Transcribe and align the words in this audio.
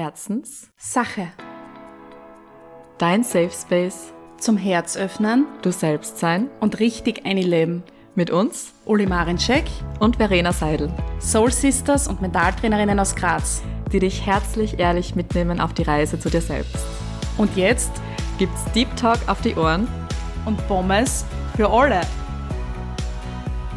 Herzens, 0.00 0.68
Sache. 0.76 1.28
dein 2.98 3.24
Safe 3.24 3.50
Space, 3.50 4.12
Zum 4.38 4.58
Herz 4.58 4.94
öffnen 4.94 5.46
du 5.62 5.72
selbst 5.72 6.18
sein, 6.18 6.50
und 6.60 6.80
richtig 6.80 7.24
einleben. 7.24 7.82
mit 8.14 8.30
uns 8.30 8.74
Uli 8.84 9.06
Marinczek, 9.06 9.64
und 9.98 10.16
Verena 10.16 10.52
Seidel, 10.52 10.92
Soul 11.18 11.50
Sisters 11.50 12.08
und 12.08 12.20
Mentaltrainerinnen 12.20 13.00
aus 13.00 13.16
Graz. 13.16 13.62
die 13.90 14.00
dich 14.00 14.26
herzlich 14.26 14.78
ehrlich 14.78 15.14
mitnehmen 15.14 15.60
auf 15.62 15.72
die 15.72 15.84
Reise 15.84 16.18
zu 16.20 16.28
dir 16.28 16.42
selbst. 16.42 16.84
Und 17.38 17.56
jetzt 17.56 17.90
Gibt's 18.36 18.64
Deep 18.74 18.94
Talk 18.96 19.20
auf 19.28 19.40
die 19.40 19.54
Ohren? 19.54 19.88
und 20.44 20.58
Pommes 20.68 21.24
für 21.56 21.70
alle. 21.70 22.02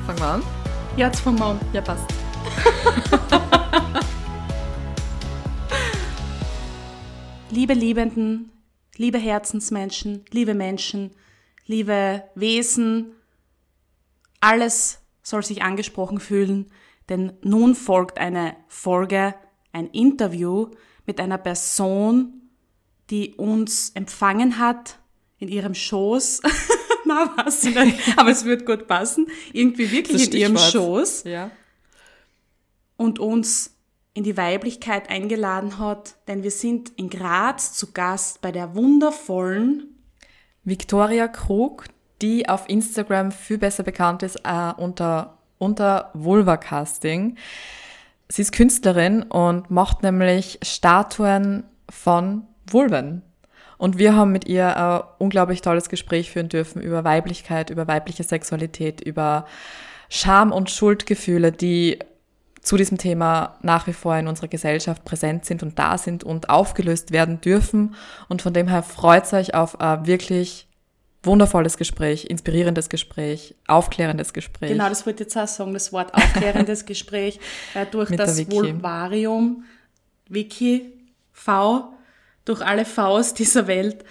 Fangen 0.05 0.19
wir 0.19 0.27
an? 0.27 0.43
Jetzt 0.97 1.21
vom 1.21 1.35
Mond. 1.35 1.61
Ja, 1.71 1.79
passt. 1.79 2.03
Liebe 7.59 7.73
Liebenden, 7.73 8.53
liebe 8.95 9.17
Herzensmenschen, 9.17 10.23
liebe 10.31 10.53
Menschen, 10.53 11.11
liebe 11.65 12.23
Wesen, 12.33 13.07
alles 14.39 14.99
soll 15.23 15.43
sich 15.43 15.61
angesprochen 15.61 16.21
fühlen, 16.21 16.71
denn 17.09 17.33
nun 17.41 17.75
folgt 17.75 18.17
eine 18.17 18.55
Folge, 18.69 19.35
ein 19.73 19.87
Interview 19.89 20.69
mit 21.05 21.19
einer 21.19 21.37
Person, 21.37 22.49
die 23.09 23.33
uns 23.33 23.89
empfangen 23.89 24.57
hat 24.57 24.97
in 25.37 25.49
ihrem 25.49 25.75
Schoß. 25.75 26.39
Na, 27.05 27.33
was 27.43 27.67
aber 28.15 28.31
es 28.31 28.45
wird 28.45 28.65
gut 28.65 28.87
passen. 28.87 29.27
Irgendwie 29.51 29.91
wirklich 29.91 30.27
Das 30.27 30.33
in 30.33 30.39
ihrem. 30.39 30.57
Schoß 30.57 31.25
Ja. 31.25 31.51
und 32.95 33.19
uns 33.19 33.75
in 34.19 34.25
die 34.25 34.35
Weiblichkeit 34.35 35.09
eingeladen 35.09 35.79
hat, 35.79 36.15
denn 36.27 36.43
wir 36.43 36.51
sind 36.51 36.91
in 36.97 37.09
Graz 37.09 37.71
zu 37.71 37.93
Gast 37.93 38.41
bei 38.41 38.51
der 38.51 38.75
wundervollen, 38.75 39.95
Victoria 40.65 41.29
Krug, 41.29 41.85
die 42.21 42.49
auf 42.49 42.67
Instagram 42.67 43.31
viel 43.31 43.57
besser 43.57 43.83
bekannt 43.83 44.21
ist 44.21 44.41
äh, 44.43 44.73
unter, 44.75 45.37
unter 45.57 46.11
Vulva-Casting. 46.15 47.37
Sie 48.27 48.41
ist 48.41 48.51
Künstlerin 48.51 49.23
und 49.23 49.71
macht 49.71 50.03
nämlich 50.03 50.59
Statuen 50.63 51.63
von 51.89 52.45
Vulven. 52.69 53.21
Und 53.77 53.99
wir 53.99 54.17
haben 54.17 54.33
mit 54.33 54.49
ihr 54.49 54.75
ein 54.75 55.01
unglaublich 55.19 55.61
tolles 55.61 55.87
Gespräch 55.87 56.29
führen 56.29 56.49
dürfen 56.49 56.81
über 56.81 57.05
Weiblichkeit, 57.05 57.69
über 57.69 57.87
weibliche 57.87 58.23
Sexualität, 58.23 58.99
über 58.99 59.45
Scham 60.09 60.51
und 60.51 60.69
Schuldgefühle, 60.69 61.53
die 61.53 61.99
zu 62.61 62.77
diesem 62.77 62.97
Thema 62.97 63.57
nach 63.61 63.87
wie 63.87 63.93
vor 63.93 64.15
in 64.17 64.27
unserer 64.27 64.47
Gesellschaft 64.47 65.05
präsent 65.05 65.45
sind 65.45 65.63
und 65.63 65.79
da 65.79 65.97
sind 65.97 66.23
und 66.23 66.49
aufgelöst 66.49 67.11
werden 67.11 67.41
dürfen. 67.41 67.95
Und 68.27 68.41
von 68.41 68.53
dem 68.53 68.67
her 68.67 68.83
freut 68.83 69.31
euch 69.33 69.53
auf 69.53 69.79
ein 69.79 70.05
wirklich 70.05 70.67
wundervolles 71.23 71.77
Gespräch, 71.77 72.25
inspirierendes 72.25 72.89
Gespräch, 72.89 73.55
aufklärendes 73.67 74.33
Gespräch. 74.33 74.71
genau, 74.71 74.87
das 74.87 75.05
wollte 75.05 75.23
ich 75.23 75.27
jetzt 75.27 75.37
auch 75.37 75.47
sagen, 75.47 75.73
das 75.73 75.91
Wort 75.91 76.13
aufklärendes 76.13 76.85
Gespräch, 76.85 77.39
äh, 77.73 77.85
durch 77.85 78.09
Mit 78.09 78.19
das 78.19 78.37
Vicky. 78.37 78.51
Vulvarium, 78.51 79.65
Wiki, 80.29 80.93
V, 81.33 81.93
durch 82.45 82.61
alle 82.61 82.85
Vs 82.85 83.33
dieser 83.33 83.67
Welt 83.67 84.05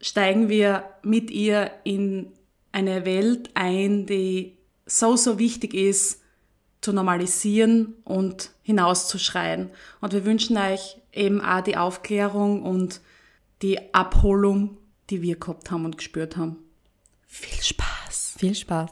steigen 0.00 0.48
wir 0.48 0.84
mit 1.02 1.30
ihr 1.30 1.70
in 1.84 2.32
eine 2.72 3.04
Welt 3.04 3.50
ein, 3.54 4.06
die 4.06 4.56
so, 4.86 5.16
so 5.16 5.38
wichtig 5.38 5.74
ist, 5.74 6.20
zu 6.80 6.92
normalisieren 6.92 7.94
und 8.04 8.50
hinauszuschreien. 8.62 9.70
Und 10.00 10.12
wir 10.12 10.24
wünschen 10.24 10.56
euch 10.56 10.96
eben 11.12 11.40
auch 11.40 11.60
die 11.60 11.76
Aufklärung 11.76 12.62
und 12.62 13.00
die 13.62 13.94
Abholung, 13.94 14.78
die 15.10 15.22
wir 15.22 15.36
gehabt 15.36 15.70
haben 15.70 15.84
und 15.84 15.98
gespürt 15.98 16.36
haben. 16.36 16.56
Viel 17.26 17.62
Spaß! 17.62 18.36
Viel 18.38 18.54
Spaß. 18.54 18.90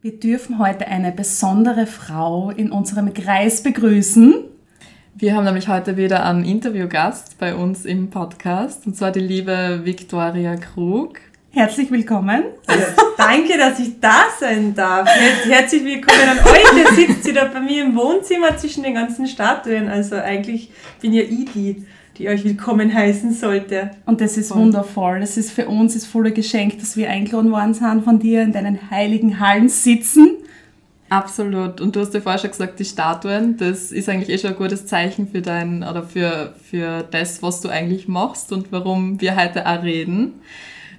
Wir 0.00 0.18
dürfen 0.18 0.58
heute 0.58 0.86
eine 0.86 1.12
besondere 1.12 1.86
Frau 1.86 2.50
in 2.50 2.70
unserem 2.70 3.12
Kreis 3.12 3.62
begrüßen. 3.62 4.44
Wir 5.14 5.34
haben 5.34 5.44
nämlich 5.44 5.68
heute 5.68 5.96
wieder 5.96 6.24
einen 6.24 6.44
Interviewgast 6.44 7.36
bei 7.38 7.54
uns 7.54 7.84
im 7.84 8.08
Podcast, 8.08 8.86
und 8.86 8.96
zwar 8.96 9.10
die 9.10 9.20
liebe 9.20 9.80
Victoria 9.82 10.56
Krug. 10.56 11.18
Herzlich 11.58 11.90
willkommen. 11.90 12.44
Danke, 13.16 13.58
dass 13.58 13.80
ich 13.80 13.98
da 13.98 14.26
sein 14.38 14.76
darf. 14.76 15.08
Her- 15.08 15.56
Herzlich 15.56 15.84
willkommen 15.84 16.20
an 16.28 16.38
euch. 16.38 16.78
Ihr 16.78 16.94
sitzt 17.08 17.26
ihr 17.26 17.34
da 17.34 17.46
bei 17.46 17.58
mir 17.58 17.82
im 17.82 17.96
Wohnzimmer 17.96 18.56
zwischen 18.56 18.84
den 18.84 18.94
ganzen 18.94 19.26
Statuen. 19.26 19.88
Also 19.88 20.14
eigentlich 20.14 20.70
bin 21.00 21.12
ja 21.12 21.22
ich 21.22 21.46
die, 21.52 21.84
die 22.16 22.28
euch 22.28 22.44
willkommen 22.44 22.94
heißen 22.94 23.32
sollte. 23.32 23.90
Und 24.06 24.20
das 24.20 24.36
ist 24.36 24.54
wundervoll. 24.54 25.18
Das 25.18 25.36
ist 25.36 25.50
für 25.50 25.66
uns 25.66 25.94
das 25.94 26.06
volle 26.06 26.30
Geschenk, 26.30 26.78
dass 26.78 26.96
wir 26.96 27.10
eingeladen 27.10 27.50
worden 27.50 27.74
sind 27.74 28.04
von 28.04 28.20
dir 28.20 28.42
in 28.42 28.52
deinen 28.52 28.92
heiligen 28.92 29.40
Hallen 29.40 29.68
sitzen. 29.68 30.36
Absolut. 31.08 31.80
Und 31.80 31.96
du 31.96 32.00
hast 32.02 32.14
ja 32.14 32.20
vorher 32.20 32.38
schon 32.38 32.50
gesagt, 32.50 32.78
die 32.78 32.84
Statuen, 32.84 33.56
das 33.56 33.90
ist 33.90 34.08
eigentlich 34.08 34.28
eh 34.28 34.38
schon 34.38 34.50
ein 34.50 34.56
gutes 34.56 34.86
Zeichen 34.86 35.26
für 35.26 35.42
dein, 35.42 35.82
oder 35.82 36.04
für, 36.04 36.54
für 36.70 37.02
das, 37.10 37.42
was 37.42 37.60
du 37.62 37.68
eigentlich 37.68 38.06
machst 38.06 38.52
und 38.52 38.70
warum 38.70 39.20
wir 39.20 39.34
heute 39.34 39.66
auch 39.66 39.82
reden. 39.82 40.34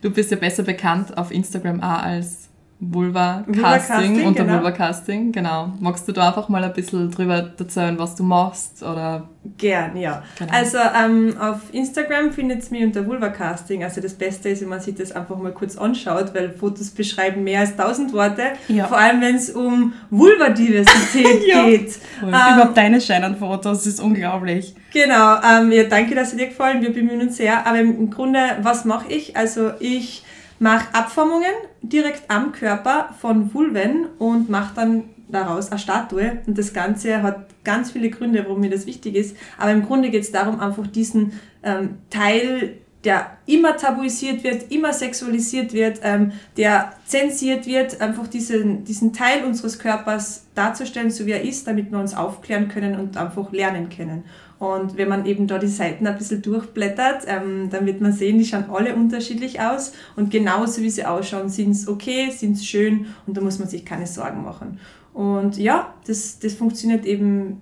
Du 0.01 0.09
bist 0.09 0.31
ja 0.31 0.37
besser 0.37 0.63
bekannt 0.63 1.17
auf 1.17 1.31
Instagram 1.31 1.81
auch 1.81 2.03
als 2.03 2.48
Vulva 2.81 3.43
Casting, 3.61 4.25
unter 4.25 4.45
genau. 4.45 4.57
Vulva 4.57 4.71
Casting, 4.71 5.33
genau. 5.33 5.73
Magst 5.81 6.07
du 6.07 6.13
da 6.13 6.29
einfach 6.29 6.47
mal 6.47 6.63
ein 6.63 6.71
bisschen 6.71 7.11
drüber 7.11 7.51
erzählen, 7.57 7.99
was 7.99 8.15
du 8.15 8.23
machst 8.23 8.81
oder 8.83 9.27
Gern, 9.57 9.95
ja. 9.97 10.21
Genau. 10.37 10.51
Also 10.53 10.77
ähm, 10.77 11.35
auf 11.39 11.73
Instagram 11.73 12.31
findet 12.31 12.59
es 12.61 12.71
mich 12.71 12.83
unter 12.83 13.05
Vulva-Casting. 13.05 13.83
Also 13.83 14.01
das 14.01 14.13
Beste 14.13 14.49
ist, 14.49 14.61
wenn 14.61 14.67
man 14.69 14.81
sich 14.81 14.95
das 14.95 15.13
einfach 15.13 15.37
mal 15.37 15.53
kurz 15.53 15.77
anschaut, 15.77 16.33
weil 16.35 16.51
Fotos 16.51 16.89
beschreiben 16.89 17.43
mehr 17.45 17.61
als 17.61 17.75
tausend 17.75 18.11
Worte. 18.13 18.43
Ja. 18.67 18.87
Vor 18.87 18.97
allem, 18.97 19.21
wenn 19.21 19.35
es 19.35 19.49
um 19.49 19.93
Vulvadiversität 20.09 21.41
Ja. 21.47 21.65
geht. 21.65 21.91
Voll. 22.19 22.29
Ähm, 22.29 22.55
Überhaupt 22.55 22.77
deine 22.77 22.99
scheinen 22.99 23.37
Fotos, 23.37 23.79
das 23.79 23.87
ist 23.87 23.99
unglaublich. 24.01 24.75
Genau, 24.93 25.37
ähm, 25.41 25.71
ja, 25.71 25.83
danke, 25.83 26.15
dass 26.15 26.31
sie 26.31 26.37
dir 26.37 26.47
gefallen. 26.47 26.81
Wir 26.81 26.93
bemühen 26.93 27.21
uns 27.21 27.37
sehr. 27.37 27.65
Aber 27.65 27.79
im 27.79 28.09
Grunde, 28.09 28.39
was 28.61 28.83
mache 28.85 29.11
ich? 29.11 29.37
Also 29.37 29.71
ich 29.79 30.23
mache 30.59 30.93
Abformungen 30.93 31.45
direkt 31.81 32.29
am 32.29 32.51
Körper 32.51 33.09
von 33.19 33.53
Vulven 33.53 34.07
und 34.17 34.49
mache 34.49 34.75
dann 34.75 35.03
daraus 35.29 35.71
eine 35.71 35.79
Statue. 35.79 36.39
Und 36.45 36.57
das 36.57 36.73
Ganze 36.73 37.21
hat 37.21 37.45
ganz 37.63 37.91
viele 37.91 38.09
Gründe, 38.09 38.43
warum 38.45 38.61
mir 38.61 38.69
das 38.69 38.85
wichtig 38.85 39.15
ist. 39.15 39.35
Aber 39.57 39.71
im 39.71 39.85
Grunde 39.85 40.09
geht 40.09 40.23
es 40.23 40.31
darum, 40.31 40.59
einfach 40.59 40.87
diesen 40.87 41.39
ähm, 41.63 41.99
Teil 42.09 42.79
der 43.03 43.37
immer 43.45 43.77
tabuisiert 43.77 44.43
wird, 44.43 44.71
immer 44.71 44.91
sexualisiert 44.91 45.73
wird, 45.73 46.01
ähm, 46.03 46.33
der 46.57 46.93
zensiert 47.05 47.65
wird, 47.65 48.01
einfach 48.01 48.27
diesen, 48.27 48.83
diesen 48.83 49.13
Teil 49.13 49.45
unseres 49.45 49.79
Körpers 49.79 50.47
darzustellen, 50.53 51.09
so 51.09 51.25
wie 51.25 51.31
er 51.31 51.43
ist, 51.43 51.65
damit 51.65 51.91
wir 51.91 51.99
uns 51.99 52.13
aufklären 52.13 52.67
können 52.67 52.99
und 52.99 53.15
einfach 53.15 53.51
lernen 53.53 53.89
können. 53.89 54.25
Und 54.59 54.97
wenn 54.97 55.07
man 55.07 55.25
eben 55.25 55.47
da 55.47 55.57
die 55.57 55.67
Seiten 55.67 56.05
ein 56.05 56.17
bisschen 56.17 56.41
durchblättert, 56.41 57.23
ähm, 57.27 57.69
dann 57.69 57.85
wird 57.85 58.01
man 58.01 58.11
sehen, 58.11 58.37
die 58.37 58.45
schauen 58.45 58.65
alle 58.69 58.93
unterschiedlich 58.93 59.61
aus 59.61 59.93
und 60.17 60.31
genauso 60.31 60.81
wie 60.81 60.89
sie 60.89 61.05
ausschauen, 61.05 61.47
sind 61.47 61.71
es 61.71 61.87
okay, 61.87 62.29
sind 62.29 62.57
es 62.57 62.65
schön 62.65 63.05
und 63.25 63.37
da 63.37 63.41
muss 63.41 63.57
man 63.57 63.69
sich 63.69 63.85
keine 63.85 64.05
Sorgen 64.05 64.43
machen. 64.43 64.77
Und 65.13 65.57
ja, 65.57 65.93
das, 66.05 66.39
das 66.39 66.53
funktioniert 66.55 67.05
eben 67.05 67.61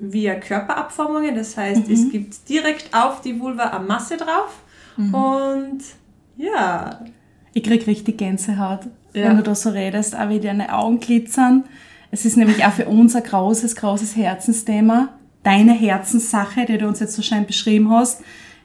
via 0.00 0.34
Körperabformungen, 0.34 1.34
das 1.34 1.56
heißt, 1.56 1.88
es 1.88 2.10
gibt 2.10 2.46
direkt 2.48 2.90
auf 2.92 3.22
die 3.22 3.40
Vulva 3.40 3.64
eine 3.70 3.86
Masse 3.86 4.16
drauf 4.18 4.62
und 4.96 5.78
ja, 6.36 7.00
Ich 7.54 7.62
krieg 7.62 7.86
richtig 7.86 8.18
Gänsehaut, 8.18 8.80
Ja. 9.14 9.28
wenn 9.30 9.36
du 9.38 9.42
da 9.44 9.54
so 9.54 9.70
redest, 9.70 10.14
auch 10.14 10.28
wie 10.28 10.40
deine 10.40 10.74
Augen 10.74 11.00
glitzern. 11.00 11.64
Es 12.10 12.24
ist 12.26 12.36
nämlich 12.36 12.64
auch 12.64 12.72
für 12.72 12.86
uns 12.86 13.16
ein 13.16 13.22
großes, 13.22 13.76
großes 13.76 14.14
Herzensthema. 14.16 15.08
Deine 15.44 15.72
Herzenssache, 15.72 16.66
die 16.66 16.78
du 16.78 16.88
uns 16.88 16.98
jetzt 16.98 17.14
so 17.14 17.22
schön 17.22 17.46
beschrieben 17.46 17.90
hast, 17.90 18.22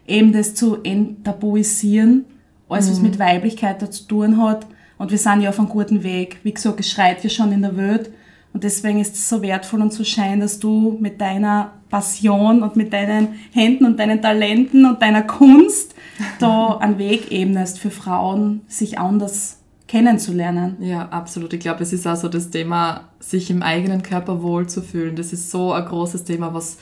eben 0.07 0.33
das 0.33 0.55
zu 0.55 0.81
enttabuisieren, 0.81 2.25
alles 2.67 2.89
was 2.89 3.01
mit 3.01 3.19
Weiblichkeit 3.19 3.81
da 3.81 3.91
zu 3.91 4.07
tun 4.07 4.41
hat. 4.41 4.65
Und 4.97 5.11
wir 5.11 5.17
sind 5.17 5.41
ja 5.41 5.49
auf 5.49 5.59
einem 5.59 5.69
guten 5.69 6.03
Weg. 6.03 6.39
Wie 6.43 6.53
gesagt, 6.53 6.79
es 6.79 6.89
schreit 6.89 7.23
ja 7.23 7.29
schon 7.29 7.51
in 7.51 7.61
der 7.61 7.77
Welt. 7.77 8.11
Und 8.53 8.63
deswegen 8.63 8.99
ist 8.99 9.13
es 9.13 9.29
so 9.29 9.41
wertvoll 9.41 9.81
und 9.81 9.93
so 9.93 10.03
schein, 10.03 10.39
dass 10.39 10.59
du 10.59 10.97
mit 10.99 11.21
deiner 11.21 11.73
Passion 11.89 12.63
und 12.63 12.75
mit 12.75 12.91
deinen 12.93 13.39
Händen 13.53 13.85
und 13.85 13.99
deinen 13.99 14.21
Talenten 14.21 14.85
und 14.85 15.01
deiner 15.01 15.21
Kunst 15.21 15.93
da 16.39 16.77
einen 16.79 16.97
Weg 16.97 17.31
ebnest 17.31 17.79
für 17.79 17.91
Frauen, 17.91 18.61
sich 18.67 18.97
anders 18.97 19.58
kennenzulernen. 19.89 20.77
Ja, 20.80 21.09
absolut. 21.09 21.51
Ich 21.51 21.59
glaube, 21.59 21.81
es 21.81 21.91
ist 21.91 22.07
auch 22.07 22.15
so 22.15 22.30
das 22.30 22.51
Thema, 22.51 23.09
sich 23.19 23.50
im 23.50 23.63
eigenen 23.63 24.03
Körper 24.03 24.44
wohlzufühlen. 24.44 25.15
Das 25.15 25.33
ist 25.33 25.50
so 25.50 25.74
ein 25.74 25.83
großes 25.83 26.24
Thema, 26.24 26.53
was 26.53 26.77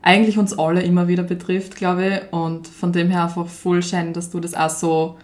eigentlich 0.00 0.38
uns 0.38 0.58
alle 0.58 0.82
immer 0.82 1.06
wieder 1.06 1.22
betrifft, 1.22 1.76
glaube 1.76 2.06
ich. 2.06 2.32
Und 2.32 2.66
von 2.66 2.92
dem 2.92 3.10
her 3.10 3.24
einfach 3.24 3.46
voll 3.46 3.82
schön, 3.82 4.14
dass 4.14 4.30
du 4.30 4.40
das 4.40 4.54
auch 4.54 4.70
so 4.70 5.18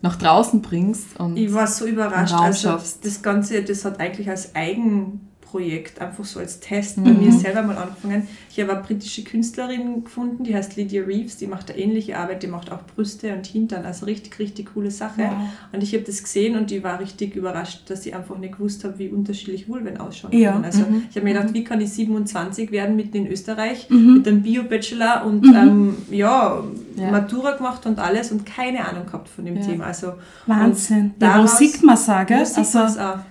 nach 0.00 0.14
draußen 0.14 0.62
bringst. 0.62 1.18
Und 1.18 1.36
ich 1.36 1.52
war 1.52 1.66
so 1.66 1.86
überrascht. 1.86 2.34
Also 2.34 2.68
schaffst. 2.68 3.04
das 3.04 3.20
Ganze, 3.20 3.62
das 3.64 3.84
hat 3.84 3.98
eigentlich 3.98 4.30
als 4.30 4.54
Eigenprojekt 4.54 5.29
Projekt, 5.50 6.00
einfach 6.00 6.24
so 6.24 6.38
als 6.38 6.60
Test 6.60 7.02
bei 7.02 7.10
mir 7.10 7.32
selber 7.32 7.62
mal 7.62 7.76
angefangen. 7.76 8.28
Ich 8.50 8.60
habe 8.60 8.72
eine 8.72 8.82
britische 8.82 9.24
Künstlerin 9.24 10.04
gefunden, 10.04 10.44
die 10.44 10.54
heißt 10.54 10.76
Lydia 10.76 11.02
Reeves, 11.02 11.38
die 11.38 11.46
macht 11.48 11.70
eine 11.70 11.80
ähnliche 11.80 12.16
Arbeit, 12.18 12.42
die 12.44 12.46
macht 12.46 12.70
auch 12.70 12.78
Brüste 12.94 13.32
und 13.34 13.46
Hintern, 13.46 13.84
also 13.84 14.06
richtig, 14.06 14.38
richtig 14.38 14.72
coole 14.74 14.90
Sache. 14.92 15.22
Wow. 15.22 15.48
Und 15.72 15.82
ich 15.82 15.92
habe 15.92 16.04
das 16.04 16.22
gesehen 16.22 16.56
und 16.56 16.70
die 16.70 16.84
war 16.84 17.00
richtig 17.00 17.34
überrascht, 17.34 17.90
dass 17.90 18.06
ich 18.06 18.14
einfach 18.14 18.38
nicht 18.38 18.52
gewusst 18.58 18.84
habe, 18.84 18.98
wie 18.98 19.08
unterschiedlich 19.08 19.68
Vulven 19.68 19.96
ausschauen 19.98 20.32
Ja. 20.32 20.52
können. 20.52 20.64
Also 20.64 20.84
ich 21.10 21.16
habe 21.16 21.24
mir 21.26 21.34
gedacht, 21.34 21.52
wie 21.52 21.64
kann 21.64 21.80
ich 21.80 21.90
27 21.92 22.70
werden 22.70 22.94
mitten 22.94 23.16
in 23.16 23.26
Österreich 23.26 23.88
Mhm. 23.90 24.14
mit 24.18 24.28
einem 24.28 24.42
Bio-Bachelor 24.42 25.24
und 25.26 25.44
ähm, 25.46 25.96
ja, 26.10 26.62
Ja. 26.96 27.10
Matura 27.10 27.52
gemacht 27.56 27.86
und 27.86 27.98
alles 27.98 28.30
und 28.30 28.44
keine 28.46 28.86
Ahnung 28.86 29.06
gehabt 29.06 29.28
von 29.28 29.44
dem 29.44 29.56
Ja. 29.56 29.62
Thema. 29.62 29.84
Also 29.86 30.12
Wahnsinn. 30.46 31.12
und 31.14 31.22
Ja, 31.22 31.28
wo 31.30 31.32
daraus- 31.44 31.58
sieht 31.58 31.82
man 31.82 31.96
sagen? 31.96 32.34
Also. 32.34 32.60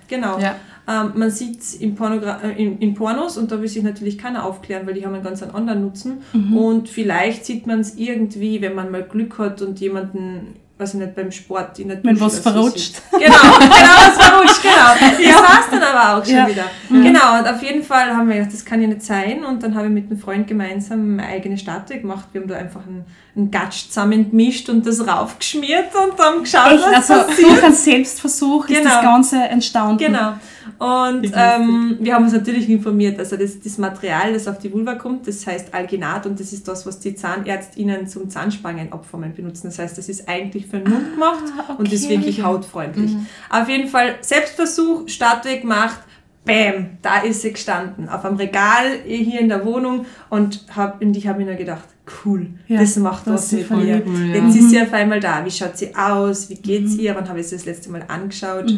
Genau. 0.08 0.38
Ja. 0.38 0.56
Ähm, 0.90 1.12
man 1.14 1.30
sieht 1.30 1.60
es 1.60 1.74
in, 1.74 1.96
äh, 1.96 2.52
in, 2.60 2.78
in 2.80 2.94
Pornos 2.94 3.36
und 3.38 3.52
da 3.52 3.60
will 3.60 3.68
sich 3.68 3.82
natürlich 3.84 4.18
keiner 4.18 4.44
aufklären, 4.44 4.86
weil 4.86 4.94
die 4.94 5.06
haben 5.06 5.14
einen 5.14 5.22
ganz 5.22 5.40
anderen 5.42 5.82
Nutzen. 5.82 6.22
Mhm. 6.32 6.56
Und 6.56 6.88
vielleicht 6.88 7.44
sieht 7.46 7.66
man 7.66 7.80
es 7.80 7.94
irgendwie, 7.96 8.60
wenn 8.60 8.74
man 8.74 8.90
mal 8.90 9.02
Glück 9.04 9.38
hat 9.38 9.62
und 9.62 9.78
jemanden, 9.78 10.56
weiß 10.78 10.94
ich 10.94 11.00
nicht, 11.00 11.14
beim 11.14 11.30
Sport 11.30 11.78
in 11.78 11.88
der 11.88 12.02
Wenn 12.02 12.14
Dusche 12.16 12.24
was 12.24 12.32
oder 12.40 12.42
so 12.42 12.50
verrutscht. 12.50 13.02
Genau, 13.12 13.20
genau, 13.20 13.94
was 14.06 14.26
verrutscht, 14.26 14.62
genau. 14.62 15.20
Das 15.30 15.42
war's 15.42 15.70
dann 15.70 15.82
aber 15.82 16.18
auch 16.18 16.24
schon 16.24 16.34
Ja. 16.34 16.48
wieder. 16.48 16.64
Genau, 16.88 17.38
und 17.38 17.46
auf 17.46 17.62
jeden 17.62 17.82
Fall 17.82 18.10
haben 18.16 18.28
wir 18.28 18.36
gedacht, 18.36 18.54
das 18.54 18.64
kann 18.64 18.80
ja 18.82 18.88
nicht 18.88 19.02
sein. 19.02 19.44
Und 19.44 19.62
dann 19.62 19.74
habe 19.74 19.86
ich 19.88 19.92
mit 19.92 20.10
einem 20.10 20.18
Freund 20.18 20.46
gemeinsam 20.48 21.18
eine 21.20 21.28
eigene 21.28 21.58
Statue 21.58 21.98
gemacht. 22.00 22.24
Wir 22.32 22.40
haben 22.40 22.48
da 22.48 22.56
einfach 22.56 22.80
einen, 22.86 23.04
einen 23.36 23.50
Gatsch 23.50 23.88
zusammen 23.88 24.30
gemischt 24.30 24.68
und 24.70 24.86
das 24.86 25.06
raufgeschmiert 25.06 25.94
und 25.94 26.18
dann 26.18 26.40
geschaut, 26.42 26.72
echt, 26.72 26.82
was 26.82 27.10
also 27.10 27.26
passiert. 27.28 27.48
durch 27.50 27.62
einen 27.64 27.74
Selbstversuch 27.74 28.68
ist 28.68 28.78
Genau. 28.78 28.90
das 28.90 29.02
Ganze 29.02 29.36
entstanden. 29.36 29.98
Genau. 29.98 30.32
Und 30.78 31.32
ähm, 31.34 31.98
wir 32.00 32.14
haben 32.14 32.24
uns 32.24 32.32
natürlich 32.32 32.68
informiert. 32.68 33.18
Also 33.18 33.36
das, 33.36 33.60
das 33.60 33.78
Material, 33.78 34.32
das 34.32 34.48
auf 34.48 34.58
die 34.58 34.72
Vulva 34.72 34.94
kommt, 34.94 35.26
das 35.26 35.46
heißt 35.46 35.74
Alginat 35.74 36.26
und 36.26 36.38
das 36.40 36.52
ist 36.52 36.68
das, 36.68 36.86
was 36.86 37.00
die 37.00 37.14
ZahnärztInnen 37.14 38.06
zum 38.06 38.30
Zahnspangenabformen 38.30 39.34
benutzen. 39.34 39.68
Das 39.68 39.78
heißt, 39.78 39.98
das 39.98 40.08
ist 40.08 40.28
eigentlich 40.28 40.66
für 40.66 40.78
den 40.78 40.92
Mund 40.92 41.12
gemacht 41.12 41.44
und 41.78 41.92
ist 41.92 42.04
okay. 42.04 42.16
wirklich 42.16 42.42
hautfreundlich. 42.42 43.12
Auf 43.48 43.68
jeden 43.68 43.88
Fall 43.88 44.16
Selbstversuch, 44.20 45.08
Statue 45.08 45.60
gemacht, 45.60 46.00
bam, 46.44 46.98
da 47.02 47.18
ist 47.18 47.42
sie 47.42 47.52
gestanden. 47.52 48.08
Auf 48.08 48.24
einem 48.24 48.36
Regal 48.36 49.00
hier 49.04 49.40
in 49.40 49.48
der 49.48 49.64
Wohnung 49.64 50.06
und, 50.28 50.64
hab, 50.74 51.02
und 51.02 51.16
ich 51.16 51.26
habe 51.26 51.38
mir 51.40 51.46
nur 51.46 51.54
gedacht, 51.54 51.84
cool, 52.24 52.46
Ja, 52.68 52.80
das 52.80 52.96
macht 52.96 53.26
das 53.26 53.34
was 53.34 53.52
mit 53.52 53.70
mir. 53.70 54.02
cool, 54.06 54.26
ja. 54.26 54.34
Jetzt 54.44 54.56
ist 54.56 54.70
sie 54.70 54.80
auf 54.80 54.92
einmal 54.92 55.20
da. 55.20 55.44
Wie 55.44 55.50
schaut 55.50 55.76
sie 55.76 55.94
aus? 55.94 56.48
Wie 56.50 56.54
geht's 56.54 56.96
ihr? 56.96 57.14
Wann 57.14 57.28
habe 57.28 57.40
ich 57.40 57.48
sie 57.48 57.56
das 57.56 57.64
letzte 57.66 57.90
Mal 57.90 58.04
angeschaut? 58.08 58.72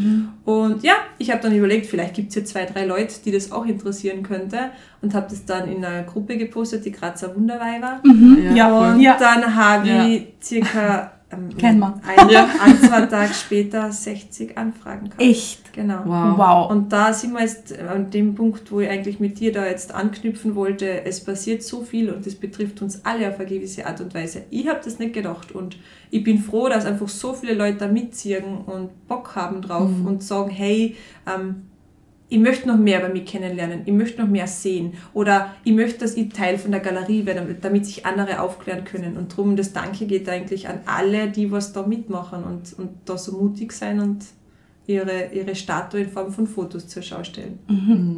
Und 0.45 0.83
ja, 0.83 0.95
ich 1.19 1.31
habe 1.31 1.41
dann 1.43 1.55
überlegt, 1.55 1.87
vielleicht 1.87 2.15
gibt 2.15 2.29
es 2.29 2.35
hier 2.35 2.45
zwei, 2.45 2.65
drei 2.65 2.85
Leute, 2.87 3.15
die 3.25 3.31
das 3.33 3.53
auch 3.53 3.65
interessieren 3.67 4.23
könnte. 4.23 4.71
Und 5.01 5.15
habe 5.15 5.27
das 5.31 5.45
dann 5.45 5.69
in 5.69 5.85
einer 5.85 6.03
Gruppe 6.05 6.37
gepostet, 6.37 6.85
die 6.85 6.93
Grazer 6.93 7.35
Wunderweiber. 7.35 8.01
Mhm. 8.05 8.39
Ja, 8.45 8.55
Ja, 8.55 8.93
Und 8.93 9.01
ja. 9.01 9.17
dann 9.19 9.55
habe 9.57 9.89
Ja. 9.89 10.07
ich 10.07 10.27
circa 10.43 11.13
ähm, 11.33 11.57
Kennen 11.57 11.81
wir. 11.81 12.01
ein, 12.07 12.29
ein, 12.29 12.79
zwei 12.79 13.07
Tage 13.07 13.33
später 13.35 13.91
60 13.91 14.57
Anfragen 14.59 15.07
gehabt. 15.07 15.23
Echt. 15.23 15.73
Genau. 15.73 16.03
Wow. 16.05 16.39
Wow. 16.39 16.71
Und 16.71 16.93
da 16.93 17.13
sind 17.13 17.33
wir 17.33 17.41
jetzt 17.41 17.79
an 17.79 18.11
dem 18.11 18.35
Punkt, 18.35 18.71
wo 18.71 18.81
ich 18.81 18.89
eigentlich 18.91 19.21
mit 19.21 19.41
dir 19.41 19.53
da 19.53 19.67
jetzt 19.67 19.95
anknüpfen 19.95 20.55
wollte. 20.55 21.05
Es 21.05 21.25
passiert 21.25 21.63
so 21.63 21.83
viel 21.83 22.11
und 22.11 22.27
das 22.27 22.35
betrifft 22.35 22.83
uns 22.83 23.05
alle 23.05 23.29
auf 23.29 23.41
eine 23.41 23.49
gewisse 23.49 23.87
Art 23.87 24.01
und 24.01 24.15
Weise. 24.15 24.43
Ich 24.51 24.69
habe 24.69 24.81
das 24.85 24.99
nicht 24.99 25.15
gedacht 25.15 25.53
und 25.53 25.79
ich 26.11 26.23
bin 26.23 26.39
froh, 26.39 26.69
dass 26.69 26.85
einfach 26.85 27.09
so 27.09 27.33
viele 27.33 27.55
Leute 27.55 27.79
da 27.79 27.89
mitziehen 27.89 28.59
und 28.67 29.09
Bock 29.09 29.35
haben 29.35 29.63
drauf 29.63 29.91
und 30.05 30.23
sagen, 30.23 30.51
hey, 30.51 30.97
ähm, 31.27 31.63
ich 32.33 32.39
möchte 32.39 32.67
noch 32.67 32.79
mehr 32.79 33.01
bei 33.01 33.11
mir 33.11 33.25
kennenlernen, 33.27 33.83
ich 33.85 33.93
möchte 33.93 34.23
noch 34.23 34.29
mehr 34.29 34.47
sehen 34.47 34.95
oder 35.13 35.51
ich 35.65 35.75
möchte, 35.75 35.99
dass 35.99 36.15
ich 36.15 36.33
Teil 36.33 36.57
von 36.57 36.71
der 36.71 36.81
Galerie 36.81 37.27
werde, 37.27 37.57
damit, 37.61 37.85
sich 37.85 38.07
andere 38.07 38.41
aufklären 38.41 38.85
können. 38.85 39.19
Und 39.19 39.33
darum, 39.33 39.55
das 39.55 39.75
Danke 39.75 40.07
geht 40.07 40.27
eigentlich 40.31 40.67
an 40.67 40.81
alle, 40.87 41.29
die 41.29 41.53
was 41.53 41.75
da 41.75 41.87
mitmachen 41.87 42.43
und, 42.45 42.73
und 42.79 42.89
da 43.05 43.19
so 43.19 43.33
mutig 43.39 43.73
sein 43.73 44.01
und 44.01 44.25
ihre, 44.87 45.27
ihre 45.35 45.55
Statue 45.55 46.01
in 46.01 46.09
Form 46.09 46.33
von 46.33 46.47
Fotos 46.47 46.89
zur 46.89 47.03
Schau 47.03 47.23
stellen. 47.23 47.59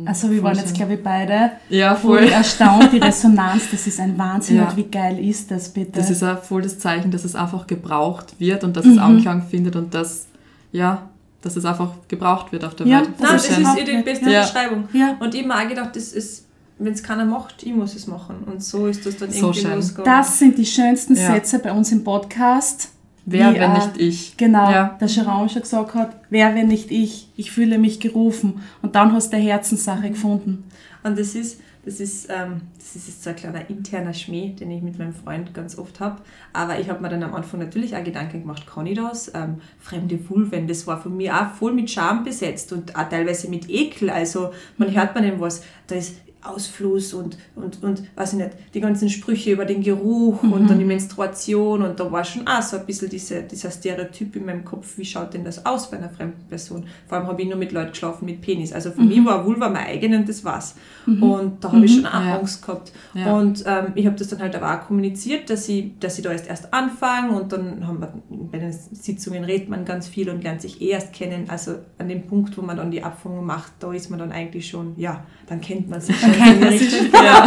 Also 0.06 0.30
wir 0.30 0.36
Voll 0.36 0.44
waren 0.44 0.56
jetzt, 0.58 0.68
schön. 0.68 0.76
glaube 0.76 0.94
ich, 0.94 1.02
beide 1.02 1.50
Ja, 1.68 1.96
voll 1.96 2.20
voll. 2.20 2.28
erstaunt. 2.28 2.92
Die 2.92 2.98
Resonanz, 2.98 3.70
das 3.72 3.84
ist 3.86 3.98
ein 3.98 4.16
Wahnsinn. 4.16 4.58
Ja. 4.58 4.68
Und 4.68 4.76
wie 4.76 4.84
geil 4.84 5.18
ist 5.18 5.50
das 5.50 5.70
bitte? 5.70 5.90
Das 5.92 6.08
ist 6.08 6.22
auch 6.22 6.40
voll 6.40 6.62
das 6.62 6.78
Zeichen, 6.78 7.10
dass 7.10 7.24
es 7.24 7.34
einfach 7.34 7.66
gebraucht 7.66 8.36
wird 8.38 8.62
und 8.62 8.76
dass 8.76 8.86
es 8.86 8.96
Anklang 8.96 9.42
findet 9.42 9.74
und 9.74 9.92
dass, 9.92 10.28
ja, 10.70 11.10
dass 11.44 11.56
es 11.56 11.64
einfach 11.64 11.90
gebraucht 12.08 12.50
wird 12.52 12.64
auf 12.64 12.74
der 12.74 12.86
Ja, 12.86 12.98
Welt. 13.00 13.10
Das 13.18 13.28
Nein, 13.28 13.36
ist 13.36 13.50
das 13.50 13.78
ist 13.78 13.88
die 13.88 14.02
beste 14.02 14.30
Ja. 14.30 14.40
Beschreibung. 14.42 14.88
Ja. 14.92 15.16
Und 15.20 15.34
ich 15.34 15.42
habe 15.42 15.48
mir 15.54 15.62
auch 15.64 15.68
gedacht, 15.68 15.94
das 15.94 16.12
ist, 16.12 16.46
wenn 16.78 16.92
es 16.92 17.02
keiner 17.02 17.24
macht, 17.24 17.62
ich 17.62 17.72
muss 17.74 17.94
es 17.94 18.06
machen. 18.06 18.36
Und 18.46 18.62
so 18.64 18.86
ist 18.86 19.04
das 19.06 19.16
dann 19.18 19.30
So 19.30 19.46
irgendwie 19.48 19.60
schön. 19.60 19.74
losgegangen. 19.74 20.10
Das 20.18 20.38
sind 20.38 20.58
die 20.58 20.66
schönsten 20.66 21.14
Ja. 21.16 21.32
Sätze 21.32 21.58
bei 21.58 21.70
uns 21.72 21.92
im 21.92 22.02
Podcast. 22.02 22.88
Wer, 23.26 23.54
Wie, 23.54 23.60
wenn 23.60 23.70
äh, 23.70 23.74
nicht 23.78 23.90
ich? 23.98 24.36
Genau, 24.36 24.70
Ja. 24.70 24.96
der 25.00 25.08
Jerome 25.08 25.48
schon 25.48 25.62
gesagt 25.62 25.94
hat, 25.94 26.16
wer, 26.30 26.54
wenn 26.54 26.68
nicht 26.68 26.90
ich, 26.90 27.28
ich 27.36 27.50
fühle 27.52 27.78
mich 27.78 28.00
gerufen. 28.00 28.60
Und 28.82 28.94
dann 28.96 29.12
hast 29.12 29.32
du 29.32 29.36
eine 29.36 29.44
Herzenssache 29.46 30.10
gefunden. 30.10 30.64
Und 31.02 31.18
das 31.18 31.34
ist, 31.34 31.60
das 31.84 32.00
ist, 32.00 32.28
ähm, 32.30 32.62
das 32.76 32.96
ist 32.96 33.08
jetzt 33.08 33.22
so 33.22 33.30
ein 33.30 33.36
kleiner 33.36 33.68
interner 33.68 34.14
Schmäh, 34.14 34.50
den 34.50 34.70
ich 34.70 34.82
mit 34.82 34.98
meinem 34.98 35.12
Freund 35.12 35.52
ganz 35.52 35.76
oft 35.78 36.00
habe. 36.00 36.22
Aber 36.52 36.78
ich 36.78 36.88
habe 36.88 37.02
mir 37.02 37.10
dann 37.10 37.22
am 37.22 37.34
Anfang 37.34 37.60
natürlich 37.60 37.94
auch 37.94 38.04
Gedanken 38.04 38.40
gemacht, 38.40 38.66
kann 38.66 38.86
ich 38.86 38.96
das? 38.96 39.32
Ähm, 39.34 39.60
fremde 39.78 40.18
Vulven, 40.28 40.66
das 40.66 40.86
war 40.86 41.00
von 41.00 41.16
mir 41.16 41.34
auch 41.34 41.54
voll 41.54 41.72
mit 41.72 41.90
Scham 41.90 42.24
besetzt 42.24 42.72
und 42.72 42.96
auch 42.96 43.08
teilweise 43.08 43.48
mit 43.50 43.68
Ekel. 43.68 44.10
Also 44.10 44.52
man 44.78 44.94
hört 44.94 45.14
man 45.14 45.24
dem 45.24 45.40
was, 45.40 45.62
da 45.86 45.96
ist 45.96 46.16
Ausfluss 46.44 47.14
und, 47.14 47.38
und, 47.56 47.82
und 47.82 48.02
weiß 48.16 48.34
ich 48.34 48.38
nicht, 48.38 48.50
die 48.74 48.80
ganzen 48.80 49.08
Sprüche 49.08 49.52
über 49.52 49.64
den 49.64 49.82
Geruch 49.82 50.42
und 50.42 50.68
dann 50.68 50.78
die 50.78 50.84
Menstruation 50.84 51.82
und 51.82 51.98
da 51.98 52.10
war 52.10 52.24
schon 52.24 52.46
auch 52.46 52.62
so 52.62 52.76
ein 52.76 52.86
bisschen 52.86 53.08
diese, 53.08 53.42
dieser 53.42 53.70
Stereotyp 53.70 54.36
in 54.36 54.46
meinem 54.46 54.64
Kopf, 54.64 54.98
wie 54.98 55.04
schaut 55.04 55.34
denn 55.34 55.44
das 55.44 55.64
aus 55.64 55.90
bei 55.90 55.96
einer 55.96 56.10
fremden 56.10 56.46
Person? 56.48 56.84
Vor 57.06 57.18
allem 57.18 57.26
habe 57.26 57.42
ich 57.42 57.48
nur 57.48 57.56
mit 57.56 57.72
Leuten 57.72 57.90
geschlafen 57.90 58.26
mit 58.26 58.40
Penis. 58.40 58.72
Also 58.72 58.90
für 58.90 59.02
mich 59.02 59.24
war 59.24 59.44
Vulva 59.44 59.68
mein 59.68 59.86
eigen 59.86 60.14
und 60.14 60.28
das 60.28 60.44
war's. 60.44 60.74
Und 61.06 61.62
da 61.64 61.72
habe 61.72 61.84
ich 61.84 61.94
schon 61.94 62.06
auch 62.06 62.12
Ja. 62.24 62.38
Angst 62.38 62.62
gehabt. 62.64 62.92
Ja. 63.14 63.36
Und 63.36 63.64
ähm, 63.66 63.92
ich 63.94 64.06
habe 64.06 64.16
das 64.16 64.28
dann 64.28 64.40
halt 64.40 64.54
aber 64.56 64.74
auch 64.74 64.86
kommuniziert, 64.86 65.50
dass 65.50 65.68
ich, 65.68 65.98
dass 66.00 66.18
ich 66.18 66.24
da 66.24 66.32
jetzt 66.32 66.48
erst 66.48 66.72
anfange 66.72 67.38
und 67.38 67.52
dann 67.52 67.86
haben 67.86 68.00
wir 68.00 68.12
bei 68.30 68.58
den 68.58 68.72
Sitzungen 68.72 69.44
redet 69.44 69.68
man 69.68 69.84
ganz 69.84 70.08
viel 70.08 70.30
und 70.30 70.42
lernt 70.42 70.62
sich 70.62 70.80
eh 70.80 70.88
erst 70.90 71.12
kennen. 71.12 71.44
Also 71.48 71.76
an 71.98 72.08
dem 72.08 72.26
Punkt, 72.26 72.56
wo 72.56 72.62
man 72.62 72.76
dann 72.76 72.90
die 72.90 73.02
Abfungung 73.02 73.44
macht, 73.44 73.72
da 73.80 73.92
ist 73.92 74.10
man 74.10 74.18
dann 74.18 74.32
eigentlich 74.32 74.68
schon, 74.68 74.94
ja, 74.96 75.24
dann 75.46 75.60
kennt 75.60 75.88
man 75.88 76.00
sich 76.00 76.18
schon. 76.18 76.30
Ja. 77.12 77.44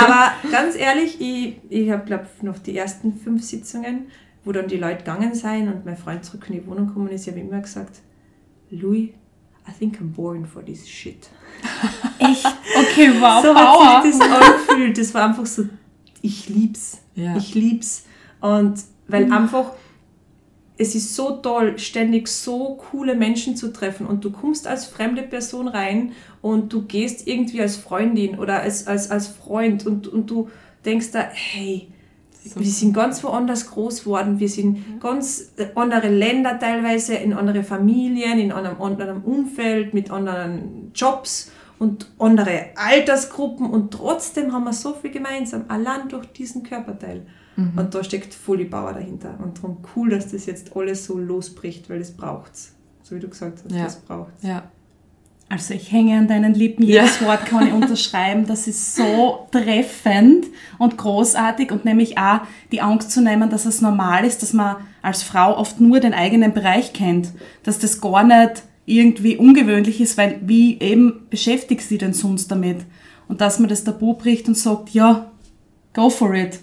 Aber 0.00 0.50
ganz 0.50 0.76
ehrlich, 0.76 1.20
ich, 1.20 1.56
ich 1.68 1.90
habe, 1.90 2.04
glaube 2.04 2.26
noch 2.42 2.58
die 2.58 2.76
ersten 2.76 3.14
fünf 3.16 3.42
Sitzungen, 3.42 4.06
wo 4.44 4.52
dann 4.52 4.68
die 4.68 4.76
Leute 4.76 4.98
gegangen 4.98 5.34
sind 5.34 5.68
und 5.68 5.84
mein 5.84 5.96
Freund 5.96 6.24
zurück 6.24 6.44
in 6.48 6.54
die 6.54 6.66
Wohnung 6.66 6.88
gekommen 6.88 7.08
ist, 7.08 7.26
ich 7.26 7.32
habe 7.32 7.40
immer 7.40 7.60
gesagt, 7.60 8.00
Louis, 8.70 9.10
I 9.68 9.72
think 9.78 10.00
I'm 10.00 10.12
born 10.12 10.46
for 10.46 10.64
this 10.64 10.88
shit. 10.88 11.28
Echt? 12.18 12.46
Okay, 12.76 13.10
wow, 13.20 13.42
so 13.42 13.52
Power. 13.52 13.96
hat 13.96 14.02
sich 14.02 14.18
das 14.18 14.28
angefühlt. 14.28 14.98
Das 14.98 15.14
war 15.14 15.28
einfach 15.28 15.46
so, 15.46 15.66
ich 16.20 16.48
lieb's. 16.48 17.00
Ja. 17.14 17.36
Ich 17.36 17.54
lieb's. 17.54 18.06
Und 18.40 18.74
weil 19.08 19.30
einfach, 19.32 19.72
es 20.82 20.94
ist 20.96 21.14
so 21.14 21.36
toll, 21.36 21.78
ständig 21.78 22.28
so 22.28 22.76
coole 22.90 23.14
Menschen 23.14 23.56
zu 23.56 23.72
treffen. 23.72 24.06
Und 24.06 24.24
du 24.24 24.32
kommst 24.32 24.66
als 24.66 24.84
fremde 24.84 25.22
Person 25.22 25.68
rein 25.68 26.12
und 26.42 26.72
du 26.72 26.82
gehst 26.82 27.26
irgendwie 27.26 27.62
als 27.62 27.76
Freundin 27.76 28.38
oder 28.38 28.60
als, 28.60 28.86
als, 28.86 29.10
als 29.10 29.28
Freund 29.28 29.86
und, 29.86 30.08
und 30.08 30.28
du 30.28 30.50
denkst 30.84 31.12
da, 31.12 31.20
hey, 31.32 31.88
wir 32.56 32.66
sind 32.66 32.92
ganz 32.92 33.22
woanders 33.22 33.70
groß 33.70 34.02
geworden, 34.02 34.40
wir 34.40 34.48
sind 34.48 35.00
ganz 35.00 35.52
äh, 35.56 35.66
andere 35.76 36.08
Länder 36.08 36.58
teilweise, 36.58 37.14
in 37.14 37.32
andere 37.32 37.62
Familien, 37.62 38.40
in 38.40 38.50
einem 38.50 38.82
anderen 38.82 39.22
Umfeld, 39.22 39.94
mit 39.94 40.10
anderen 40.10 40.90
Jobs 40.92 41.52
und 41.78 42.10
andere 42.18 42.70
Altersgruppen. 42.74 43.70
Und 43.70 43.92
trotzdem 43.92 44.52
haben 44.52 44.64
wir 44.64 44.72
so 44.72 44.92
viel 44.94 45.12
gemeinsam, 45.12 45.66
allein 45.68 46.08
durch 46.08 46.26
diesen 46.32 46.64
Körperteil. 46.64 47.24
Und 47.56 47.94
da 47.94 48.02
steckt 48.02 48.32
voll 48.32 48.58
die 48.58 48.64
Power 48.64 48.94
dahinter. 48.94 49.34
Und 49.42 49.58
darum 49.58 49.78
cool, 49.94 50.08
dass 50.10 50.30
das 50.32 50.46
jetzt 50.46 50.74
alles 50.74 51.04
so 51.04 51.18
losbricht, 51.18 51.90
weil 51.90 51.98
das 51.98 52.10
braucht's. 52.12 52.72
So 53.02 53.14
wie 53.16 53.20
du 53.20 53.28
gesagt 53.28 53.60
hast, 53.64 53.74
Ja. 53.74 53.84
das 53.84 53.96
braucht's. 53.96 54.42
Ja. 54.42 54.62
Also 55.48 55.74
ich 55.74 55.92
hänge 55.92 56.16
an 56.16 56.28
deinen 56.28 56.54
Lippen, 56.54 56.82
jedes 56.82 57.22
Wort 57.22 57.44
kann 57.44 57.66
ich 57.66 57.72
unterschreiben. 57.74 58.46
Das 58.46 58.66
ist 58.66 58.96
so 58.96 59.46
treffend 59.50 60.46
und 60.78 60.96
großartig 60.96 61.70
und 61.72 61.84
nämlich 61.84 62.16
auch 62.16 62.40
die 62.72 62.80
Angst 62.80 63.10
zu 63.10 63.20
nehmen, 63.20 63.50
dass 63.50 63.66
es 63.66 63.82
normal 63.82 64.24
ist, 64.24 64.40
dass 64.42 64.54
man 64.54 64.76
als 65.02 65.22
Frau 65.22 65.58
oft 65.58 65.78
nur 65.78 66.00
den 66.00 66.14
eigenen 66.14 66.54
Bereich 66.54 66.94
kennt. 66.94 67.32
Dass 67.64 67.78
das 67.78 68.00
gar 68.00 68.24
nicht 68.24 68.62
irgendwie 68.86 69.36
ungewöhnlich 69.36 70.00
ist, 70.00 70.16
weil 70.16 70.40
wie 70.42 70.80
eben 70.80 71.26
beschäftigt 71.28 71.82
sie 71.82 71.98
denn 71.98 72.14
sonst 72.14 72.50
damit? 72.50 72.78
Und 73.28 73.42
dass 73.42 73.58
man 73.58 73.68
das 73.68 73.84
Tabu 73.84 74.14
bricht 74.14 74.48
und 74.48 74.56
sagt, 74.56 74.90
ja, 74.90 75.30
go 75.92 76.08
for 76.08 76.34
it. 76.34 76.60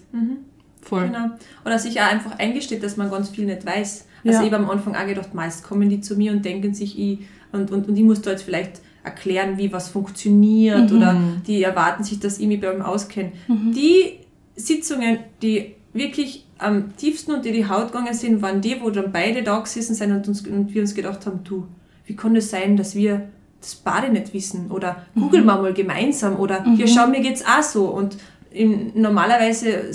Voll. 0.89 1.05
Genau. 1.07 1.29
Oder 1.65 1.79
sich 1.79 1.99
auch 2.01 2.07
einfach 2.11 2.37
eingesteht, 2.39 2.83
dass 2.83 2.97
man 2.97 3.09
ganz 3.09 3.29
viel 3.29 3.45
nicht 3.45 3.65
weiß. 3.65 4.05
Also 4.25 4.39
Ja. 4.41 4.45
ich 4.45 4.51
habe 4.51 4.63
am 4.63 4.69
Anfang 4.69 4.95
auch 4.95 5.05
gedacht, 5.07 5.33
meist 5.33 5.63
kommen 5.63 5.87
die 5.89 6.01
zu 6.01 6.15
mir 6.17 6.31
und 6.33 6.43
denken 6.43 6.73
sich, 6.73 6.97
ich, 6.99 7.19
und, 7.51 7.71
und, 7.71 7.87
und 7.87 7.95
ich 7.97 8.03
muss 8.03 8.21
da 8.21 8.31
jetzt 8.31 8.43
vielleicht 8.43 8.81
erklären, 9.03 9.57
wie 9.57 9.71
was 9.71 9.87
funktioniert 9.89 10.91
Mhm. 10.91 10.97
oder 10.97 11.15
die 11.47 11.63
erwarten 11.63 12.03
sich, 12.03 12.19
dass 12.19 12.37
ich 12.37 12.47
mich 12.47 12.59
bei 12.59 12.73
ihm 12.73 12.81
auskenne. 12.81 13.31
Mhm. 13.47 13.71
Die 13.73 14.19
Sitzungen, 14.55 15.19
die 15.41 15.75
wirklich 15.93 16.45
am 16.57 16.95
tiefsten 16.97 17.31
unter 17.33 17.51
die 17.51 17.67
Haut 17.67 17.87
gegangen 17.93 18.13
sind, 18.13 18.41
waren 18.41 18.59
die, 18.61 18.75
wo 18.81 18.89
dann 18.89 19.11
beide 19.11 19.41
da 19.43 19.59
gesessen 19.59 19.95
sind 19.95 20.11
und, 20.11 20.27
uns, 20.27 20.45
und 20.45 20.73
wir 20.73 20.81
uns 20.81 20.93
gedacht 20.93 21.25
haben, 21.25 21.39
du, 21.43 21.65
wie 22.05 22.15
kann 22.15 22.35
es 22.35 22.49
sein, 22.49 22.75
dass 22.75 22.95
wir 22.95 23.29
das 23.61 23.75
beide 23.75 24.09
nicht 24.11 24.33
wissen 24.33 24.69
oder 24.69 25.03
Mhm. 25.15 25.21
googeln 25.21 25.45
wir 25.45 25.55
mal 25.57 25.73
gemeinsam 25.73 26.35
oder 26.37 26.63
hier 26.75 26.87
schau, 26.87 27.07
mir 27.07 27.21
geht's 27.21 27.43
auch 27.45 27.63
so 27.63 27.85
und 27.87 28.17
in, 28.51 28.91
normalerweise 28.95 29.91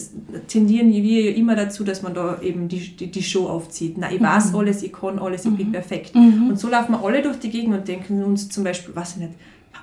tendieren 0.46 0.92
wir 0.92 1.30
ja 1.30 1.36
immer 1.36 1.56
dazu, 1.56 1.82
dass 1.82 2.02
man 2.02 2.14
da 2.14 2.40
eben 2.40 2.68
die, 2.68 2.96
die, 2.96 3.10
die 3.10 3.22
Show 3.22 3.48
aufzieht. 3.48 3.98
Na, 3.98 4.12
ich 4.12 4.20
weiß 4.20 4.54
alles, 4.54 4.82
ich 4.82 4.92
kann 4.92 5.18
alles, 5.18 5.44
ich 5.44 5.56
bin 5.56 5.72
perfekt. 5.72 6.14
Und 6.14 6.58
so 6.58 6.68
laufen 6.68 6.92
wir 6.92 7.04
alle 7.04 7.20
durch 7.22 7.38
die 7.38 7.50
Gegend 7.50 7.74
und 7.74 7.88
denken 7.88 8.22
uns 8.22 8.48
zum 8.48 8.62
Beispiel, 8.64 8.94
weiß 8.94 9.12
ich 9.12 9.16
nicht, 9.16 9.32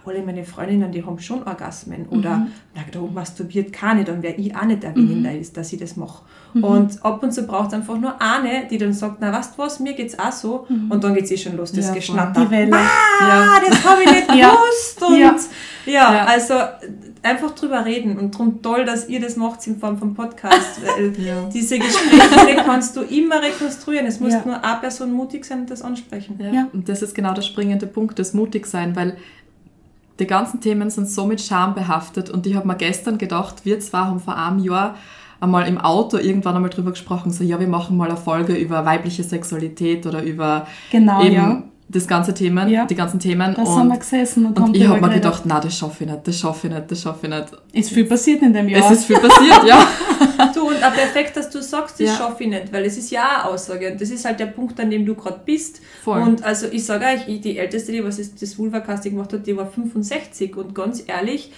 alle 0.06 0.22
meine 0.24 0.44
Freundinnen, 0.46 0.92
die 0.92 1.06
haben 1.06 1.20
schon 1.20 1.44
Orgasmen 1.44 2.08
oder 2.10 2.48
na, 2.76 2.82
da 2.92 3.00
masturbiert 3.02 3.72
keine, 3.74 4.04
dann 4.04 4.24
wäre 4.24 4.36
ich 4.36 4.56
auch 4.56 4.64
nicht 4.66 4.84
erwähnen, 4.84 5.24
dass- 5.24 5.54
dass 5.54 5.74
ich 5.74 5.80
das 5.80 5.96
mache. 5.96 6.24
Und 6.54 7.04
ab 7.06 7.24
und 7.24 7.32
zu 7.34 7.44
braucht 7.44 7.70
es 7.70 7.74
einfach 7.76 7.98
nur 7.98 8.22
eine, 8.22 8.68
die 8.70 8.78
dann 8.78 8.94
sagt, 8.94 9.18
na 9.22 9.32
weißt 9.32 9.54
du 9.58 9.62
was, 9.62 9.80
mir 9.80 9.94
geht's 9.94 10.18
auch 10.20 10.32
so 10.32 10.66
und 10.90 11.04
dann 11.04 11.14
geht's 11.14 11.32
eh 11.32 11.38
schon 11.38 11.56
los, 11.58 11.72
das 11.72 11.88
Ja. 11.88 11.94
Geschnatter. 11.94 12.46
Die 12.46 12.52
Welle. 12.52 12.76
Ah, 12.76 13.60
das 13.66 13.86
habe 13.86 14.02
ich 14.04 14.12
nicht 14.12 14.28
Ja. 14.36 14.50
gewusst. 14.52 15.02
Und 15.04 15.20
Ja. 15.20 15.36
ja. 15.86 16.14
Ja. 16.16 16.26
also 16.26 16.56
einfach 17.24 17.52
drüber 17.52 17.86
reden 17.86 18.18
und 18.18 18.34
darum 18.34 18.62
toll, 18.62 18.84
dass 18.84 19.08
ihr 19.08 19.22
das 19.22 19.36
macht 19.36 19.66
in 19.68 19.78
Form 19.80 19.98
von 19.98 20.14
Podcast. 20.16 20.82
Weil 20.84 21.14
Ja. 21.26 21.48
diese 21.54 21.78
Gespräche 21.80 22.48
die 22.50 22.56
kannst 22.56 22.96
du 22.98 23.02
immer 23.02 23.42
rekonstruieren. 23.42 24.08
Es 24.08 24.20
muss 24.20 24.34
Ja. 24.34 24.42
nur 24.46 24.64
eine 24.64 24.80
Person 24.80 25.14
mutig 25.14 25.46
sein 25.46 25.62
und 25.62 25.70
das 25.70 25.82
ansprechen. 25.82 26.38
Ja. 26.42 26.52
Ja. 26.52 26.68
Und 26.74 26.90
das 26.90 27.02
ist 27.02 27.14
genau 27.16 27.34
der 27.34 27.44
springende 27.44 27.88
Punkt, 27.88 28.18
das 28.20 28.34
mutig 28.34 28.66
sein, 28.66 28.96
weil 28.96 29.18
die 30.22 30.28
ganzen 30.28 30.62
Themen 30.62 30.90
sind 30.90 31.10
so 31.10 31.26
mit 31.26 31.42
Scham 31.42 31.74
behaftet 31.76 32.30
und 32.30 32.48
ich 32.48 32.56
habe 32.56 32.68
mir 32.68 32.76
gestern 32.76 33.18
gedacht, 33.18 33.66
wir 33.66 33.80
zwei 33.80 34.00
haben 34.00 34.20
vor 34.20 34.38
einem 34.38 34.60
Jahr 34.60 34.96
einmal 35.40 35.68
im 35.68 35.80
Auto 35.80 36.18
irgendwann 36.18 36.56
einmal 36.56 36.70
drüber 36.70 36.92
gesprochen, 36.92 37.32
so 37.32 37.44
ja, 37.44 37.60
wir 37.60 37.68
machen 37.68 37.98
mal 37.98 38.08
eine 38.08 38.18
Folge 38.18 38.54
über 38.54 38.86
weibliche 38.86 39.24
Sexualität 39.24 40.06
oder 40.06 40.24
über 40.24 40.68
Genau, 40.92 41.24
eben 41.24 41.34
ja. 41.34 41.64
Das 41.92 42.08
ganze 42.08 42.34
Themen, 42.34 42.70
Ja. 42.70 42.86
die 42.86 42.96
ganzen 42.96 43.20
Themen 43.20 43.54
Da 43.54 43.66
sind 43.66 43.76
wir 43.88 43.94
und, 43.94 44.00
gesessen 44.00 44.46
und, 44.46 44.58
haben 44.60 44.70
und 44.70 44.78
ich 44.78 44.88
habe 44.88 45.02
mir 45.02 45.14
gedacht, 45.14 45.44
na, 45.46 45.60
das 45.60 45.78
schaffe 45.78 46.04
ich 46.06 46.10
nicht, 46.10 46.28
das 46.28 46.40
schaffe 46.40 46.68
ich 46.68 46.74
nicht, 46.74 46.90
das 46.92 47.02
schaffe 47.02 47.28
ich 47.28 47.34
nicht. 47.34 47.46
Ist 47.74 47.92
viel 47.92 48.06
passiert 48.06 48.42
in 48.42 48.54
dem 48.54 48.68
Jahr. 48.70 48.86
Es 48.92 48.98
ist 49.00 49.06
viel 49.06 49.20
passiert, 49.20 49.64
ja. 49.68 49.86
Du, 50.56 50.68
und 50.70 50.84
auch 50.84 50.94
perfekt, 50.94 51.38
dass 51.38 51.50
du 51.52 51.62
sagst, 51.62 52.00
das 52.00 52.08
Ja. 52.08 52.16
schaffe 52.16 52.44
ich 52.44 52.50
nicht, 52.50 52.74
weil 52.74 52.84
es 52.86 52.98
ist 52.98 53.12
ja 53.12 53.42
auch 53.42 53.46
eine 53.46 53.54
Aussage 53.54 53.92
und 53.92 54.02
das 54.02 54.10
ist 54.10 54.26
halt 54.26 54.40
der 54.40 54.48
Punkt, 54.48 54.80
an 54.80 54.90
dem 54.90 55.06
du 55.06 55.14
gerade 55.14 55.40
bist. 55.46 55.82
Voll. 56.04 56.20
Und 56.22 56.44
also 56.44 56.66
ich 56.72 56.84
sage 56.84 57.06
euch, 57.06 57.28
ich- 57.28 57.42
die 57.42 57.58
Älteste, 57.60 57.92
die 57.92 58.04
was 58.04 58.18
ist, 58.18 58.42
das 58.42 58.58
Vulva-Casting 58.58 59.14
gemacht 59.14 59.34
hat, 59.34 59.46
die 59.46 59.56
war 59.56 59.68
65 59.68 60.56
und 60.58 60.74
ganz 60.74 61.04
ehrlich, 61.06 61.52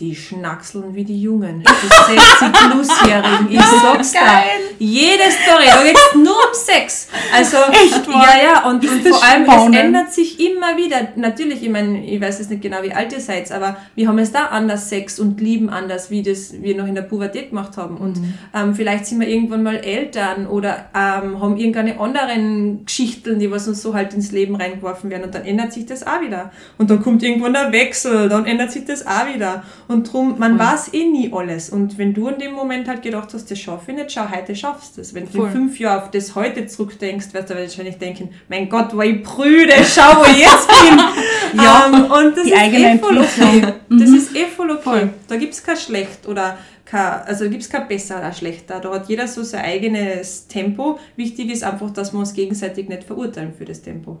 die 0.00 0.14
schnackseln 0.14 0.94
wie 0.94 1.04
die 1.04 1.20
Jungen, 1.20 1.60
die 1.60 1.66
60-Plus-Jährigen. 1.66 3.48
Ich 3.58 3.60
sag's. 3.60 4.12
Geil. 4.12 4.60
Jede 4.78 5.24
Story, 5.30 5.64
da 5.66 5.82
geht's 5.82 6.14
nur 6.14 6.34
um 6.34 6.54
Sex. 6.54 7.08
Also, 7.34 7.56
Echt 7.72 8.06
ja, 8.06 8.34
ja, 8.42 8.68
und, 8.68 8.88
und 8.88 9.08
vor 9.08 9.24
allem, 9.24 9.44
spannend? 9.44 9.74
es 9.74 9.80
ändert 9.80 10.12
sich 10.12 10.40
immer 10.40 10.76
wieder. 10.76 11.08
Natürlich, 11.16 11.62
ich 11.62 11.70
meine, 11.70 12.04
ich 12.04 12.20
weiß 12.20 12.38
jetzt 12.38 12.50
nicht 12.50 12.62
genau, 12.62 12.82
wie 12.82 12.92
alt 12.92 13.12
ihr 13.12 13.20
seid, 13.20 13.50
aber 13.50 13.76
wir 13.96 14.06
haben 14.06 14.18
jetzt 14.18 14.34
da 14.34 14.46
anders 14.46 14.88
Sex 14.88 15.18
und 15.18 15.40
lieben 15.40 15.68
anders, 15.68 16.10
wie 16.10 16.22
das 16.22 16.52
wir 16.60 16.76
noch 16.76 16.86
in 16.86 16.94
der 16.94 17.02
Pubertät 17.02 17.50
gemacht 17.50 17.76
haben. 17.76 17.96
Und 17.96 18.20
ähm, 18.54 18.74
vielleicht 18.74 19.06
sind 19.06 19.20
wir 19.20 19.28
irgendwann 19.28 19.64
mal 19.64 19.76
Eltern 19.76 20.46
oder 20.46 20.86
ähm, 20.94 21.40
haben 21.40 21.56
irgendeine 21.56 21.98
anderen 21.98 22.84
Geschichten, 22.84 23.40
die 23.40 23.50
was 23.50 23.66
uns 23.66 23.82
so 23.82 23.94
halt 23.94 24.14
ins 24.14 24.30
Leben 24.30 24.54
reingeworfen 24.54 25.10
werden. 25.10 25.24
Und 25.24 25.34
dann 25.34 25.44
ändert 25.44 25.72
sich 25.72 25.86
das 25.86 26.06
auch 26.06 26.20
wieder. 26.20 26.52
Und 26.76 26.90
dann 26.90 27.02
kommt 27.02 27.22
irgendwann 27.24 27.52
der 27.52 27.72
Wechsel, 27.72 28.28
dann 28.28 28.46
ändert 28.46 28.70
sich 28.70 28.84
das 28.84 29.04
auch 29.06 29.26
wieder. 29.34 29.64
Und 29.88 30.12
drum, 30.12 30.38
man 30.38 30.58
weiß 30.58 30.92
eh 30.92 31.06
nie 31.06 31.32
alles. 31.32 31.70
Und 31.70 31.96
wenn 31.96 32.12
du 32.12 32.28
in 32.28 32.38
dem 32.38 32.52
Moment 32.52 32.86
halt 32.88 33.00
gedacht 33.00 33.32
hast, 33.32 33.50
das 33.50 33.58
schaffe 33.58 33.90
ich 33.90 33.96
nicht, 33.96 34.12
schau, 34.12 34.30
heute 34.30 34.54
schaffst 34.54 34.98
du 34.98 35.00
es. 35.00 35.14
Wenn 35.14 35.24
du 35.24 35.30
Voll. 35.32 35.46
in 35.46 35.52
fünf 35.52 35.80
Jahren 35.80 36.02
auf 36.02 36.10
das 36.10 36.34
heute 36.34 36.66
zurückdenkst, 36.66 37.32
wirst 37.32 37.48
du 37.48 37.54
wahrscheinlich 37.54 37.96
denken, 37.96 38.28
mein 38.50 38.68
Gott, 38.68 38.94
war 38.94 39.06
ich 39.06 39.22
prüde, 39.22 39.72
schau, 39.82 40.20
wo 40.20 40.24
ich 40.26 40.40
jetzt 40.40 40.68
bin. 40.68 41.00
Ja, 41.54 41.86
Ähm, 41.86 42.04
und 42.04 42.36
das 42.36 42.44
die 42.44 42.50
ist 42.50 42.58
eigene 42.58 42.94
eh 42.94 42.98
voll 42.98 43.16
okay. 43.16 43.62
Das 43.88 44.10
ist 44.10 44.36
eh 44.36 44.44
voll 44.44 44.70
okay. 44.70 44.82
Voll. 44.82 45.10
Da 45.26 45.36
gibt 45.36 45.54
es 45.54 45.62
kein 45.62 45.78
schlecht 45.78 46.28
oder 46.28 46.58
kein, 46.84 47.22
also 47.22 47.48
gibt 47.48 47.62
es 47.62 47.70
kein 47.70 47.88
besser 47.88 48.18
oder 48.18 48.34
schlechter. 48.34 48.80
Da 48.80 48.92
hat 48.92 49.08
jeder 49.08 49.26
so 49.26 49.42
sein 49.42 49.64
eigenes 49.64 50.46
Tempo. 50.48 50.98
Wichtig 51.16 51.50
ist 51.50 51.64
einfach, 51.64 51.90
dass 51.90 52.12
wir 52.12 52.18
uns 52.18 52.34
gegenseitig 52.34 52.90
nicht 52.90 53.04
verurteilen 53.04 53.54
für 53.56 53.64
das 53.64 53.80
Tempo. 53.80 54.18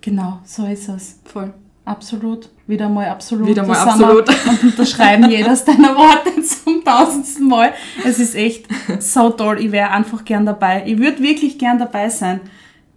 Genau, 0.00 0.38
so 0.44 0.64
ist 0.66 0.88
es. 0.88 1.18
Voll. 1.24 1.52
Absolut. 1.86 2.48
Wieder 2.66 2.88
mal 2.88 3.08
absolut. 3.08 3.46
Wieder 3.46 3.64
mal 3.64 3.76
absolut. 3.76 4.28
Und 4.48 4.64
unterschreiben 4.64 5.30
jedes 5.30 5.64
deiner 5.64 5.94
Worte 5.94 6.42
zum 6.42 6.84
tausendsten 6.84 7.48
Mal. 7.48 7.72
Es 8.04 8.18
ist 8.18 8.34
echt 8.34 8.66
so 8.98 9.30
toll. 9.30 9.60
Ich 9.60 9.70
wäre 9.70 9.92
einfach 9.92 10.24
gern 10.24 10.44
dabei. 10.44 10.82
Ich 10.84 10.98
würde 10.98 11.22
wirklich 11.22 11.58
gern 11.58 11.78
dabei 11.78 12.08
sein, 12.08 12.40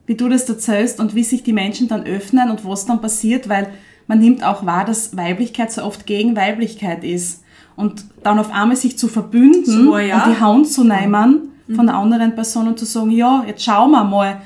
wie 0.08 0.16
du 0.16 0.28
das 0.28 0.50
erzählst 0.50 1.00
und 1.00 1.14
wie 1.14 1.24
sich 1.24 1.44
die 1.44 1.54
Menschen 1.54 1.88
dann 1.88 2.04
öffnen 2.04 2.50
und 2.50 2.66
was 2.66 2.88
dann 2.88 3.00
passiert, 3.00 3.48
weil 3.48 3.70
man 4.08 4.18
nimmt 4.18 4.44
auch 4.44 4.66
wahr, 4.66 4.86
dass 4.86 5.16
Weiblichkeit 5.16 5.72
so 5.72 5.84
oft 5.84 6.08
gegen 6.08 6.36
Weiblichkeit 6.36 7.04
ist. 7.04 7.44
Und 7.76 8.06
dann 8.24 8.40
auf 8.40 8.52
einmal 8.52 8.76
sich 8.76 8.98
zu 8.98 9.08
verbünden 9.08 9.86
So, 9.86 10.00
ja. 10.00 10.26
und 10.26 10.34
die 10.34 10.40
Hand 10.42 10.68
zu 10.68 10.84
nehmen 10.84 11.50
von 11.76 11.86
der 11.86 11.96
anderen 11.96 12.34
Person 12.34 12.68
und 12.68 12.80
zu 12.80 12.86
sagen, 12.86 13.12
ja, 13.12 13.44
jetzt 13.46 13.64
schauen 13.64 13.92
wir 13.92 14.04
mal, 14.04 14.42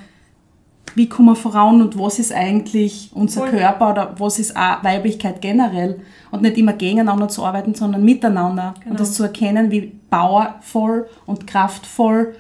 wie 0.96 1.10
kommen 1.10 1.30
wir 1.30 1.36
voran 1.36 1.82
und 1.82 1.98
was 1.98 2.20
ist 2.20 2.32
eigentlich 2.34 3.12
unser 3.14 3.42
Voll. 3.42 3.52
Körper 3.52 3.92
oder 3.92 4.16
was 4.20 4.40
ist 4.40 4.56
auch 4.56 4.84
Weiblichkeit 4.84 5.42
generell 5.42 6.00
und 6.32 6.42
nicht 6.42 6.58
immer 6.58 6.74
gegeneinander 6.74 7.28
zu 7.30 7.44
arbeiten, 7.46 7.74
sondern 7.76 8.04
miteinander 8.04 8.74
Genau. 8.80 8.92
und 8.92 9.00
das 9.00 9.14
zu 9.14 9.24
erkennen, 9.24 9.72
wie 9.72 9.92
powervoll 10.10 11.08
und 11.26 11.48
kraftvoll 11.48 12.36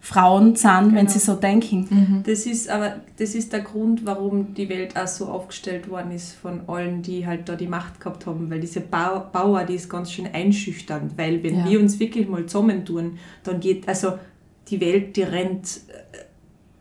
Frauen 0.00 0.54
sind, 0.54 0.94
wenn 0.94 1.08
sie 1.08 1.18
so 1.18 1.34
denken. 1.34 2.22
Das 2.24 2.46
ist 2.46 2.70
aber 2.70 2.96
das 3.18 3.34
ist 3.34 3.52
der 3.52 3.60
Grund, 3.60 4.06
warum 4.06 4.54
die 4.54 4.68
Welt 4.68 4.96
auch 4.96 5.08
so 5.08 5.26
aufgestellt 5.26 5.90
worden 5.90 6.12
ist 6.12 6.32
von 6.34 6.60
allen, 6.68 7.02
die 7.02 7.26
halt 7.26 7.48
da 7.48 7.56
die 7.56 7.66
Macht 7.66 8.00
gehabt 8.00 8.24
haben, 8.24 8.48
weil 8.48 8.60
diese 8.60 8.80
Bauer, 8.80 9.64
die 9.68 9.74
ist 9.74 9.90
ganz 9.90 10.12
schön 10.12 10.28
einschüchternd, 10.32 11.18
weil 11.18 11.42
wenn 11.42 11.58
Ja. 11.58 11.68
wir 11.68 11.80
uns 11.80 11.98
wirklich 11.98 12.28
mal 12.28 12.46
zusammentun, 12.46 13.18
dann 13.42 13.60
geht 13.60 13.86
also 13.88 14.12
die 14.68 14.80
Welt, 14.80 15.16
die 15.16 15.22
rennt 15.24 15.80
äh, 15.88 16.18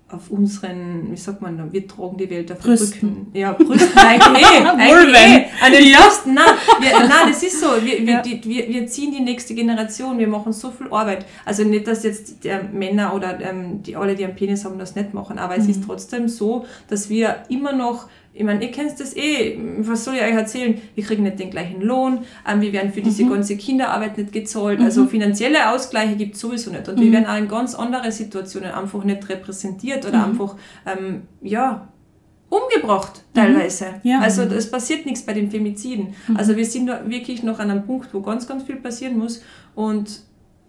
auf 0.10 0.32
unseren, 0.32 1.12
wie 1.12 1.18
sagt 1.18 1.42
man 1.42 1.58
da, 1.58 1.68
wir 1.70 1.86
tragen 1.86 2.18
die 2.18 2.30
Welt 2.30 2.50
auf 2.52 2.60
Brüsten. 2.60 3.10
Rücken. 3.10 3.28
Ja, 3.34 3.52
Brüsten, 3.52 3.98
eigentlich 3.98 4.44
eh. 4.44 4.64
eigentlich 4.66 5.16
eh. 5.16 5.46
An 5.62 5.72
den 5.74 5.86
Ja. 5.86 6.00
Brüsten, 6.00 6.34
nein, 6.34 6.46
wir, 6.80 7.00
nein, 7.00 7.28
das 7.28 7.44
ist 7.44 7.60
so. 7.60 7.68
Wir, 7.84 8.00
wir, 8.06 8.14
Ja. 8.14 8.22
die, 8.22 8.42
wir, 8.46 8.70
wir 8.70 8.88
ziehen 8.88 9.12
die 9.12 9.20
nächste 9.20 9.54
Generation, 9.54 10.18
wir 10.18 10.28
machen 10.28 10.54
so 10.54 10.72
viel 10.72 10.88
Arbeit. 10.92 11.26
Also 11.44 11.64
nicht, 11.64 11.88
dass 11.88 12.04
jetzt 12.04 12.44
der 12.46 12.64
Männer 12.64 13.14
oder 13.14 13.40
ähm, 13.42 13.84
die 13.84 13.98
alle, 13.98 14.16
die 14.16 14.24
einen 14.24 14.36
Penis 14.36 14.64
haben, 14.64 14.80
das 14.80 14.96
nicht 14.96 15.14
machen, 15.14 15.40
aber 15.40 15.58
es 15.58 15.68
ist 15.68 15.84
trotzdem 15.86 16.30
so, 16.30 16.66
dass 16.88 17.10
wir 17.10 17.44
immer 17.50 17.74
noch 17.74 18.08
ich 18.38 18.44
meine, 18.44 18.64
ihr 18.64 18.72
kennt 18.72 19.00
das 19.00 19.16
eh, 19.16 19.58
was 19.80 20.06
soll 20.06 20.16
ich 20.16 20.22
euch 20.22 20.34
erzählen? 20.34 20.80
Wir 20.96 21.04
kriegen 21.04 21.24
nicht 21.24 21.40
den 21.40 21.50
gleichen 21.50 21.82
Lohn, 21.82 22.20
ähm, 22.48 22.62
wir 22.62 22.72
werden 22.72 22.94
für 22.94 23.02
diese 23.02 23.26
ganze 23.26 23.58
Kinderarbeit 23.58 24.18
nicht 24.18 24.32
gezahlt, 24.32 24.80
also 24.80 25.06
finanzielle 25.08 25.72
Ausgleiche 25.72 26.16
gibt 26.16 26.36
es 26.36 26.42
sowieso 26.42 26.72
nicht. 26.72 26.88
Und 26.88 27.00
wir 27.00 27.12
werden 27.12 27.26
auch 27.26 27.38
in 27.38 27.48
ganz 27.48 27.74
andere 27.74 28.12
Situationen 28.12 28.72
einfach 28.72 29.04
nicht 29.04 29.28
repräsentiert 29.28 30.06
oder 30.06 30.26
einfach, 30.26 30.56
ähm, 30.86 31.24
ja, 31.42 31.88
umgebracht 32.50 33.24
teilweise. 33.34 33.96
Ja. 34.04 34.22
Also 34.22 34.44
es 34.44 34.72
passiert 34.72 35.06
nichts 35.06 35.22
bei 35.24 35.34
den 35.34 35.52
Femiziden. 35.52 36.16
Also 36.36 36.56
wir 36.56 36.66
sind 36.66 36.88
wirklich 37.06 37.44
noch 37.44 37.60
an 37.60 37.72
einem 37.72 37.86
Punkt, 37.86 38.14
wo 38.14 38.22
ganz, 38.22 38.48
ganz 38.48 38.64
viel 38.64 38.78
passieren 38.78 39.18
muss 39.18 39.44
und 39.76 40.22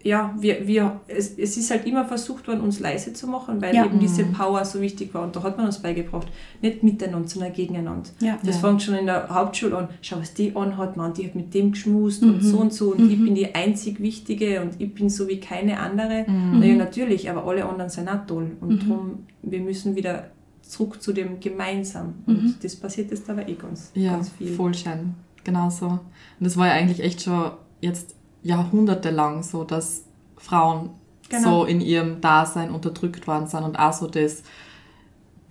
ja, 0.03 0.33
wir, 0.39 0.65
wir, 0.65 1.01
es, 1.07 1.37
es 1.37 1.57
ist 1.57 1.71
halt 1.71 1.85
immer 1.85 2.05
versucht 2.05 2.47
worden, 2.47 2.61
uns 2.61 2.79
leise 2.79 3.11
zu 3.13 3.27
machen, 3.27 3.61
weil 3.61 3.75
Ja. 3.75 3.85
eben 3.85 3.99
diese 3.99 4.23
Power 4.23 4.63
so 4.63 4.79
wichtig 4.81 5.13
war. 5.13 5.23
Und 5.23 5.35
da 5.35 5.43
hat 5.43 5.57
man 5.57 5.65
uns 5.65 5.79
beigebracht, 5.79 6.27
nicht 6.61 6.83
miteinander, 6.83 7.27
sondern 7.27 7.51
gegeneinander. 7.53 8.09
Ja. 8.21 8.37
Das 8.45 8.55
Ja. 8.61 8.61
fängt 8.69 8.81
schon 8.81 8.95
in 8.95 9.05
der 9.07 9.27
Hauptschule 9.29 9.77
an. 9.77 9.89
Schau, 10.01 10.19
was 10.19 10.33
die 10.33 10.55
anhat, 10.55 10.95
man, 10.95 11.13
die 11.13 11.25
hat 11.25 11.35
mit 11.35 11.53
dem 11.53 11.71
geschmust 11.73 12.23
und 12.23 12.41
so 12.41 12.57
und 12.59 12.73
so 12.73 12.93
und 12.93 13.11
ich 13.11 13.21
bin 13.23 13.35
die 13.35 13.53
einzig 13.53 13.99
Wichtige 13.99 14.61
und 14.61 14.79
ich 14.79 14.93
bin 14.93 15.09
so 15.09 15.27
wie 15.27 15.39
keine 15.39 15.79
andere. 15.79 16.25
Naja, 16.29 16.75
natürlich, 16.75 17.29
aber 17.29 17.45
alle 17.45 17.65
anderen 17.65 17.89
sind 17.89 18.07
auch 18.07 18.25
toll. 18.25 18.51
Und 18.61 18.83
darum, 18.83 19.19
wir 19.41 19.59
müssen 19.59 19.95
wieder 19.95 20.29
zurück 20.61 21.01
zu 21.01 21.11
dem 21.13 21.39
Gemeinsam. 21.39 22.13
Und 22.25 22.55
das 22.63 22.75
passiert 22.75 23.11
jetzt 23.11 23.29
aber 23.29 23.47
eh 23.49 23.55
ganz, 23.55 23.91
Ja, 23.95 24.13
ganz 24.13 24.29
viel. 24.29 24.47
voll 24.53 24.73
schön. 24.73 25.15
Genau 25.43 25.69
so. 25.69 25.87
Und 25.87 25.99
das 26.39 26.55
war 26.57 26.67
ja 26.67 26.73
eigentlich 26.73 27.01
echt 27.01 27.21
schon 27.23 27.51
jetzt 27.81 28.15
jahrhundertelang 28.43 29.43
so, 29.43 29.63
dass 29.63 30.03
Frauen 30.37 30.91
Genau. 31.29 31.59
so 31.61 31.65
in 31.65 31.79
ihrem 31.79 32.21
Dasein 32.21 32.71
unterdrückt 32.71 33.27
worden 33.27 33.45
sind 33.45 33.61
und 33.63 33.77
auch 33.77 33.93
so 33.93 34.07
das, 34.07 34.41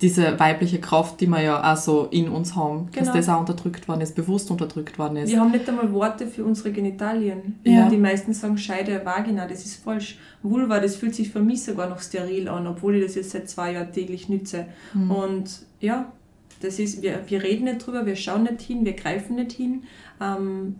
diese 0.00 0.38
weibliche 0.40 0.80
Kraft, 0.80 1.20
die 1.20 1.28
wir 1.28 1.40
ja 1.40 1.72
auch 1.72 1.76
so 1.76 2.08
in 2.10 2.28
uns 2.28 2.56
haben, 2.56 2.88
dass 2.92 3.02
Genau. 3.04 3.12
das 3.16 3.28
auch 3.28 3.38
unterdrückt 3.40 3.86
worden 3.86 4.00
ist, 4.00 4.16
bewusst 4.16 4.50
unterdrückt 4.50 4.98
worden 4.98 5.18
ist. 5.18 5.30
Wir 5.30 5.38
haben 5.40 5.52
nicht 5.52 5.68
einmal 5.68 5.92
Worte 5.92 6.26
für 6.26 6.44
unsere 6.44 6.72
Genitalien. 6.72 7.60
Ja. 7.62 7.88
Die 7.88 7.96
meisten 7.96 8.32
sagen 8.34 8.58
Scheide, 8.58 9.04
Vagina, 9.04 9.46
das 9.46 9.64
ist 9.64 9.76
falsch. 9.82 10.18
Vulva, 10.42 10.80
das 10.80 10.96
fühlt 10.96 11.14
sich 11.14 11.30
für 11.30 11.40
mich 11.40 11.62
sogar 11.62 11.88
noch 11.88 12.00
steril 12.00 12.48
an, 12.48 12.66
obwohl 12.66 12.96
ich 12.96 13.04
das 13.04 13.14
jetzt 13.14 13.30
seit 13.30 13.48
zwei 13.48 13.72
Jahren 13.74 13.92
täglich 13.92 14.28
nütze. 14.28 14.66
Mhm. 14.94 15.10
Und 15.12 15.50
ja, 15.80 16.10
Das 16.60 16.80
ist, 16.80 17.02
wir, 17.02 17.20
wir 17.28 17.40
reden 17.44 17.66
nicht 17.66 17.86
drüber, 17.86 18.04
wir 18.04 18.16
schauen 18.16 18.42
nicht 18.42 18.62
hin, 18.62 18.84
wir 18.84 18.94
greifen 18.94 19.36
nicht 19.36 19.52
hin. 19.52 19.84
Ähm, 20.20 20.74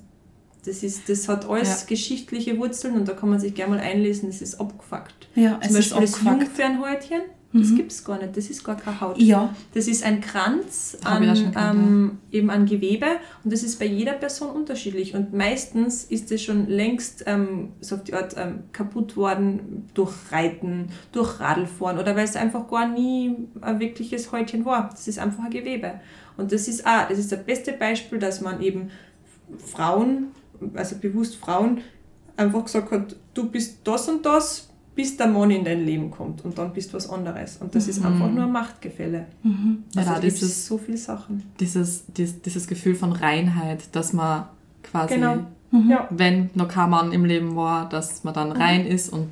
das, 0.69 0.83
ist, 0.83 1.09
das 1.09 1.29
hat 1.29 1.49
alles 1.49 1.81
Ja. 1.83 1.87
geschichtliche 1.89 2.57
Wurzeln 2.59 2.95
und 2.95 3.09
da 3.09 3.15
kann 3.15 3.29
man 3.31 3.41
sich 3.41 3.55
gerne 3.55 3.77
mal 3.77 3.81
einlesen, 3.83 4.29
das 4.29 4.41
ist 4.43 4.61
abgefuckt. 4.61 5.29
Ja, 5.35 5.59
Zum 5.61 5.77
es 5.77 5.87
ist 5.87 5.95
Beispiel 5.95 6.01
das. 6.07 6.23
Jungfernhäutchen, 6.25 7.21
das 7.55 7.75
gibt 7.75 7.91
es 7.93 8.05
gar 8.05 8.19
nicht, 8.19 8.37
das 8.37 8.51
ist 8.51 8.63
gar 8.63 8.77
keine 8.77 9.01
Haut. 9.01 9.17
Ja, 9.19 9.55
Das 9.73 9.89
ist 9.89 10.05
ein 10.05 10.21
Kranz 10.21 10.99
an, 11.03 11.23
gehört, 11.23 11.45
ähm, 11.57 12.19
eben 12.31 12.51
an 12.51 12.67
Gewebe 12.67 13.07
und 13.43 13.51
das 13.53 13.63
ist 13.63 13.79
bei 13.79 13.87
jeder 13.87 14.13
Person 14.13 14.51
unterschiedlich. 14.51 15.15
Und 15.15 15.33
meistens 15.33 16.05
ist 16.05 16.31
es 16.31 16.43
schon 16.43 16.69
längst 16.69 17.25
ähm, 17.27 17.71
so 17.81 17.95
auf 17.97 18.05
die 18.05 18.13
Art 18.13 18.35
ähm, 18.37 18.65
kaputt 18.73 19.17
worden 19.17 19.89
durch 19.95 20.13
Reiten, 20.31 20.91
durch 21.13 21.41
Radlfahren 21.41 21.99
oder 21.99 22.15
weil 22.15 22.25
es 22.25 22.37
einfach 22.37 22.69
gar 22.69 22.87
nie 22.87 23.35
ein 23.63 23.81
wirkliches 23.81 24.31
Häutchen 24.31 24.67
war. 24.67 24.91
Das 24.93 25.09
ist 25.09 25.19
einfach 25.19 25.45
ein 25.45 25.51
Gewebe. 25.51 26.01
Und 26.37 26.53
das 26.53 26.69
ist 26.69 26.87
auch, 26.87 27.09
das 27.09 27.19
ist 27.19 27.33
das 27.33 27.43
beste 27.45 27.73
Beispiel, 27.73 28.19
dass 28.19 28.43
man 28.43 28.61
eben 28.61 28.91
Frauen, 29.65 30.29
also 30.75 30.97
bewusst 30.97 31.37
Frauen, 31.37 31.79
einfach 32.37 32.65
gesagt 32.65 32.91
hat, 32.91 33.17
du 33.35 33.49
bist 33.50 33.79
das 33.85 34.09
und 34.09 34.25
das, 34.25 34.69
bis 34.95 35.17
der 35.17 35.29
Mann 35.29 35.50
in 35.50 35.65
dein 35.65 35.85
Leben 35.85 36.11
kommt 36.11 36.45
und 36.45 36.59
dann 36.59 36.73
bist 36.73 36.91
du 36.93 36.97
was 36.97 37.09
anderes. 37.09 37.59
Und 37.59 37.73
das 37.75 37.87
ist 37.87 38.05
einfach 38.05 38.29
nur 38.31 38.45
ein 38.45 38.53
Machtgefälle. 38.53 39.27
Ja, 39.45 39.50
Also 40.00 40.12
gibt 40.15 40.25
dieses, 40.25 40.43
es 40.43 40.67
so 40.67 40.77
viele 40.79 40.97
Sachen. 40.99 41.45
dieses, 41.61 42.05
dies, 42.17 42.43
dieses 42.43 42.67
Gefühl 42.67 42.95
von 42.97 43.12
Reinheit, 43.12 43.95
dass 43.95 44.12
man 44.12 44.47
quasi, 44.83 45.15
Genau. 45.15 45.37
Mhm. 45.71 45.91
Ja, 45.91 46.09
wenn 46.11 46.49
noch 46.55 46.67
kein 46.69 46.88
Mann 46.91 47.12
im 47.12 47.25
Leben 47.27 47.55
war, 47.55 47.88
dass 47.88 48.25
man 48.25 48.33
dann 48.35 48.50
rein 48.53 48.87
ist 48.87 49.11
und 49.12 49.29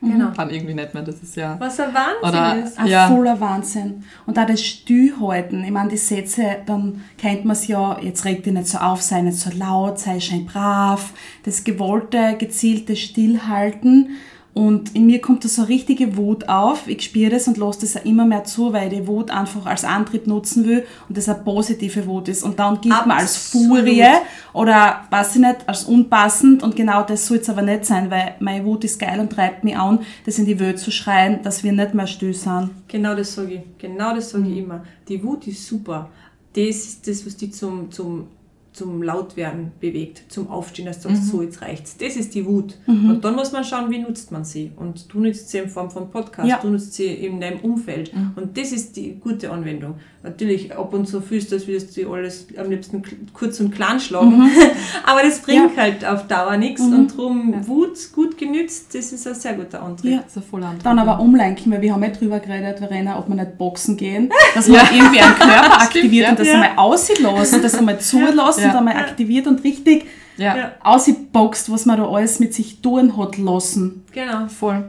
genau. 0.00 0.30
dann 0.36 0.50
irgendwie 0.50 0.74
nicht 0.74 0.94
mehr. 0.94 1.02
Das 1.02 1.16
ist 1.22 1.36
ja. 1.36 1.56
Was 1.58 1.78
ein 1.80 1.92
Wahnsinn 1.94 2.28
Oder- 2.40 2.64
ist. 2.64 2.78
ein 2.78 2.86
Ja. 2.86 3.08
voller 3.08 3.40
Wahnsinn. 3.40 4.04
Und 4.26 4.38
auch 4.38 4.46
das 4.46 4.62
Stillhalten. 4.64 5.64
Ich 5.64 5.70
meine, 5.70 5.90
die 5.90 5.96
Sätze, 5.96 6.56
dann 6.66 7.02
kennt 7.18 7.44
man 7.44 7.52
es 7.52 7.66
ja, 7.66 7.98
jetzt 8.00 8.24
reg 8.24 8.42
dich 8.42 8.52
nicht 8.52 8.68
so 8.68 8.78
auf, 8.78 9.02
sei 9.02 9.22
nicht 9.22 9.38
so 9.38 9.50
laut, 9.56 9.98
sei 9.98 10.20
schön 10.20 10.46
brav. 10.46 11.12
Das 11.44 11.64
gewollte, 11.64 12.36
gezielte 12.38 12.96
Stillhalten. 12.96 14.10
Und 14.52 14.96
in 14.96 15.06
mir 15.06 15.20
kommt 15.20 15.44
da 15.44 15.48
so 15.48 15.62
eine 15.62 15.68
richtige 15.68 16.16
Wut 16.16 16.48
auf. 16.48 16.88
Ich 16.88 17.02
spüre 17.02 17.30
das 17.30 17.46
und 17.46 17.56
lasse 17.56 17.82
das 17.82 17.96
auch 17.96 18.04
immer 18.04 18.26
mehr 18.26 18.42
zu, 18.44 18.72
weil 18.72 18.92
ich 18.92 18.98
die 18.98 19.06
Wut 19.06 19.30
einfach 19.30 19.64
als 19.64 19.84
Antrieb 19.84 20.26
nutzen 20.26 20.64
will 20.66 20.84
und 21.08 21.16
das 21.16 21.28
eine 21.28 21.38
positive 21.38 22.04
Wut 22.06 22.26
ist. 22.28 22.42
Und 22.42 22.58
dann 22.58 22.80
gilt 22.80 23.06
man 23.06 23.18
als. 23.18 23.36
Furie 23.36 24.04
oder, 24.52 25.02
weiß 25.10 25.36
ich 25.36 25.40
nicht, 25.42 25.68
als 25.68 25.84
unpassend. 25.84 26.62
Und 26.64 26.74
genau 26.74 27.02
das 27.02 27.26
soll 27.26 27.38
es 27.38 27.48
aber 27.48 27.62
nicht 27.62 27.84
sein, 27.84 28.10
weil 28.10 28.34
meine 28.40 28.64
Wut 28.64 28.82
ist 28.84 28.98
geil 28.98 29.20
und 29.20 29.30
treibt 29.30 29.62
mich 29.62 29.76
an, 29.76 30.00
das 30.26 30.38
in 30.38 30.46
die 30.46 30.58
Welt 30.58 30.80
zu 30.80 30.90
schreien, 30.90 31.42
dass 31.42 31.62
wir 31.62 31.72
nicht 31.72 31.94
mehr 31.94 32.08
still 32.08 32.34
sind. 32.34 32.70
Genau 32.88 33.14
das 33.14 33.34
sage 33.34 33.54
ich. 33.54 33.60
Genau 33.78 34.14
das 34.14 34.30
sage 34.30 34.44
ich 34.44 34.50
Mhm. 34.50 34.64
immer. 34.64 34.84
Die 35.08 35.22
Wut 35.22 35.46
ist 35.46 35.64
super. 35.66 36.08
Das 36.54 36.64
ist 36.64 37.06
das, 37.06 37.24
was 37.24 37.36
die 37.36 37.50
zum, 37.52 37.90
zum, 37.92 38.26
zum 38.72 39.02
Lautwerden 39.02 39.72
bewegt, 39.80 40.24
zum 40.28 40.48
Aufstehen, 40.48 40.86
dass 40.86 41.00
du 41.00 41.08
sagst, 41.08 41.22
Mhm. 41.24 41.26
so, 41.28 41.42
jetzt 41.42 41.60
reicht's. 41.60 41.96
Das 41.96 42.14
ist 42.16 42.34
die 42.34 42.46
Wut. 42.46 42.76
Und 42.86 43.20
dann 43.24 43.34
muss 43.34 43.50
man 43.52 43.64
schauen, 43.64 43.90
wie 43.90 43.98
nutzt 43.98 44.30
man 44.30 44.44
sie. 44.44 44.70
Und 44.76 45.12
du 45.12 45.18
nutzt 45.20 45.50
sie 45.50 45.58
in 45.58 45.68
Form 45.68 45.90
von 45.90 46.10
Podcast, 46.10 46.48
Ja. 46.48 46.58
du 46.62 46.68
nutzt 46.68 46.94
sie 46.94 47.06
in 47.06 47.40
deinem 47.40 47.58
Umfeld. 47.60 48.14
Mhm. 48.14 48.32
Und 48.36 48.56
das 48.56 48.70
ist 48.72 48.96
die 48.96 49.18
gute 49.18 49.50
Anwendung. 49.50 49.94
Natürlich, 50.22 50.76
ab 50.76 50.92
und 50.92 51.06
zu 51.06 51.20
fühlst 51.22 51.50
du, 51.50 51.56
als 51.56 51.66
würdest 51.66 51.96
du 51.96 52.12
alles 52.12 52.46
am 52.56 52.70
liebsten 52.70 53.02
kurz 53.32 53.58
und 53.58 53.70
klein 53.74 53.98
schlagen. 53.98 54.50
Aber 55.06 55.22
das 55.22 55.40
bringt 55.40 55.76
halt 55.76 56.04
auf 56.04 56.26
Dauer 56.28 56.56
nichts. 56.58 56.80
Und 56.82 57.10
darum, 57.12 57.66
Wut 57.66 57.98
gut 58.14 58.36
genützt, 58.38 58.94
das 58.94 59.12
ist 59.12 59.26
ein 59.26 59.34
sehr 59.34 59.54
guter 59.54 59.82
Antrieb. 59.82 60.12
Ja. 60.12 60.18
Das 60.18 60.32
ist 60.32 60.36
ein 60.36 60.42
voller 60.50 60.66
Antrieb. 60.66 60.84
Dann 60.84 60.98
aber 60.98 61.18
umlenken, 61.20 61.72
weil 61.72 61.80
wir 61.80 61.92
haben 61.94 62.02
ja 62.02 62.10
drüber 62.10 62.38
geredet, 62.38 62.78
Verena, 62.78 63.18
ob 63.18 63.28
wir 63.28 63.34
nicht 63.34 63.56
boxen 63.58 63.96
gehen, 63.96 64.30
dass 64.54 64.68
man 64.68 64.80
irgendwie 64.94 65.20
einen 65.20 65.34
Körper 65.34 65.72
aktiviert 65.82 66.24
ja. 66.26 66.30
und 66.30 66.38
das 66.38 66.48
Ja. 66.48 66.54
einmal 66.54 66.70
auslassen, 66.76 67.62
das 67.62 67.74
einmal 67.74 67.98
zulassen 68.00 68.59
Ja. 68.62 68.70
und 68.70 68.76
einmal 68.76 68.96
aktiviert 68.96 69.46
und 69.46 69.62
richtig 69.64 70.06
Ja, 70.36 70.56
Ja. 70.56 70.72
ausgeboxt, 70.82 71.70
was 71.70 71.86
man 71.86 71.98
da 71.98 72.08
alles 72.08 72.40
mit 72.40 72.54
sich 72.54 72.80
tun 72.80 73.16
hat 73.16 73.36
lassen. 73.38 74.04
Genau. 74.12 74.46
voll. 74.48 74.84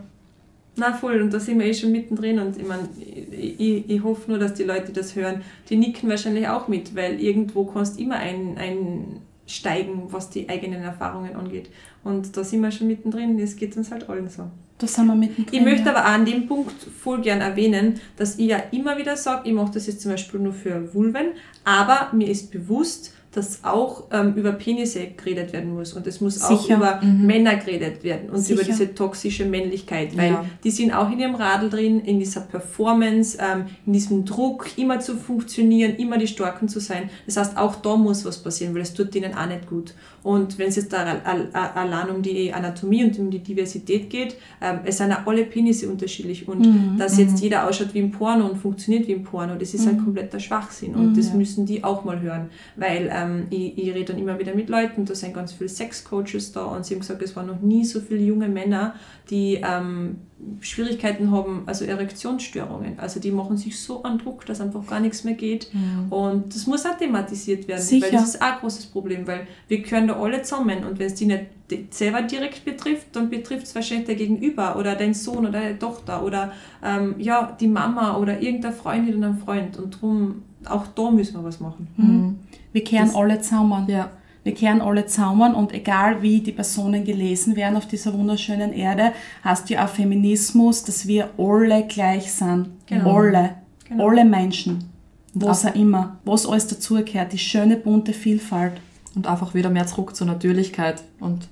Na 0.77 0.93
voll, 0.93 1.21
und 1.21 1.33
da 1.33 1.39
sind 1.39 1.59
wir 1.59 1.65
eh 1.65 1.73
schon 1.73 1.91
mittendrin 1.91 2.39
und 2.39 2.57
ich 2.57 2.65
meine, 2.65 2.87
ich, 3.31 3.59
ich, 3.59 3.89
ich 3.89 4.03
hoffe 4.03 4.31
nur, 4.31 4.39
dass 4.39 4.53
die 4.53 4.63
Leute, 4.63 4.87
die 4.87 4.93
das 4.93 5.15
hören, 5.17 5.41
die 5.69 5.75
nicken 5.75 6.09
wahrscheinlich 6.09 6.47
auch 6.47 6.69
mit, 6.69 6.95
weil 6.95 7.19
irgendwo 7.19 7.65
kannst 7.65 7.99
du 7.99 8.03
immer 8.03 8.15
ein, 8.15 8.57
einsteigen, 8.57 10.03
was 10.07 10.29
die 10.29 10.47
eigenen 10.49 10.81
Erfahrungen 10.81 11.35
angeht. 11.35 11.69
Und 12.03 12.35
da 12.37 12.43
sind 12.43 12.61
wir 12.61 12.71
schon 12.71 12.87
mittendrin, 12.87 13.37
es 13.39 13.55
geht 13.57 13.75
uns 13.77 13.91
halt 13.91 14.09
allen 14.09 14.29
so. 14.29 14.43
Da 14.77 14.87
sind 14.87 15.05
wir 15.07 15.15
mittendrin. 15.15 15.59
Ich 15.59 15.61
möchte 15.61 15.85
ja. 15.89 15.91
aber 15.95 16.05
auch 16.05 16.13
an 16.13 16.25
dem 16.25 16.47
Punkt 16.47 16.73
voll 17.03 17.21
gern 17.21 17.41
erwähnen, 17.41 17.99
dass 18.15 18.39
ich 18.39 18.47
ja 18.47 18.57
immer 18.71 18.97
wieder 18.97 19.15
sage, 19.17 19.47
ich 19.49 19.53
mache 19.53 19.73
das 19.73 19.87
jetzt 19.87 20.01
zum 20.01 20.11
Beispiel 20.11 20.39
nur 20.39 20.53
für 20.53 20.93
Vulven, 20.93 21.27
aber 21.65 22.09
mir 22.13 22.29
ist 22.29 22.49
bewusst, 22.49 23.13
dass 23.33 23.63
auch 23.63 24.03
ähm, 24.11 24.33
über 24.35 24.51
Penisse 24.51 25.07
geredet 25.15 25.53
werden 25.53 25.73
muss 25.73 25.93
und 25.93 26.05
es 26.05 26.19
muss 26.19 26.41
auch 26.41 26.61
Sicher. 26.61 26.75
über 26.77 26.99
Männer 27.01 27.55
geredet 27.55 28.03
werden 28.03 28.29
und 28.29 28.39
Sicher. 28.39 28.55
über 28.55 28.63
diese 28.63 28.93
toxische 28.93 29.45
Männlichkeit, 29.45 30.17
weil 30.17 30.31
Ja. 30.31 30.45
die 30.63 30.71
sind 30.71 30.91
auch 30.93 31.09
in 31.09 31.19
ihrem 31.19 31.35
Radl 31.35 31.69
drin, 31.69 32.01
in 32.01 32.19
dieser 32.19 32.41
Performance, 32.41 33.37
ähm, 33.39 33.65
in 33.85 33.93
diesem 33.93 34.25
Druck, 34.25 34.77
immer 34.77 34.99
zu 34.99 35.15
funktionieren, 35.15 35.95
immer 35.95 36.17
die 36.17 36.27
Starken 36.27 36.67
zu 36.67 36.79
sein. 36.79 37.09
Das 37.25 37.37
heißt, 37.37 37.57
auch 37.57 37.75
da 37.77 37.95
muss 37.95 38.25
was 38.25 38.37
passieren, 38.37 38.73
weil 38.75 38.81
es 38.81 38.93
tut 38.93 39.13
denen 39.13 39.33
auch 39.33 39.45
nicht 39.47 39.67
gut. 39.69 39.93
Und 40.23 40.59
wenn 40.59 40.67
es 40.67 40.75
jetzt 40.75 40.93
da 40.93 40.97
al- 41.23 41.49
al- 41.53 41.71
allein 41.73 42.09
um 42.15 42.21
die 42.21 42.53
Anatomie 42.53 43.03
und 43.05 43.17
um 43.17 43.31
die 43.31 43.39
Diversität 43.39 44.09
geht, 44.09 44.35
ähm, 44.61 44.79
es 44.83 44.97
sind 44.97 45.11
auch 45.11 45.25
alle 45.25 45.45
Penisse 45.45 45.89
unterschiedlich 45.89 46.47
und 46.47 46.59
Mhm. 46.59 46.97
dass 46.99 47.17
jetzt 47.17 47.39
jeder 47.41 47.67
ausschaut 47.67 47.93
wie 47.93 47.99
im 47.99 48.11
Porno 48.11 48.45
und 48.45 48.57
funktioniert 48.57 49.07
wie 49.07 49.13
im 49.13 49.23
Porno, 49.23 49.55
das 49.55 49.73
ist 49.73 49.87
ein 49.87 50.03
kompletter 50.03 50.39
Schwachsinn 50.39 50.93
und 50.95 51.17
das 51.17 51.33
müssen 51.33 51.65
die 51.65 51.83
auch 51.83 52.03
mal 52.03 52.19
hören, 52.21 52.49
weil 52.75 53.09
ähm, 53.21 53.47
ich, 53.49 53.77
ich 53.77 53.93
rede 53.93 54.13
dann 54.13 54.21
immer 54.21 54.39
wieder 54.39 54.55
mit 54.55 54.69
Leuten, 54.69 55.05
da 55.05 55.15
sind 55.15 55.33
ganz 55.33 55.53
viele 55.53 55.69
Sexcoaches 55.69 56.51
da 56.51 56.65
und 56.65 56.85
sie 56.85 56.95
haben 56.95 57.01
gesagt, 57.01 57.21
es 57.21 57.35
waren 57.35 57.47
noch 57.47 57.61
nie 57.61 57.85
so 57.85 57.99
viele 57.99 58.21
junge 58.21 58.47
Männer, 58.47 58.95
die 59.29 59.61
ähm, 59.63 60.17
Schwierigkeiten 60.59 61.31
haben, 61.31 61.63
also 61.65 61.85
Erektionsstörungen. 61.85 62.99
Also 62.99 63.19
die 63.19 63.31
machen 63.31 63.57
sich 63.57 63.79
so 63.79 64.03
an 64.03 64.17
Druck, 64.17 64.45
dass 64.45 64.61
einfach 64.61 64.85
gar 64.87 64.99
nichts 64.99 65.23
mehr 65.23 65.33
geht. 65.35 65.71
Und 66.09 66.53
das 66.55 66.67
muss 66.67 66.85
auch 66.85 66.97
thematisiert 66.97 67.67
werden, 67.67 67.81
Sicher. 67.81 68.05
weil 68.05 68.11
das 68.11 68.23
ist 68.35 68.41
auch 68.41 68.53
ein 68.53 68.59
großes 68.59 68.85
Problem, 68.87 69.25
weil 69.27 69.47
wir 69.67 69.81
gehören 69.81 70.07
da 70.07 70.19
alle 70.19 70.41
zusammen 70.41 70.83
und 70.83 70.99
wenn 70.99 71.07
es 71.07 71.15
die 71.15 71.25
nicht 71.25 71.45
selber 71.91 72.21
direkt 72.23 72.65
betrifft, 72.65 73.07
dann 73.15 73.29
betrifft 73.29 73.63
es 73.65 73.75
wahrscheinlich 73.75 74.07
der 74.07 74.15
Gegenüber 74.15 74.75
oder 74.77 74.95
dein 74.95 75.13
Sohn 75.13 75.39
oder 75.39 75.51
deine 75.51 75.79
Tochter 75.79 76.23
oder 76.23 76.51
ähm, 76.83 77.15
ja, 77.17 77.55
die 77.59 77.67
Mama 77.67 78.17
oder 78.17 78.41
irgendeine 78.41 78.73
Freundin 78.73 79.17
oder 79.17 79.27
ein 79.27 79.37
Freund. 79.37 79.77
Und 79.77 79.95
darum, 79.95 80.41
auch 80.65 80.87
da 80.87 81.11
müssen 81.11 81.35
wir 81.35 81.43
was 81.43 81.59
machen. 81.59 81.87
Mhm. 81.97 82.39
Wir 82.73 82.83
kehren 82.83 83.07
Das- 83.07 83.15
alle 83.15 83.39
zusammen. 83.41 83.87
Ja. 83.89 84.09
Wir 84.43 84.53
kehren 84.55 84.81
alle 84.81 85.05
zusammen 85.05 85.53
und 85.53 85.71
egal 85.73 86.21
wie 86.23 86.41
die 86.41 86.51
Personen 86.51 87.03
gelesen 87.03 87.55
werden 87.55 87.77
auf 87.77 87.87
dieser 87.87 88.13
wunderschönen 88.13 88.73
Erde, 88.73 89.11
hast 89.43 89.69
du 89.69 89.75
ja 89.75 89.85
auch 89.85 89.89
Feminismus, 89.89 90.83
dass 90.83 91.05
wir 91.07 91.29
alle 91.37 91.85
gleich 91.87 92.31
sind. 92.31 92.69
Genau. 92.87 93.17
Alle. 93.17 93.55
Genau. 93.87 94.07
Alle 94.09 94.25
Menschen. 94.25 94.85
Was 95.33 95.65
auch- 95.65 95.69
auch 95.71 95.75
immer. 95.75 96.17
Was 96.25 96.47
alles 96.47 96.67
dazugehört. 96.67 97.33
Die 97.33 97.37
schöne 97.37 97.77
bunte 97.77 98.13
Vielfalt. 98.13 98.73
Und 99.13 99.27
einfach 99.27 99.53
wieder 99.53 99.69
mehr 99.69 99.85
zurück 99.85 100.15
zur 100.15 100.25
Natürlichkeit. 100.27 101.03
Und 101.19 101.47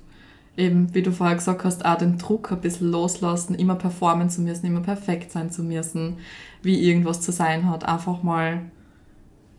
eben, 0.56 0.92
wie 0.94 1.02
du 1.02 1.12
vorher 1.12 1.36
gesagt 1.36 1.62
hast, 1.64 1.84
auch 1.84 1.96
den 1.98 2.18
Druck 2.18 2.50
ein 2.50 2.60
bisschen 2.60 2.90
loslassen, 2.90 3.54
immer 3.54 3.76
performen 3.76 4.30
zu 4.30 4.40
müssen, 4.40 4.66
immer 4.66 4.80
perfekt 4.80 5.30
sein 5.30 5.50
zu 5.50 5.62
müssen, 5.62 6.16
wie 6.62 6.80
irgendwas 6.80 7.20
zu 7.20 7.30
sein 7.32 7.68
hat. 7.70 7.84
Einfach 7.86 8.22
mal, 8.22 8.62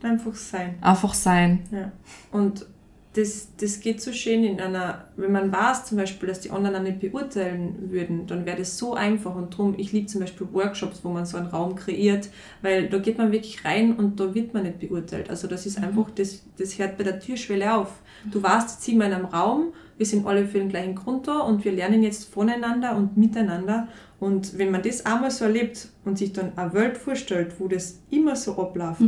Einfach 0.04 0.34
sein. 0.36 0.76
einfach 0.82 1.14
sein. 1.14 1.60
Ja. 1.72 1.92
Und 2.32 2.66
das, 3.14 3.50
das 3.60 3.82
geht 3.82 4.02
so 4.02 4.14
schön 4.14 4.44
in 4.46 4.62
einer, 4.62 5.06
wenn 5.18 5.34
man 5.34 5.52
weiß 5.52 5.86
zum 5.86 5.98
Beispiel, 5.98 6.30
dass 6.30 6.40
die 6.40 6.50
anderen 6.52 6.84
nicht 6.84 7.02
beurteilen 7.02 7.92
würden, 7.92 8.26
dann 8.26 8.46
wäre 8.46 8.58
das 8.58 8.78
so 8.78 8.94
einfach 8.94 9.36
und 9.36 9.50
drum, 9.58 9.76
ich 9.78 9.92
liebe 9.92 10.08
zum 10.08 10.22
Beispiel 10.22 10.48
Workshops, 10.54 11.02
wo 11.04 11.10
man 11.10 11.26
so 11.26 11.36
einen 11.38 11.48
Raum 11.48 11.76
kreiert, 11.76 12.30
weil 12.62 12.88
da 12.88 13.00
geht 13.00 13.18
man 13.18 13.34
wirklich 13.34 13.66
rein 13.66 13.96
und 13.98 14.20
da 14.20 14.34
wird 14.34 14.54
man 14.54 14.64
nicht 14.64 14.80
beurteilt. 14.80 15.30
Also 15.30 15.48
das 15.48 15.66
ist 15.66 15.78
einfach, 15.78 16.10
das, 16.12 16.46
das 16.58 16.80
hört 16.80 16.98
bei 16.98 17.04
der 17.04 17.20
Türschwelle 17.20 17.74
auf. 17.76 18.02
Du 18.32 18.42
warst 18.44 18.78
jetzt 18.80 18.88
immer 18.88 19.08
in 19.08 19.14
einem 19.14 19.26
Raum, 19.26 19.74
wir 19.98 20.06
sind 20.06 20.26
alle 20.26 20.46
für 20.48 20.60
den 20.60 20.70
gleichen 20.70 20.96
Grund 20.96 21.28
da 21.28 21.40
und 21.40 21.66
wir 21.66 21.74
lernen 21.74 22.04
jetzt 22.04 22.34
voneinander 22.34 22.96
und 22.96 23.18
miteinander 23.18 23.90
und 24.22 24.58
wenn 24.58 24.72
man 24.72 24.84
das 24.84 25.06
einmal 25.06 25.32
so 25.32 25.44
erlebt 25.46 25.90
und 26.06 26.18
sich 26.18 26.32
dann 26.32 26.58
eine 26.58 26.74
Welt 26.74 26.98
vorstellt, 26.98 27.56
wo 27.60 27.68
das 27.68 28.00
immer 28.10 28.36
so 28.38 28.58
abläuft, 28.58 29.02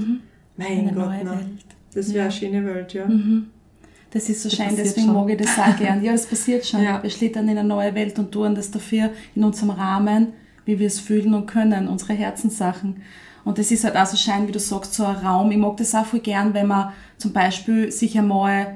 mein 0.57 0.67
Eine 0.89 0.93
Gott, 0.93 1.09
Welt. 1.09 1.65
das 1.93 2.07
wäre 2.09 2.17
Ja. 2.17 2.23
eine 2.23 2.31
schöne 2.33 2.65
Welt, 2.65 2.93
ja. 2.93 3.07
Das 4.13 4.29
ist 4.29 4.43
so 4.43 4.49
Das 4.49 4.57
schön, 4.57 4.75
deswegen 4.77 5.07
schon. 5.07 5.15
mag 5.15 5.29
ich 5.29 5.37
das 5.37 5.57
auch 5.57 5.75
gern. 5.79 6.03
Ja, 6.03 6.11
das 6.11 6.27
passiert 6.27 6.65
schon. 6.65 6.83
Ja. 6.83 7.01
Wir 7.01 7.09
schlittern 7.09 7.49
in 7.49 7.57
eine 7.57 7.67
neue 7.67 7.95
Welt 7.95 8.17
und 8.19 8.31
tun 8.31 8.53
das 8.53 8.69
dafür 8.69 9.09
in 9.35 9.43
unserem 9.43 9.71
Rahmen, 9.71 10.33
wie 10.65 10.77
wir 10.77 10.87
es 10.87 10.99
fühlen 10.99 11.33
und 11.33 11.47
können, 11.47 11.87
unsere 11.87 12.13
Herzenssachen. 12.13 13.01
Und 13.43 13.57
das 13.57 13.71
ist 13.71 13.83
halt 13.83 13.97
auch 13.97 14.05
so 14.05 14.15
schön, 14.15 14.47
wie 14.47 14.51
du 14.51 14.59
sagst, 14.59 14.93
so 14.93 15.03
ein 15.03 15.15
Raum. 15.17 15.51
Ich 15.51 15.57
mag 15.57 15.75
das 15.77 15.95
auch 15.95 16.05
voll 16.05 16.19
gern, 16.21 16.53
wenn 16.53 16.67
man 16.67 16.93
zum 17.17 17.33
Beispiel 17.33 17.91
sich 17.91 18.17
einmal 18.17 18.75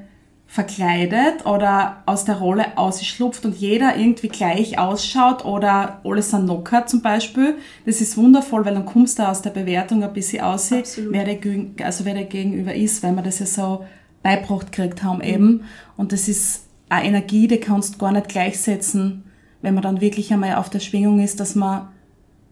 verkleidet 0.50 1.46
oder 1.46 2.04
aus 2.06 2.24
der 2.26 2.38
Rolle 2.38 2.78
ausschlupft 2.78 3.46
und 3.46 3.56
jeder 3.58 3.98
irgendwie 3.98 4.30
gleich 4.30 4.80
ausschaut 4.80 5.44
oder 5.46 6.00
alles 6.04 6.34
an 6.34 6.46
Nocker 6.46 6.86
zum 6.86 7.02
Beispiel. 7.02 7.56
Das 7.86 8.02
ist 8.02 8.18
wundervoll, 8.18 8.66
weil 8.66 8.74
dann 8.74 8.86
kommst 8.86 9.20
du 9.20 9.28
aus 9.28 9.42
der 9.42 9.50
Bewertung 9.52 10.04
ein 10.04 10.14
bisschen 10.14 10.44
aussieht, 10.44 10.88
wer 11.12 11.26
der, 11.26 11.38
also 11.86 12.06
wer 12.06 12.14
der 12.14 12.24
Gegenüber 12.26 12.74
ist, 12.74 13.04
weil 13.04 13.14
wir 13.14 13.24
das 13.24 13.40
ja 13.40 13.46
so 13.46 13.86
beibracht 14.24 14.72
gekriegt 14.72 15.04
haben 15.04 15.22
eben. 15.22 15.64
Und 15.96 16.12
das 16.12 16.28
ist 16.28 16.66
eine 16.90 17.08
Energie, 17.08 17.48
die 17.48 17.60
kannst 17.60 17.96
du 17.96 17.98
gar 18.00 18.12
nicht 18.12 18.30
gleichsetzen, 18.30 19.24
wenn 19.62 19.74
man 19.74 19.84
dann 19.84 20.02
wirklich 20.02 20.32
einmal 20.32 20.56
auf 20.56 20.70
der 20.70 20.80
Schwingung 20.80 21.20
ist, 21.20 21.40
dass 21.40 21.56
man 21.56 21.90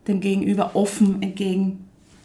dem 0.08 0.20
Gegenüber 0.20 0.76
offen 0.76 1.22
entgegentritt. 1.22 1.80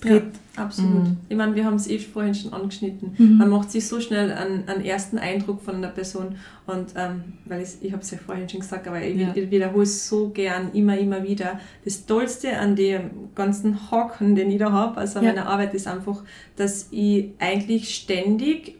Ja, 0.04 0.20
absolut. 0.56 1.04
Mhm. 1.04 1.16
Ich 1.28 1.36
meine, 1.36 1.54
wir 1.54 1.64
haben 1.64 1.76
es 1.76 1.88
eh 1.88 1.98
vorhin 1.98 2.34
schon 2.34 2.52
angeschnitten. 2.52 3.14
Mhm. 3.16 3.36
Man 3.36 3.50
macht 3.50 3.70
sich 3.70 3.86
so 3.86 4.00
schnell 4.00 4.32
einen, 4.32 4.68
einen 4.68 4.84
ersten 4.84 5.18
Eindruck 5.18 5.62
von 5.62 5.76
einer 5.76 5.88
Person 5.88 6.36
und 6.66 6.94
ähm, 6.96 7.34
weil 7.44 7.62
ich, 7.62 7.70
ich 7.82 7.92
habe 7.92 8.02
es 8.02 8.10
ja 8.10 8.18
vorhin 8.18 8.48
schon 8.48 8.60
gesagt, 8.60 8.88
aber 8.88 9.02
ich, 9.02 9.16
ja. 9.16 9.34
wiederhole 9.34 9.82
es 9.82 10.08
so 10.08 10.30
gern 10.30 10.72
immer, 10.72 10.98
immer 10.98 11.22
wieder. 11.22 11.60
Das 11.84 12.06
Tollste 12.06 12.56
an 12.58 12.76
dem 12.76 13.10
ganzen 13.34 13.90
Hocken, 13.90 14.34
den 14.34 14.50
ich 14.50 14.58
da 14.58 14.72
habe, 14.72 14.98
also 14.98 15.18
an 15.18 15.24
ja. 15.24 15.32
meiner 15.32 15.46
Arbeit, 15.46 15.74
ist 15.74 15.86
einfach, 15.86 16.22
dass 16.56 16.88
ich 16.90 17.30
eigentlich 17.38 17.94
ständig 17.94 18.79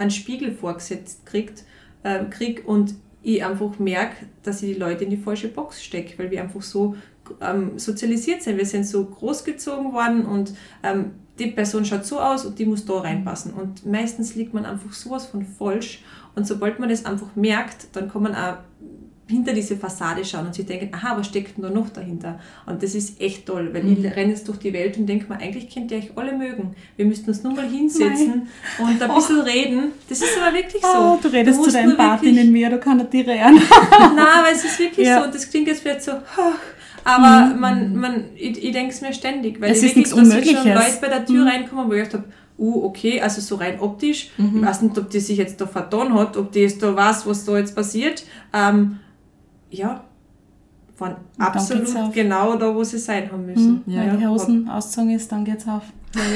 einen 0.00 0.10
Spiegel 0.10 0.52
vorgesetzt 0.52 1.26
kriegt, 1.26 1.64
äh, 2.02 2.24
krieg 2.24 2.66
und 2.66 2.94
ich 3.22 3.44
einfach 3.44 3.78
merke, 3.78 4.26
dass 4.42 4.62
ich 4.62 4.74
die 4.74 4.80
Leute 4.80 5.04
in 5.04 5.10
die 5.10 5.18
falsche 5.18 5.48
Box 5.48 5.84
stecke, 5.84 6.18
weil 6.18 6.30
wir 6.30 6.42
einfach 6.42 6.62
so 6.62 6.96
ähm, 7.40 7.78
sozialisiert 7.78 8.42
sind. 8.42 8.56
Wir 8.56 8.66
sind 8.66 8.86
so 8.86 9.04
großgezogen 9.04 9.92
worden 9.92 10.24
und 10.24 10.54
ähm, 10.82 11.12
die 11.38 11.48
Person 11.48 11.84
schaut 11.84 12.06
so 12.06 12.18
aus 12.18 12.44
und 12.46 12.58
die 12.58 12.64
muss 12.64 12.86
da 12.86 13.00
reinpassen. 13.00 13.52
Und 13.52 13.84
meistens 13.86 14.34
liegt 14.34 14.54
man 14.54 14.64
einfach 14.64 14.92
sowas 14.92 15.26
von 15.26 15.44
falsch. 15.44 16.02
Und 16.34 16.46
sobald 16.46 16.78
man 16.78 16.88
das 16.88 17.04
einfach 17.04 17.36
merkt, 17.36 17.88
dann 17.94 18.10
kann 18.10 18.22
man 18.22 18.34
auch 18.34 18.58
hinter 19.30 19.52
diese 19.52 19.76
Fassade 19.76 20.24
schauen 20.24 20.46
und 20.46 20.54
sich 20.54 20.66
denken, 20.66 20.90
aha, 20.92 21.16
was 21.16 21.28
steckt 21.28 21.56
denn 21.56 21.64
da 21.64 21.70
noch 21.70 21.88
dahinter? 21.90 22.38
Und 22.66 22.82
das 22.82 22.94
ist 22.94 23.20
echt 23.20 23.46
toll, 23.46 23.70
weil 23.72 23.84
mhm. 23.84 24.04
ich 24.04 24.16
renne 24.16 24.32
jetzt 24.32 24.46
durch 24.48 24.58
die 24.58 24.72
Welt 24.72 24.98
und 24.98 25.06
denke 25.06 25.32
mir, 25.32 25.38
eigentlich 25.38 25.72
könnt 25.72 25.90
ihr 25.90 25.98
euch 25.98 26.10
alle 26.16 26.36
mögen. 26.36 26.74
Wir 26.96 27.06
müssten 27.06 27.30
uns 27.30 27.42
nur 27.42 27.54
mal 27.54 27.68
hinsetzen 27.68 28.48
Nein. 28.78 28.88
und 28.88 29.02
ein 29.02 29.14
bisschen 29.14 29.40
oh. 29.40 29.42
reden. 29.42 29.92
Das 30.08 30.18
ist 30.18 30.36
aber 30.40 30.56
wirklich 30.56 30.82
so. 30.82 30.88
Oh, 30.98 31.18
du 31.22 31.28
redest 31.28 31.58
du 31.58 31.64
zu 31.64 31.72
deinen 31.72 31.96
Partinnen 31.96 32.50
mehr, 32.50 32.70
du 32.70 32.78
kannst 32.78 33.12
nicht 33.12 33.28
reden. 33.28 33.54
Nein, 33.90 34.18
aber 34.18 34.50
es 34.52 34.64
ist 34.64 34.78
wirklich 34.78 35.06
ja. 35.06 35.20
so. 35.20 35.26
Und 35.26 35.34
das 35.34 35.48
klingt 35.48 35.68
jetzt 35.68 35.82
vielleicht 35.82 36.02
so, 36.02 36.12
aber 37.04 37.54
mhm. 37.54 37.60
man, 37.60 37.96
man, 37.96 38.24
ich, 38.36 38.62
ich 38.62 38.72
denke 38.72 38.92
es 38.92 39.00
mir 39.00 39.12
ständig, 39.12 39.60
weil 39.60 39.72
es 39.72 39.78
ich 39.78 39.96
wirklich, 39.96 40.10
dass 40.10 40.18
schon 40.18 40.72
Leute 40.72 40.98
bei 41.00 41.08
der 41.08 41.24
Tür 41.24 41.44
mhm. 41.44 41.48
reinkommen, 41.48 41.88
wo 41.88 41.92
ich 41.92 42.04
gedacht 42.04 42.14
habe, 42.14 42.24
uh, 42.58 42.84
okay, 42.84 43.20
also 43.20 43.40
so 43.40 43.56
rein 43.56 43.80
optisch, 43.80 44.30
mhm. 44.36 44.58
ich 44.60 44.66
weiß 44.66 44.82
nicht, 44.82 44.98
ob 44.98 45.10
die 45.10 45.20
sich 45.20 45.38
jetzt 45.38 45.60
da 45.60 45.66
vertan 45.66 46.14
hat, 46.14 46.36
ob 46.36 46.52
die 46.52 46.60
jetzt 46.60 46.82
da 46.82 46.94
weiß, 46.94 47.26
was 47.26 47.44
da 47.44 47.56
jetzt 47.56 47.74
passiert, 47.74 48.24
ähm, 48.52 48.98
ja, 49.70 50.04
waren 50.98 51.16
absolut 51.38 52.12
genau 52.12 52.56
da, 52.56 52.74
wo 52.74 52.84
sie 52.84 52.98
sein 52.98 53.30
haben 53.30 53.46
müssen. 53.46 53.82
Mhm. 53.86 53.92
Ja, 53.92 54.04
ja, 54.04 54.16
die 54.16 54.26
Hosen 54.26 54.68
ausgezogen 54.68 55.10
ist, 55.10 55.32
dann 55.32 55.44
geht's 55.44 55.66
auf. 55.66 55.84
das 56.12 56.28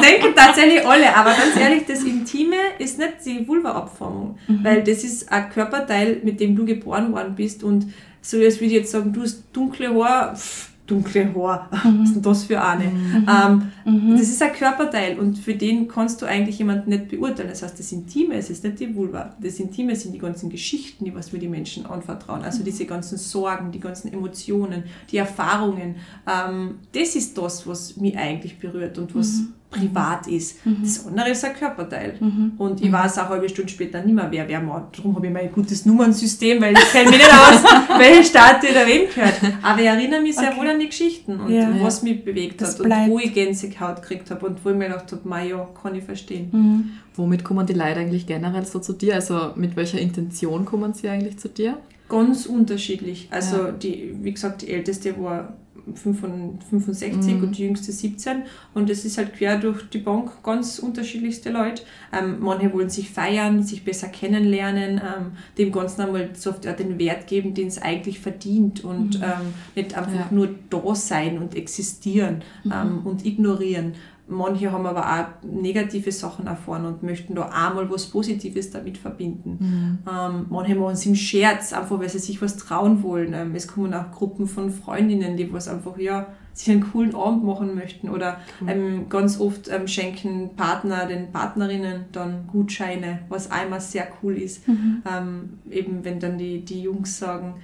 denken 0.00 0.34
tatsächlich 0.36 0.86
alle, 0.86 1.16
aber 1.16 1.30
ganz 1.30 1.56
ehrlich, 1.58 1.84
das 1.84 2.04
Intime 2.04 2.54
ist 2.78 2.96
nicht 2.96 3.14
die 3.26 3.48
Vulva-Abformung, 3.48 4.38
mhm. 4.46 4.62
weil 4.62 4.84
das 4.84 5.02
ist 5.02 5.32
ein 5.32 5.50
Körperteil, 5.50 6.20
mit 6.22 6.38
dem 6.38 6.54
du 6.54 6.64
geboren 6.64 7.12
worden 7.12 7.34
bist 7.34 7.64
und 7.64 7.92
so 8.22 8.38
als 8.38 8.54
würde 8.56 8.66
ich 8.66 8.72
jetzt 8.72 8.92
sagen, 8.92 9.12
du 9.12 9.22
hast 9.22 9.42
dunkle 9.52 9.92
Haare, 9.94 10.36
pff, 10.36 10.70
dunkle 10.86 11.34
Haar. 11.34 11.70
Mhm. 11.84 12.00
Was 12.00 12.08
ist 12.08 12.14
denn 12.14 12.22
das 12.22 12.44
für 12.44 12.62
eine? 12.62 12.84
Mhm. 12.84 13.26
Ähm, 13.28 13.72
mhm. 13.84 14.16
Das 14.16 14.28
ist 14.28 14.42
ein 14.42 14.52
Körperteil 14.52 15.18
und 15.18 15.38
für 15.38 15.54
den 15.54 15.88
kannst 15.88 16.22
du 16.22 16.26
eigentlich 16.26 16.58
jemanden 16.58 16.90
nicht 16.90 17.08
beurteilen. 17.08 17.48
Das 17.48 17.62
heißt, 17.62 17.78
das 17.78 17.92
Intime 17.92 18.34
es 18.36 18.50
ist 18.50 18.64
nicht 18.64 18.80
die 18.80 18.94
Vulva. 18.94 19.34
Das 19.40 19.60
Intime 19.60 19.94
sind 19.96 20.12
die 20.12 20.18
ganzen 20.18 20.48
Geschichten, 20.50 21.04
die 21.04 21.14
was 21.14 21.32
wir 21.32 21.40
die 21.40 21.48
Menschen 21.48 21.84
anvertrauen. 21.86 22.42
Also 22.42 22.60
mhm. 22.60 22.64
diese 22.64 22.86
ganzen 22.86 23.18
Sorgen, 23.18 23.70
die 23.72 23.80
ganzen 23.80 24.12
Emotionen, 24.12 24.84
die 25.10 25.18
Erfahrungen. 25.18 25.96
Ähm, 26.26 26.76
das 26.92 27.16
ist 27.16 27.36
das, 27.36 27.66
was 27.66 27.96
mich 27.96 28.16
eigentlich 28.16 28.58
berührt 28.58 28.98
und 28.98 29.14
was 29.14 29.40
mhm 29.40 29.54
privat 29.74 30.26
ist. 30.26 30.64
Mhm. 30.64 30.78
Das 30.82 31.06
andere 31.06 31.30
ist 31.30 31.44
ein 31.44 31.54
Körperteil. 31.54 32.16
Mhm. 32.20 32.52
Und 32.58 32.82
ich 32.82 32.90
weiß 32.90 33.18
auch 33.18 33.24
eine 33.24 33.30
halbe 33.30 33.48
Stunde 33.48 33.70
später 33.70 34.02
nicht 34.02 34.14
mehr, 34.14 34.28
wer 34.30 34.48
wer 34.48 34.60
macht. 34.60 34.98
Darum 34.98 35.16
habe 35.16 35.26
ich 35.26 35.32
mein 35.32 35.52
gutes 35.52 35.84
Nummernsystem, 35.86 36.60
weil 36.62 36.74
ich 36.74 36.92
kenne 36.92 37.10
mich 37.10 37.18
nicht 37.18 37.32
aus, 37.32 37.62
welche 37.98 38.24
Statue 38.24 38.70
da 38.72 38.86
wem 38.86 39.08
gehört. 39.08 39.34
Aber 39.62 39.80
ich 39.80 39.86
erinnere 39.86 40.20
mich 40.20 40.36
sehr 40.36 40.50
okay. 40.50 40.60
wohl 40.60 40.68
an 40.68 40.78
die 40.78 40.88
Geschichten 40.88 41.40
und 41.40 41.52
ja. 41.52 41.70
was 41.80 42.02
mich 42.02 42.24
bewegt 42.24 42.60
das 42.60 42.78
hat 42.78 42.84
bleibt. 42.84 43.08
und 43.08 43.14
wo 43.14 43.18
ich 43.18 43.34
Gänsehaut 43.34 44.02
gekriegt 44.02 44.30
habe 44.30 44.46
und 44.46 44.64
wo 44.64 44.70
ich 44.70 44.76
mir 44.76 44.88
gedacht 44.88 45.12
habe, 45.12 45.48
ja, 45.48 45.68
kann 45.82 45.94
ich 45.94 46.04
verstehen. 46.04 46.48
Mhm. 46.52 46.90
Womit 47.16 47.44
kommen 47.44 47.66
die 47.66 47.74
Leute 47.74 48.00
eigentlich 48.00 48.26
generell 48.26 48.66
so 48.66 48.78
zu 48.78 48.92
dir? 48.92 49.14
Also 49.14 49.52
mit 49.54 49.76
welcher 49.76 49.98
Intention 49.98 50.64
kommen 50.64 50.94
sie 50.94 51.08
eigentlich 51.08 51.38
zu 51.38 51.48
dir? 51.48 51.78
Ganz 52.08 52.46
unterschiedlich. 52.46 53.28
Also 53.30 53.56
ja. 53.56 53.72
die, 53.72 54.14
wie 54.20 54.32
gesagt, 54.32 54.62
die 54.62 54.70
älteste 54.70 55.20
war 55.20 55.54
65 55.92 57.34
mhm. 57.34 57.42
und 57.42 57.58
die 57.58 57.64
jüngste 57.64 57.92
17 57.92 58.44
und 58.74 58.88
es 58.90 59.04
ist 59.04 59.18
halt 59.18 59.34
quer 59.34 59.58
durch 59.58 59.88
die 59.90 59.98
Bank 59.98 60.42
ganz 60.42 60.78
unterschiedlichste 60.78 61.50
Leute. 61.50 61.82
Ähm, 62.12 62.38
manche 62.40 62.72
wollen 62.72 62.90
sich 62.90 63.10
feiern, 63.10 63.62
sich 63.62 63.84
besser 63.84 64.08
kennenlernen, 64.08 64.98
ähm, 64.98 65.32
dem 65.58 65.72
Ganzen 65.72 66.02
einmal 66.02 66.30
so 66.34 66.50
oft 66.50 66.64
den 66.64 66.98
Wert 66.98 67.26
geben, 67.26 67.54
den 67.54 67.68
es 67.68 67.80
eigentlich 67.80 68.20
verdient 68.20 68.82
und 68.84 69.18
mhm. 69.18 69.24
ähm, 69.24 69.54
nicht 69.74 69.96
einfach 69.96 70.14
ja. 70.14 70.28
nur 70.30 70.48
da 70.70 70.94
sein 70.94 71.38
und 71.38 71.54
existieren 71.54 72.42
mhm. 72.62 72.72
Ähm, 72.72 73.00
und 73.04 73.26
ignorieren. 73.26 73.94
Manche 74.26 74.72
haben 74.72 74.86
aber 74.86 75.04
auch 75.04 75.26
negative 75.46 76.10
Sachen 76.10 76.46
erfahren 76.46 76.86
und 76.86 77.02
möchten 77.02 77.34
da 77.34 77.50
einmal 77.50 77.90
was 77.90 78.06
Positives 78.06 78.70
damit 78.70 78.96
verbinden. 78.96 79.58
Mhm. 79.60 79.98
Ähm, 80.10 80.46
manche 80.48 80.74
machen 80.74 80.94
es 80.94 81.04
im 81.04 81.14
Scherz, 81.14 81.74
einfach 81.74 81.98
weil 82.00 82.08
sie 82.08 82.18
sich 82.18 82.40
was 82.40 82.56
trauen 82.56 83.02
wollen. 83.02 83.34
Ähm, 83.34 83.54
es 83.54 83.68
kommen 83.68 83.92
auch 83.92 84.10
Gruppen 84.12 84.46
von 84.46 84.70
Freundinnen, 84.70 85.36
die 85.36 85.52
was 85.52 85.68
einfach, 85.68 85.98
ja, 85.98 86.28
sich 86.54 86.70
einen 86.70 86.90
coolen 86.90 87.14
Abend 87.14 87.44
machen 87.44 87.74
möchten 87.74 88.08
oder 88.08 88.38
cool. 88.60 88.70
ähm, 88.70 89.08
ganz 89.08 89.40
oft 89.40 89.68
ähm, 89.68 89.88
schenken 89.88 90.56
Partner 90.56 91.06
den 91.06 91.32
Partnerinnen 91.32 92.06
dann 92.12 92.46
Gutscheine, 92.46 93.20
was 93.28 93.50
einmal 93.50 93.80
sehr 93.80 94.06
cool 94.22 94.36
ist. 94.36 94.66
Mhm. 94.66 95.02
Ähm, 95.10 95.58
eben 95.70 96.04
wenn 96.04 96.20
dann 96.20 96.38
die, 96.38 96.64
die 96.64 96.80
Jungs 96.80 97.18
sagen, 97.18 97.56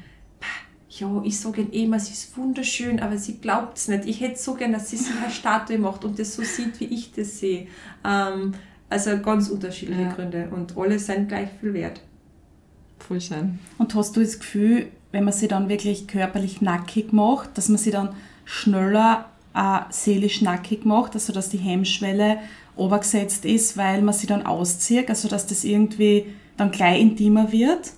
ja, 1.01 1.23
ich 1.25 1.39
sage 1.39 1.63
ihnen 1.63 1.73
immer, 1.73 1.99
sie 1.99 2.13
ist 2.13 2.37
wunderschön, 2.37 3.01
aber 3.01 3.17
sie 3.17 3.39
glaubt 3.39 3.79
es 3.79 3.89
nicht. 3.89 4.07
Ich 4.07 4.21
hätte 4.21 4.39
so 4.39 4.55
gern, 4.55 4.73
dass 4.73 4.91
sie 4.91 4.97
sich 4.97 5.17
eine 5.17 5.31
Statue 5.31 5.79
macht 5.79 6.05
und 6.05 6.19
das 6.19 6.35
so 6.35 6.43
sieht, 6.43 6.79
wie 6.81 6.87
ich 6.87 7.13
das 7.13 7.39
sehe. 7.41 7.67
Ähm, 8.05 8.55
also 8.89 9.19
ganz 9.19 9.49
unterschiedliche 9.49 10.03
ja. 10.03 10.13
Gründe 10.13 10.49
und 10.51 10.77
alle 10.77 10.99
sind 10.99 11.29
gleich 11.29 11.49
viel 11.61 11.75
wert. 11.75 12.01
Voll 12.99 13.21
schön. 13.21 13.59
Und 13.79 13.95
hast 13.95 14.17
du 14.17 14.21
das 14.21 14.39
Gefühl, 14.39 14.89
wenn 15.13 15.25
man 15.25 15.33
sie 15.33 15.49
dann 15.49 15.69
wirklich 15.69 16.07
körperlich 16.07 16.61
nackig 16.61 17.13
macht, 17.13 17.57
dass 17.57 17.69
man 17.69 17.79
sie 17.79 17.91
dann 17.91 18.11
schneller 18.45 19.27
äh, 19.55 19.81
seelisch 19.91 20.43
nackig 20.43 20.85
macht, 20.85 21.15
also 21.15 21.33
dass 21.33 21.49
die 21.49 21.59
Hemmschwelle 21.59 22.39
obergesetzt 22.77 23.45
ist, 23.45 23.77
weil 23.77 24.03
man 24.03 24.15
sie 24.15 24.27
dann 24.27 24.47
auszieht, 24.47 25.09
also 25.09 25.29
dass 25.29 25.47
das 25.47 25.65
irgendwie 25.65 26.27
dann 26.57 26.71
gleich 26.71 27.01
intimer 27.01 27.51
wird? 27.53 27.93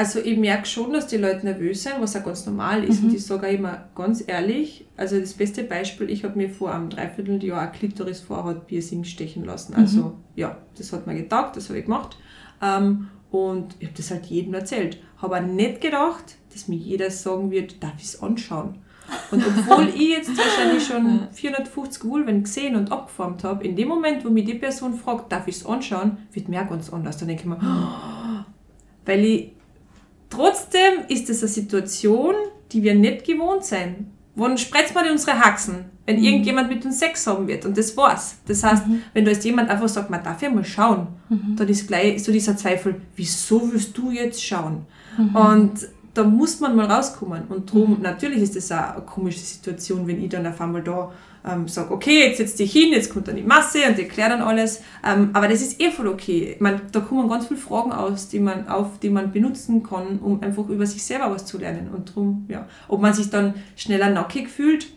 Also 0.00 0.18
ich 0.18 0.38
merke 0.38 0.64
schon, 0.64 0.94
dass 0.94 1.08
die 1.08 1.18
Leute 1.18 1.44
nervös 1.44 1.82
sind, 1.82 1.96
was 2.00 2.16
auch 2.16 2.24
ganz 2.24 2.46
normal 2.46 2.84
ist. 2.84 3.02
Mhm. 3.02 3.10
Und 3.10 3.14
ich 3.16 3.26
sage 3.26 3.46
auch 3.46 3.52
immer 3.52 3.84
ganz 3.94 4.24
ehrlich, 4.26 4.86
also 4.96 5.20
das 5.20 5.34
beste 5.34 5.62
Beispiel, 5.62 6.08
ich 6.08 6.24
habe 6.24 6.38
mir 6.38 6.48
vor 6.48 6.72
einem 6.72 6.88
Dreivierteljahr 6.88 7.60
ein 7.60 7.72
Klitoris-Vorhaut-Piercing 7.72 9.04
stechen 9.04 9.44
lassen. 9.44 9.74
Also 9.74 10.02
mhm. 10.02 10.12
ja, 10.36 10.56
das 10.78 10.94
hat 10.94 11.06
mir 11.06 11.16
getaugt, 11.16 11.58
das 11.58 11.68
habe 11.68 11.80
ich 11.80 11.84
gemacht. 11.84 12.16
Ähm, 12.62 13.08
und 13.30 13.76
ich 13.78 13.88
habe 13.88 13.96
das 13.98 14.10
halt 14.10 14.24
jedem 14.24 14.54
erzählt. 14.54 14.96
Habe 15.18 15.36
auch 15.36 15.42
nicht 15.42 15.82
gedacht, 15.82 16.36
dass 16.50 16.66
mir 16.66 16.78
jeder 16.78 17.10
sagen 17.10 17.50
wird, 17.50 17.82
darf 17.82 17.96
ich 17.98 18.04
es 18.04 18.22
anschauen. 18.22 18.78
Und 19.30 19.44
obwohl 19.46 19.86
ich 19.94 20.16
jetzt 20.16 20.30
wahrscheinlich 20.34 20.82
schon 20.82 21.28
450 21.30 22.04
Vulven 22.04 22.44
gesehen 22.44 22.74
und 22.74 22.90
abgeformt 22.90 23.44
habe, 23.44 23.64
in 23.66 23.76
dem 23.76 23.88
Moment, 23.88 24.24
wo 24.24 24.30
mich 24.30 24.46
die 24.46 24.54
Person 24.54 24.94
fragt, 24.94 25.30
darf 25.30 25.46
ich 25.46 25.56
es 25.56 25.66
anschauen, 25.66 26.16
wird 26.32 26.48
mir 26.48 26.64
ganz 26.64 26.90
anders. 26.90 27.18
Dann 27.18 27.28
denke 27.28 27.42
ich 27.42 27.48
mir, 27.50 27.58
weil 29.04 29.24
ich 29.26 29.59
Trotzdem 30.40 31.04
ist 31.08 31.28
es 31.28 31.42
eine 31.42 31.50
Situation, 31.50 32.34
die 32.72 32.82
wir 32.82 32.94
nicht 32.94 33.26
gewohnt 33.26 33.62
sind. 33.62 34.06
Wann 34.34 34.56
spreizt 34.56 34.94
man 34.94 35.10
unsere 35.10 35.38
Haxen, 35.38 35.84
wenn 36.06 36.16
mhm. 36.16 36.24
irgendjemand 36.24 36.70
mit 36.70 36.82
uns 36.82 36.98
Sex 36.98 37.26
haben 37.26 37.46
wird 37.46 37.66
und 37.66 37.76
das 37.76 37.94
war's. 37.94 38.36
Das 38.46 38.64
heißt, 38.64 38.86
mhm. 38.86 39.02
wenn 39.12 39.26
da 39.26 39.32
jetzt 39.32 39.44
jemand 39.44 39.68
einfach 39.68 39.88
sagt, 39.88 40.08
man 40.08 40.24
darf 40.24 40.40
ja 40.40 40.48
mal 40.48 40.64
schauen, 40.64 41.08
mhm. 41.28 41.56
dann 41.56 41.68
ist 41.68 41.86
gleich 41.86 42.24
so 42.24 42.32
dieser 42.32 42.56
Zweifel, 42.56 43.02
wieso 43.16 43.70
willst 43.70 43.98
du 43.98 44.12
jetzt 44.12 44.42
schauen? 44.42 44.86
Mhm. 45.18 45.36
Und 45.36 45.88
da 46.14 46.24
muss 46.24 46.60
man 46.60 46.76
mal 46.76 46.86
rauskommen. 46.86 47.44
Und 47.48 47.70
darum, 47.70 47.96
mhm. 47.96 48.02
natürlich 48.02 48.42
ist 48.42 48.56
das 48.56 48.72
auch 48.72 48.94
eine 48.96 49.02
komische 49.02 49.40
Situation, 49.40 50.06
wenn 50.06 50.22
ich 50.22 50.28
dann 50.28 50.46
auf 50.46 50.60
einmal 50.60 50.82
da 50.82 51.12
ähm, 51.48 51.68
sage, 51.68 51.92
okay, 51.92 52.26
jetzt 52.26 52.38
setz 52.38 52.54
dich 52.54 52.72
hin, 52.72 52.92
jetzt 52.92 53.12
kommt 53.12 53.28
dann 53.28 53.36
die 53.36 53.42
Masse 53.42 53.78
und 53.88 53.98
ich 53.98 54.04
erkläre 54.04 54.30
dann 54.30 54.42
alles. 54.42 54.82
Ähm, 55.06 55.30
aber 55.32 55.48
das 55.48 55.62
ist 55.62 55.80
eh 55.80 55.90
voll 55.90 56.08
okay. 56.08 56.56
Man, 56.60 56.82
da 56.92 57.00
kommen 57.00 57.28
ganz 57.28 57.46
viele 57.46 57.60
Fragen 57.60 57.92
aus, 57.92 58.28
die 58.28 58.40
man 58.40 58.68
auf, 58.68 58.98
die 58.98 59.10
man 59.10 59.32
benutzen 59.32 59.82
kann, 59.82 60.18
um 60.18 60.42
einfach 60.42 60.68
über 60.68 60.86
sich 60.86 61.02
selber 61.02 61.30
was 61.30 61.46
zu 61.46 61.58
lernen. 61.58 61.88
Und 61.94 62.10
darum, 62.10 62.44
ja. 62.48 62.66
Ob 62.88 63.00
man 63.00 63.14
sich 63.14 63.30
dann 63.30 63.54
schneller 63.76 64.10
nackig 64.10 64.48
fühlt, 64.48 64.88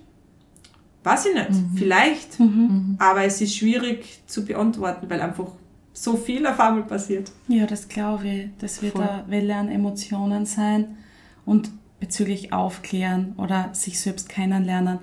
weiß 1.03 1.27
ich 1.27 1.33
nicht. 1.33 1.51
Mhm. 1.51 1.77
Vielleicht. 1.77 2.39
Mhm. 2.39 2.95
Aber 2.99 3.23
es 3.23 3.39
ist 3.39 3.55
schwierig 3.55 4.21
zu 4.25 4.43
beantworten, 4.45 5.09
weil 5.09 5.21
einfach 5.21 5.51
so 5.93 6.17
viel 6.17 6.45
auf 6.47 6.59
einmal 6.59 6.83
passiert. 6.83 7.31
Ja, 7.47 7.65
das 7.65 7.87
glaube 7.87 8.27
ich. 8.27 8.49
Das 8.59 8.81
wird 8.81 8.93
Voll. 8.93 9.03
eine 9.03 9.23
Welle 9.27 9.55
an 9.55 9.69
Emotionen 9.69 10.45
sein. 10.45 10.97
Und 11.45 11.71
bezüglich 11.99 12.51
Aufklären 12.51 13.33
oder 13.37 13.69
sich 13.73 13.99
selbst 13.99 14.29
kennenlernen, 14.29 14.99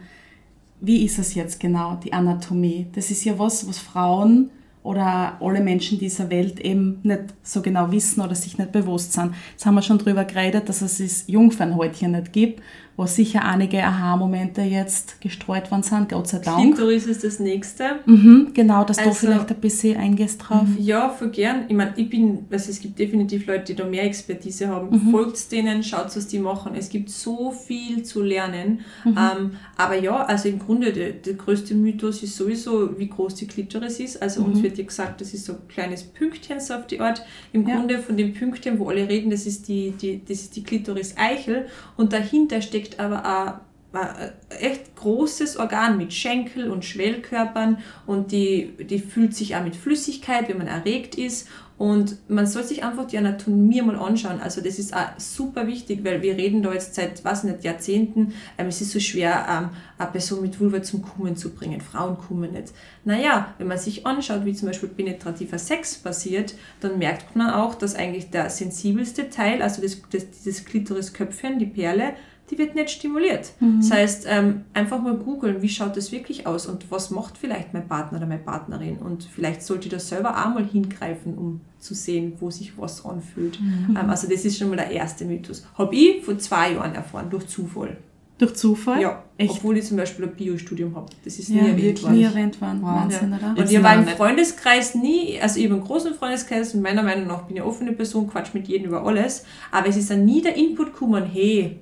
wie 0.81 1.05
ist 1.05 1.19
es 1.19 1.35
jetzt 1.35 1.61
genau, 1.61 1.97
die 1.97 2.13
Anatomie? 2.13 2.87
Das 2.93 3.11
ist 3.11 3.25
ja 3.25 3.39
was, 3.39 3.69
was 3.69 3.79
Frauen 3.79 4.51
oder 4.83 5.37
alle 5.41 5.61
Menschen 5.61 5.99
dieser 5.99 6.31
Welt 6.31 6.59
eben 6.61 7.01
nicht 7.03 7.35
so 7.43 7.61
genau 7.61 7.93
wissen 7.93 8.23
oder 8.23 8.35
sich 8.35 8.57
nicht 8.57 8.73
bewusst 8.73 9.13
sind. 9.13 9.35
Jetzt 9.51 9.67
haben 9.67 9.75
wir 9.75 9.83
schon 9.83 9.99
drüber 9.99 10.25
geredet, 10.25 10.69
dass 10.69 10.81
es 10.81 10.99
das 10.99 11.25
Jungfernhäutchen 11.27 12.13
nicht 12.13 12.33
gibt, 12.33 12.63
wo 13.01 13.07
sicher 13.07 13.43
einige 13.47 13.83
Aha-Momente 13.83 14.61
jetzt 14.61 15.23
gestreut 15.23 15.71
worden 15.71 15.83
sind, 15.83 16.11
Gott 16.11 16.29
sei 16.29 16.39
Dank. 16.41 16.61
Klitoris 16.75 17.07
ist 17.07 17.25
das 17.25 17.39
nächste. 17.41 18.01
Mhm, 18.05 18.51
genau, 18.53 18.85
dass 18.85 18.99
du 18.99 19.05
Also- 19.05 19.15
vielleicht 19.27 19.49
ein 19.51 19.57
bisschen 19.57 19.97
eingehst 19.97 20.43
drauf. 20.47 20.67
Ja, 20.79 21.09
voll 21.09 21.31
gern. 21.31 21.65
Ich 21.69 21.75
meine, 21.75 21.95
ich 21.97 22.11
bin, 22.11 22.45
also 22.51 22.71
es 22.71 22.79
gibt 22.79 22.99
definitiv 22.99 23.47
Leute, 23.47 23.65
die 23.65 23.75
da 23.75 23.87
mehr 23.87 24.05
Expertise 24.05 24.69
haben. 24.69 24.91
Mhm. 24.91 25.11
Folgt 25.13 25.51
denen, 25.51 25.83
schaut, 25.83 26.15
was 26.15 26.27
die 26.27 26.39
machen. 26.41 26.73
Es 26.77 26.91
gibt 26.91 27.09
so 27.09 27.51
viel 27.53 28.03
zu 28.03 28.21
lernen. 28.23 28.81
Mhm. 29.07 29.17
Ähm, 29.17 29.51
aber 29.79 29.95
ja, 29.99 30.17
also 30.27 30.51
im 30.51 30.59
Grunde 30.59 30.93
der, 30.93 31.13
der 31.13 31.33
größte 31.35 31.75
Mythos 31.75 32.23
ist 32.23 32.37
sowieso, 32.37 32.99
wie 32.99 33.09
groß 33.09 33.35
die 33.37 33.47
Klitoris 33.47 33.99
ist. 33.99 34.21
Also 34.21 34.43
uns 34.43 34.63
wird 34.63 34.77
ja 34.77 34.85
gesagt, 34.85 35.23
das 35.23 35.33
ist 35.33 35.47
so 35.47 35.55
ein 35.55 35.69
kleines 35.69 36.03
Pünktchen 36.03 36.61
so 36.61 36.75
auf 36.75 36.87
die 36.87 37.01
Art. 37.01 37.23
Im 37.55 37.63
Mhm. 37.63 37.69
Ja. 37.69 37.77
Grunde 37.77 37.99
von 38.01 38.19
dem 38.19 38.35
Pünktchen, 38.35 38.79
wo 38.79 38.91
alle 38.91 39.09
reden, 39.09 39.31
das 39.31 39.47
ist 39.47 39.69
die, 39.69 39.93
die, 39.93 40.21
das 40.23 40.41
ist 40.43 40.55
die 40.57 40.63
Klitoris-Eichel. 40.65 41.65
Und 41.97 42.13
dahinter 42.13 42.61
steckt 42.61 42.90
aber 42.99 43.25
auch 43.25 43.71
ein 43.93 44.31
echt 44.51 44.97
großes 44.97 45.57
Organ 45.57 45.97
mit 45.97 46.13
Schenkel 46.13 46.71
und 46.71 46.85
Schwellkörpern 46.85 47.79
und 48.07 48.31
die, 48.33 48.77
die 48.79 49.01
fühlt 49.01 49.35
sich 49.35 49.57
auch 49.57 49.65
mit 49.65 49.77
Flüssigkeit, 49.77 50.49
wenn 50.49 50.59
man 50.59 50.69
erregt 50.69 51.17
ist. 51.17 51.49
Und 51.77 52.19
man 52.29 52.47
soll 52.47 52.63
sich 52.63 52.85
einfach 52.85 53.07
die 53.07 53.17
Anatomie 53.17 53.81
mal 53.81 53.97
anschauen. 53.97 54.39
Also 54.39 54.61
das 54.61 54.79
ist 54.79 54.95
auch 54.95 55.09
super 55.17 55.67
wichtig, 55.67 56.05
weil 56.05 56.21
wir 56.21 56.37
reden 56.37 56.63
da 56.63 56.75
jetzt 56.75 56.95
seit, 56.95 57.25
was 57.25 57.43
nicht, 57.43 57.65
Jahrzehnten. 57.65 58.35
Ähm, 58.59 58.67
es 58.67 58.83
ist 58.83 58.93
so 58.93 59.01
schwer, 59.01 59.47
ähm, 59.49 59.71
eine 59.97 60.11
Person 60.11 60.43
mit 60.43 60.61
Vulva 60.61 60.83
zum 60.83 61.01
Kummen 61.01 61.37
zu 61.37 61.55
bringen. 61.55 61.81
Frauen 61.81 62.19
kummen 62.19 62.53
nicht. 62.53 62.75
Naja, 63.07 63.55
wenn 63.57 63.67
man 63.67 63.79
sich 63.79 64.07
anschaut, 64.07 64.45
wie 64.45 64.53
zum 64.53 64.69
Beispiel 64.69 64.91
penetrativer 64.91 65.57
Sex 65.57 65.95
passiert, 65.95 66.55
dann 66.81 66.99
merkt 66.99 67.35
man 67.35 67.49
auch, 67.49 67.75
dass 67.75 67.95
eigentlich 67.95 68.29
der 68.29 68.51
sensibelste 68.51 69.31
Teil, 69.31 69.63
also 69.63 69.81
das, 69.81 70.03
das, 70.11 70.31
dieses 70.31 70.67
Klitorisköpfchen, 70.67 71.59
die 71.59 71.65
Perle, 71.65 72.13
die 72.51 72.59
wird 72.59 72.75
nicht 72.75 72.91
stimuliert. 72.91 73.53
Das 73.79 73.91
heißt, 73.91 74.27
ähm, 74.29 74.63
einfach 74.75 75.01
mal 75.01 75.15
googeln, 75.15 75.63
wie 75.63 75.69
schaut 75.69 75.97
das 75.97 76.11
wirklich 76.13 76.47
aus 76.47 76.67
und 76.67 76.91
was 76.91 77.11
macht 77.11 77.39
vielleicht 77.39 77.73
mein 77.73 77.87
Partner 77.87 78.19
oder 78.19 78.27
meine 78.27 78.41
Partnerin 78.43 78.99
und 78.99 79.25
vielleicht 79.25 79.63
sollte 79.63 79.87
ich 79.87 79.93
da 79.93 79.99
selber 80.01 80.31
auch 80.31 80.53
mal 80.55 80.65
hingreifen, 80.67 81.39
um 81.39 81.61
zu 81.79 81.95
sehen, 81.95 82.33
wo 82.41 82.51
sich 82.51 82.77
was 82.79 83.05
anfühlt. 83.05 83.59
Ähm, 83.61 83.97
also 84.11 84.29
das 84.29 84.45
ist 84.45 84.59
schon 84.59 84.69
mal 84.71 84.77
der 84.77 84.91
erste 84.91 85.25
Mythos. 85.25 85.65
Habe 85.79 85.95
ich 85.95 86.25
vor 86.25 86.37
zwei 86.39 86.73
Jahren 86.73 86.95
erfahren, 86.95 87.29
durch 87.31 87.47
Zufall. 87.47 87.97
Durch 88.39 88.55
Zufall? 88.55 89.03
Ja, 89.03 89.23
Echt? 89.37 89.51
obwohl 89.51 89.77
ich 89.77 89.85
zum 89.85 89.99
Beispiel 89.99 90.25
ein 90.25 90.35
Biostudium 90.35 90.97
habe. 90.97 91.07
Das 91.25 91.39
ist 91.39 91.51
Ja, 91.51 91.57
nie 91.57 91.69
erwähnt 91.69 91.83
wirklich 91.83 92.03
worden. 92.05 92.17
nie 92.17 92.23
erwähnt 92.25 92.61
worden. 92.61 92.83
Wahnsinn, 92.83 93.31
Ja. 93.33 93.37
oder? 93.37 93.49
Und 93.51 93.59
Jetzt 93.59 93.73
ich 93.73 93.83
war 93.83 93.95
im 93.95 94.07
Freundeskreis 94.07 94.95
nie, 94.95 95.39
also 95.41 95.59
ich 95.59 95.67
habe 95.67 95.75
einen 95.75 95.85
großen 95.85 96.15
Freundeskreis 96.15 96.75
und 96.75 96.81
meiner 96.83 97.03
Meinung 97.03 97.27
nach 97.27 97.43
bin 97.43 97.57
ich 97.57 97.63
eine 97.63 97.71
offene 97.71 97.93
Person, 97.93 98.29
quatsch 98.29 98.55
mit 98.55 98.67
jedem 98.67 98.87
über 98.89 99.05
alles, 99.07 99.45
aber 99.71 99.89
es 99.89 99.97
ist 99.97 100.11
dann 100.11 100.25
nie 100.25 100.41
der 100.41 100.57
Input 100.57 100.93
gekommen, 100.95 101.25
hey, 101.31 101.79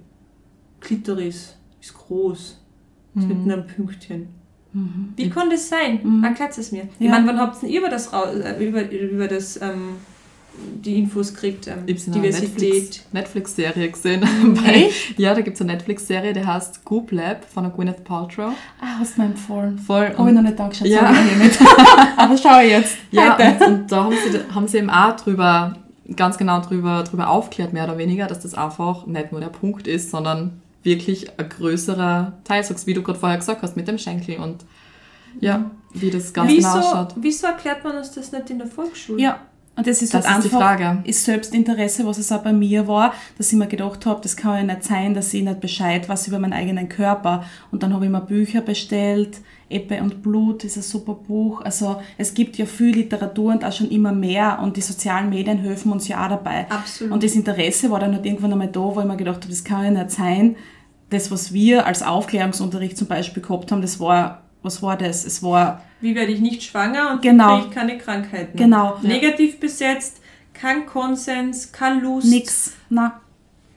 Klitoris 0.88 1.54
ist 1.80 1.94
groß, 1.94 2.58
ist 3.16 3.28
mit 3.28 3.36
einem 3.52 3.66
Pünktchen. 3.66 4.28
Wie 5.16 5.28
kann 5.30 5.50
das 5.50 5.68
sein? 5.68 6.22
Erklärt 6.24 6.56
es 6.56 6.72
mir. 6.72 6.88
Ich 6.98 7.06
Ja. 7.06 7.12
meine, 7.12 7.26
wann 7.26 7.38
habt 7.40 7.62
ihr 7.62 7.78
über 7.80 7.88
das, 7.90 8.10
äh, 8.12 8.64
über, 8.66 8.90
über 8.90 9.26
das 9.28 9.60
ähm, 9.60 9.96
die 10.84 10.98
Infos 10.98 11.34
gekriegt? 11.34 11.66
Ähm, 11.66 11.78
Ich 11.86 12.04
Diversität. 12.04 12.52
Netflix- 12.60 13.04
Netflix-Serie 13.12 13.90
gesehen. 13.90 14.20
Bei, 14.54 14.90
ja, 15.16 15.34
da 15.34 15.40
gibt 15.40 15.56
es 15.56 15.60
eine 15.62 15.72
Netflix-Serie, 15.72 16.32
die 16.32 16.44
heißt 16.44 16.84
Goop 16.84 17.12
Lab 17.12 17.44
von 17.44 17.64
der 17.64 17.72
Gwyneth 17.72 18.04
Paltrow. 18.04 18.52
Ah, 18.80 18.98
hast 19.00 19.16
du 19.16 19.22
mir 19.22 19.28
empfohlen. 19.28 19.78
Voll. 19.78 20.14
Habe 20.16 20.28
ich 20.30 20.34
noch 20.34 20.42
nicht 20.42 20.60
angeschaut, 20.60 20.86
Ja. 20.88 21.12
hiermit. 21.14 21.58
Aber 22.16 22.36
schau 22.38 22.60
ich 22.60 22.70
jetzt. 22.70 22.96
Ja, 23.10 23.36
und, 23.36 23.62
und 23.66 23.92
da 23.92 24.04
haben 24.04 24.12
sie, 24.14 24.54
haben 24.54 24.68
sie 24.68 24.78
eben 24.78 24.90
auch 24.90 25.16
drüber, 25.16 25.76
ganz 26.14 26.36
genau 26.38 26.60
drüber, 26.60 27.04
drüber 27.04 27.30
aufklärt, 27.30 27.72
mehr 27.72 27.84
oder 27.84 27.98
weniger, 27.98 28.26
dass 28.26 28.40
das 28.40 28.54
einfach 28.54 29.06
nicht 29.06 29.32
nur 29.32 29.40
der 29.40 29.48
Punkt 29.48 29.88
ist, 29.88 30.10
sondern 30.10 30.60
wirklich 30.82 31.38
ein 31.38 31.48
größerer 31.48 32.38
Teil, 32.44 32.64
so 32.64 32.74
wie 32.86 32.94
du 32.94 33.02
gerade 33.02 33.18
vorher 33.18 33.38
gesagt 33.38 33.62
hast, 33.62 33.76
mit 33.76 33.88
dem 33.88 33.98
Schenkel 33.98 34.38
und 34.38 34.64
ja, 35.40 35.70
wie 35.92 36.10
das 36.10 36.32
ganz 36.32 36.50
Wieso, 36.50 36.68
genau 36.68 36.80
ausschaut. 36.80 37.14
wieso 37.16 37.46
erklärt 37.46 37.84
man 37.84 37.96
uns 37.96 38.12
das 38.12 38.32
nicht 38.32 38.50
in 38.50 38.58
der 38.58 38.66
Volksschule? 38.66 39.20
Ja, 39.20 39.40
und 39.78 39.86
das 39.86 40.02
ist 40.02 40.12
Das 40.12 40.28
halt 40.28 40.44
ist 40.44 40.52
einfach 40.52 40.58
Frage. 40.58 40.98
ist 41.04 41.24
Selbstinteresse, 41.24 42.04
was 42.04 42.18
es 42.18 42.32
auch 42.32 42.42
bei 42.42 42.52
mir 42.52 42.88
war, 42.88 43.14
dass 43.38 43.52
ich 43.52 43.58
mir 43.58 43.68
gedacht 43.68 44.06
habe, 44.06 44.20
das 44.20 44.36
kann 44.36 44.56
ja 44.56 44.74
nicht 44.74 44.84
sein, 44.84 45.14
dass 45.14 45.32
ich 45.32 45.44
nicht 45.44 45.60
Bescheid 45.60 46.08
weiß 46.08 46.26
über 46.26 46.40
meinen 46.40 46.52
eigenen 46.52 46.88
Körper. 46.88 47.44
Und 47.70 47.84
dann 47.84 47.94
habe 47.94 48.04
ich 48.04 48.10
mir 48.10 48.20
Bücher 48.20 48.60
bestellt, 48.60 49.38
Ebbe 49.70 50.02
und 50.02 50.22
Blut 50.22 50.64
ist 50.64 50.76
ein 50.76 50.82
super 50.82 51.14
Buch. 51.14 51.60
Also 51.60 52.02
es 52.16 52.34
gibt 52.34 52.56
ja 52.56 52.66
viel 52.66 52.94
Literatur 52.96 53.52
und 53.52 53.64
auch 53.64 53.72
schon 53.72 53.90
immer 53.90 54.12
mehr 54.12 54.58
und 54.62 54.76
die 54.76 54.80
sozialen 54.80 55.30
Medien 55.30 55.58
helfen 55.58 55.92
uns 55.92 56.08
ja 56.08 56.24
auch 56.24 56.30
dabei. 56.30 56.66
Absolut. 56.70 57.12
Und 57.12 57.22
das 57.22 57.34
Interesse 57.34 57.90
war 57.90 58.00
dann 58.00 58.14
halt 58.14 58.26
irgendwann 58.26 58.52
einmal 58.52 58.68
da, 58.68 58.80
wo 58.80 58.98
ich 58.98 59.06
mir 59.06 59.16
gedacht 59.16 59.36
habe, 59.42 59.48
das 59.48 59.62
kann 59.62 59.84
ja 59.84 59.90
nicht 60.02 60.10
sein. 60.10 60.56
Das, 61.10 61.30
was 61.30 61.52
wir 61.52 61.86
als 61.86 62.02
Aufklärungsunterricht 62.02 62.98
zum 62.98 63.06
Beispiel 63.06 63.42
gehabt 63.42 63.70
haben, 63.70 63.80
das 63.80 64.00
war, 64.00 64.42
was 64.68 64.82
war 64.82 64.96
das? 64.98 65.24
Es 65.24 65.42
war 65.42 65.82
Wie 66.02 66.14
werde 66.14 66.30
ich 66.32 66.40
nicht 66.40 66.62
schwanger 66.62 67.10
und 67.12 67.22
Genau. 67.22 67.56
kriege 67.56 67.68
ich 67.68 67.74
keine 67.74 67.98
Krankheiten? 67.98 68.56
Genau. 68.56 68.98
Negativ 69.02 69.58
besetzt, 69.58 70.20
kein 70.52 70.84
Konsens, 70.84 71.72
keine 71.72 72.00
Lust. 72.02 72.28
nix. 72.28 72.72
Na, 72.90 73.20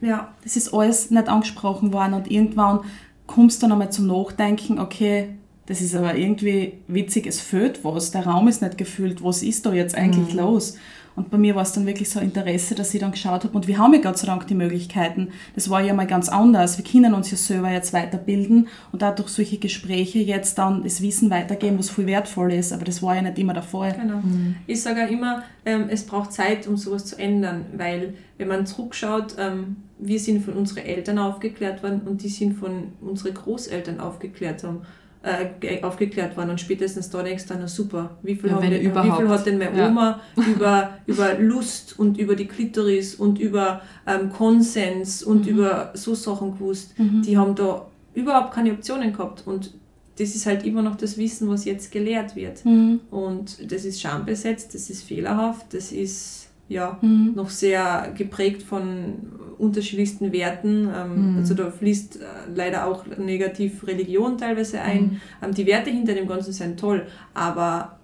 Ja. 0.02 0.34
Das 0.44 0.56
ist 0.58 0.74
alles 0.74 1.10
nicht 1.12 1.30
angesprochen 1.30 1.94
worden 1.94 2.14
und 2.16 2.30
irgendwann 2.30 2.82
kommst 3.26 3.62
du 3.62 3.66
dann 3.68 3.72
einmal 3.74 3.92
zum 3.92 4.08
Nachdenken, 4.08 4.80
okay, 4.80 5.30
das 5.68 5.80
ist 5.80 5.96
aber 5.96 6.16
irgendwie 6.18 6.74
witzig, 6.88 7.26
es 7.28 7.40
fehlt 7.40 7.86
was, 7.86 8.12
der 8.12 8.26
Raum 8.28 8.50
ist 8.50 8.62
nicht 8.62 8.78
gefüllt, 8.78 9.24
was 9.24 9.42
ist 9.44 9.66
da 9.66 9.72
jetzt 9.74 9.96
eigentlich 9.96 10.34
los? 10.34 10.76
Und 11.16 11.30
bei 11.30 11.38
mir 11.38 11.56
war 11.56 11.64
es 11.64 11.74
dann 11.74 11.86
wirklich 11.86 12.10
so 12.10 12.20
ein 12.20 12.28
Interesse, 12.28 12.76
dass 12.76 12.94
ich 12.94 13.00
dann 13.02 13.12
geschaut 13.12 13.44
habe 13.44 13.56
und 13.56 13.68
wir 13.68 13.78
haben 13.78 13.94
ja 13.94 14.02
Gott 14.02 14.18
sei 14.18 14.28
Dank 14.28 14.48
die 14.48 14.56
Möglichkeiten. 14.56 15.30
Das 15.56 15.70
war 15.70 15.82
ja 15.82 15.94
mal 15.94 16.08
ganz 16.08 16.30
anders. 16.30 16.78
Wir 16.78 16.86
können 16.86 17.14
uns 17.14 17.32
ja 17.32 17.38
selber 17.38 17.72
jetzt 17.72 17.94
weiterbilden 17.94 18.68
und 18.92 19.02
dadurch 19.02 19.30
solche 19.30 19.58
Gespräche 19.58 20.20
jetzt 20.20 20.58
dann 20.58 20.84
das 20.84 21.02
Wissen 21.02 21.30
weitergeben, 21.30 21.78
was 21.80 21.90
viel 21.90 22.06
wertvoll 22.06 22.54
ist, 22.54 22.72
aber 22.74 22.86
das 22.86 23.04
war 23.04 23.16
ja 23.16 23.22
nicht 23.22 23.38
immer 23.40 23.54
der 23.54 23.64
Fall. 23.64 23.94
Genau. 23.94 24.22
Ich 24.68 24.82
sage 24.82 25.06
auch 25.06 25.10
immer, 25.10 25.44
ähm, 25.66 25.86
es 25.90 26.06
braucht 26.06 26.32
Zeit, 26.32 26.68
um 26.68 26.78
sowas 26.78 27.06
zu 27.06 27.20
ändern, 27.20 27.66
weil 27.76 28.14
wenn 28.38 28.48
man 28.48 28.66
zurückschaut, 28.66 29.36
ähm, 29.38 29.78
wir 30.00 30.20
sind 30.20 30.44
von 30.44 30.56
unseren 30.56 30.86
Eltern 30.86 31.20
aufgeklärt 31.20 31.84
worden 31.84 32.02
und 32.06 32.24
die 32.24 32.30
sind 32.30 32.54
von 32.54 32.94
unseren 33.02 33.34
Großeltern 33.34 34.00
aufgeklärt 34.00 34.64
haben. 34.64 34.82
Äh, 35.24 35.50
ge- 35.60 35.84
aufgeklärt 35.84 36.36
worden 36.36 36.50
und 36.50 36.60
spätestens 36.60 37.12
da 37.12 37.22
denkst 37.22 37.46
du 37.46 37.54
dann, 37.54 37.68
super, 37.68 38.18
wie 38.24 38.34
viel, 38.34 38.50
Ja, 38.50 38.56
haben 38.56 38.64
wir, 38.72 38.80
wie 38.82 39.12
viel 39.18 39.30
hat 39.30 39.46
denn 39.46 39.60
meine 39.60 39.78
Ja. 39.78 39.88
Oma 39.90 40.20
über, 40.48 40.98
über 41.06 41.36
Lust 41.38 42.00
und 42.00 42.18
über 42.18 42.36
die 42.36 42.48
Klitoris 42.48 43.14
und 43.14 43.38
über 43.38 43.82
ähm, 44.08 44.32
Konsens 44.32 45.22
und 45.22 45.46
über 45.46 45.92
so 45.94 46.16
Sachen 46.16 46.54
gewusst. 46.54 46.96
Die 46.98 47.38
haben 47.38 47.54
da 47.54 47.86
überhaupt 48.16 48.52
keine 48.56 48.72
Optionen 48.74 49.14
gehabt 49.14 49.44
und 49.46 49.76
das 50.18 50.34
ist 50.36 50.48
halt 50.48 50.66
immer 50.66 50.82
noch 50.82 50.96
das 50.96 51.18
Wissen, 51.20 51.48
was 51.50 51.66
jetzt 51.66 51.92
gelehrt 51.92 52.36
wird. 52.36 52.64
Und 53.12 53.72
das 53.72 53.86
ist 53.86 54.02
schambesetzt, 54.02 54.74
das 54.74 54.90
ist 54.90 55.04
fehlerhaft, 55.04 55.72
das 55.74 55.92
ist 55.92 56.48
ja 56.70 56.98
noch 57.36 57.50
sehr 57.50 58.14
geprägt 58.18 58.64
von 58.64 59.16
unterschiedlichsten 59.58 60.32
Werten. 60.32 60.90
Ähm, 60.96 61.36
Also 61.38 61.54
da 61.54 61.70
fließt 61.70 62.18
äh, 62.18 62.26
leider 62.56 62.88
auch 62.88 63.06
negativ 63.18 63.86
Religion 63.86 64.38
teilweise 64.38 64.82
ein. 64.82 65.22
Ähm, 65.44 65.54
die 65.54 65.66
Werte 65.66 65.90
hinter 65.90 66.14
dem 66.14 66.28
Ganzen 66.28 66.54
sind 66.54 66.80
toll, 66.80 67.06
aber 67.34 68.00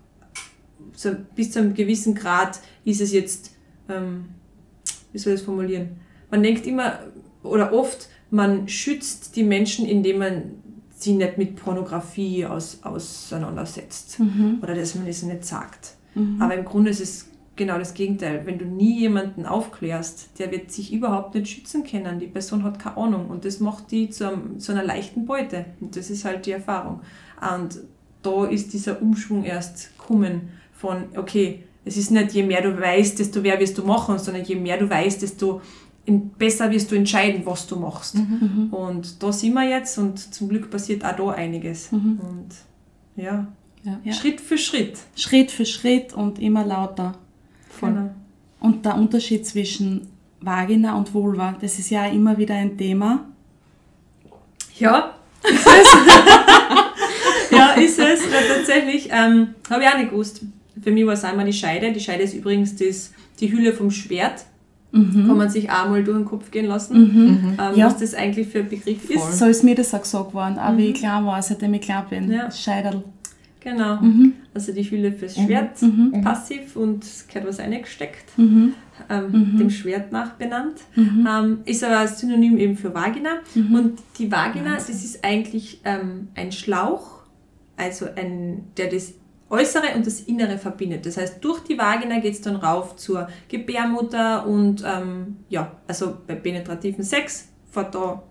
so, 0.94 1.12
bis 1.36 1.52
zu 1.52 1.60
einem 1.60 1.74
gewissen 1.74 2.14
Grad 2.16 2.60
ist 2.86 3.02
es 3.02 3.12
jetzt, 3.12 3.56
ähm, 3.90 4.26
wie 5.12 5.18
soll 5.18 5.34
ich 5.34 5.40
das 5.40 5.46
formulieren? 5.46 5.90
Man 6.30 6.44
denkt 6.44 6.68
immer 6.68 7.00
oder 7.44 7.72
oft, 7.74 8.10
man 8.30 8.68
schützt 8.68 9.36
die 9.36 9.44
Menschen, 9.44 9.86
indem 9.88 10.20
man 10.20 10.42
sie 10.96 11.14
nicht 11.14 11.38
mit 11.38 11.56
Pornografie 11.56 12.46
aus, 12.46 12.80
auseinandersetzt 12.84 14.20
oder 14.62 14.76
dass 14.76 14.96
man 14.96 15.08
es 15.08 15.24
nicht 15.24 15.46
sagt. 15.46 15.96
Aber 16.40 16.56
im 16.56 16.66
Grunde 16.66 16.90
ist 16.90 17.00
es 17.00 17.30
genau 17.58 17.78
das 17.78 17.94
Gegenteil. 17.94 18.46
Wenn 18.46 18.58
du 18.58 18.66
nie 18.66 19.00
jemanden 19.00 19.46
aufklärst, 19.46 20.40
der 20.40 20.52
wird 20.52 20.72
sich 20.72 20.94
überhaupt 20.94 21.36
nicht 21.36 21.50
schützen 21.50 21.84
können. 21.84 22.20
Die 22.20 22.28
Person 22.28 22.64
hat 22.64 22.80
keine 22.80 22.98
Ahnung 22.98 23.28
und 23.28 23.44
das 23.44 23.60
macht 23.60 23.92
die 23.92 24.10
zu, 24.10 24.28
einem, 24.28 24.60
zu 24.60 24.72
einer 24.72 24.84
leichten 24.84 25.26
Beute. 25.26 25.66
Und 25.82 25.96
das 25.96 26.10
ist 26.10 26.24
halt 26.26 26.46
die 26.46 26.52
Erfahrung. 26.52 27.02
Und 27.56 27.80
da 28.24 28.46
ist 28.46 28.74
dieser 28.74 29.02
Umschwung 29.02 29.44
erst 29.44 29.98
kommen 29.98 30.50
von, 30.74 31.06
okay, 31.16 31.64
es 31.86 31.98
ist 31.98 32.12
nicht 32.12 32.34
je 32.34 32.44
mehr 32.44 32.62
du 32.62 32.80
weißt, 32.80 33.18
desto 33.20 33.42
mehr 33.42 33.60
wirst 33.60 33.78
du 33.78 33.84
machen, 33.84 34.20
sondern 34.20 34.44
je 34.44 34.56
mehr 34.56 34.78
du 34.78 34.90
weißt, 34.90 35.22
desto 35.22 35.62
besser 36.38 36.70
wirst 36.72 36.92
du 36.92 36.96
entscheiden, 36.96 37.42
was 37.46 37.68
du 37.68 37.78
machst. 37.78 38.16
Und 38.72 39.22
da 39.24 39.32
sind 39.32 39.54
wir 39.54 39.68
jetzt 39.68 39.98
und 39.98 40.20
zum 40.34 40.50
Glück 40.50 40.70
passiert 40.70 41.04
auch 41.04 41.16
da 41.16 41.30
einiges. 41.32 41.90
Und 41.92 42.50
ja, 43.16 43.48
Ja. 43.84 44.00
Ja. 44.04 44.14
Schritt 44.14 44.42
für 44.42 44.58
Schritt. 44.58 44.98
Schritt 45.16 45.52
für 45.52 45.66
Schritt 45.66 46.14
und 46.14 46.40
immer 46.40 46.66
lauter. 46.66 47.18
Voll. 47.80 47.90
Genau. 47.90 48.10
Und 48.60 48.86
der 48.86 48.96
Unterschied 48.96 49.46
zwischen 49.46 50.08
Vagina 50.42 50.96
und 50.98 51.14
Vulva, 51.14 51.56
das 51.62 51.78
ist 51.80 51.90
ja 51.90 52.06
auch 52.06 52.14
immer 52.14 52.38
wieder 52.38 52.56
ein 52.56 52.78
Thema. 52.78 53.26
Ja, 54.78 55.12
ist 55.44 55.66
es. 55.66 57.52
ja, 57.52 57.72
ist 57.74 58.00
es. 58.00 58.20
Tatsächlich 58.56 59.10
ähm, 59.12 59.50
habe 59.70 59.84
ich 59.84 59.90
auch 59.90 59.98
nicht 59.98 60.12
gewusst. 60.12 60.42
Für 60.82 60.92
mich 60.92 61.06
war 61.06 61.14
es 61.14 61.24
einmal 61.24 61.46
die 61.46 61.54
Scheide. 61.54 61.92
Die 61.92 62.00
Scheide 62.00 62.24
ist 62.24 62.34
übrigens 62.34 62.76
das, 62.76 63.12
die 63.40 63.52
Hülle 63.52 63.74
vom 63.74 63.90
Schwert. 63.92 64.46
Kann 64.94 65.38
man 65.38 65.48
sich 65.50 65.70
auch 65.70 65.90
mal 65.90 66.04
durch 66.04 66.18
den 66.18 66.26
Kopf 66.26 66.50
gehen 66.50 66.66
lassen, 66.66 67.56
ähm, 67.60 67.76
Ja. 67.76 67.86
was 67.86 67.98
das 67.98 68.16
eigentlich 68.16 68.48
für 68.48 68.60
ein 68.60 68.70
Begriff 68.70 69.04
Voll. 69.06 69.16
ist. 69.16 69.38
So 69.38 69.46
ist 69.46 69.64
mir 69.64 69.76
das 69.76 69.94
auch 69.94 70.02
gesagt 70.02 70.34
worden, 70.34 70.58
auch 70.58 70.76
wie 70.76 70.88
ich 70.88 70.96
klein 70.96 71.24
war, 71.26 71.40
seitdem 71.42 71.74
ich 71.76 71.82
klein 71.82 72.04
bin. 72.10 72.32
Ja. 72.32 72.50
Scheiderl. 72.50 73.04
Genau. 73.60 74.00
Also 74.54 74.72
die 74.72 74.84
Hülle 74.84 75.12
fürs 75.12 75.36
Schwert, 75.36 75.80
passiv 76.24 76.76
und 76.76 77.04
es 77.04 77.28
gehört 77.28 77.48
was 77.48 77.60
eingesteckt, 77.60 78.32
ähm, 78.38 79.58
dem 79.60 79.70
Schwert 79.70 80.12
nach 80.12 80.34
benannt. 80.34 80.82
Ähm, 80.96 81.60
ist 81.66 81.84
aber 81.84 82.00
ein 82.00 82.08
Synonym 82.08 82.58
eben 82.58 82.76
für 82.78 82.94
Vagina. 82.94 83.40
Und 83.56 84.00
die 84.18 84.32
Vagina, 84.32 84.76
das 84.76 84.90
ist 84.90 85.24
eigentlich 85.24 85.82
ähm, 85.86 86.30
ein 86.36 86.52
Schlauch, 86.52 87.24
also 87.76 88.08
ein, 88.16 88.64
der 88.78 88.90
das 88.90 89.14
Äußere 89.50 89.96
und 89.96 90.06
das 90.06 90.22
Innere 90.22 90.58
verbindet. 90.58 91.06
Das 91.06 91.18
heißt, 91.18 91.44
durch 91.44 91.62
die 91.62 91.78
Vagina 91.78 92.20
geht 92.20 92.34
es 92.34 92.42
dann 92.42 92.58
rauf 92.58 92.96
zur 92.98 93.28
Gebärmutter 93.48 94.46
und 94.46 94.84
ähm, 94.86 95.38
ja, 95.50 95.72
also 95.88 96.18
bei 96.28 96.36
penetrativen 96.36 97.04
Sex 97.04 97.50
fährt 97.72 97.96
da 97.96 98.24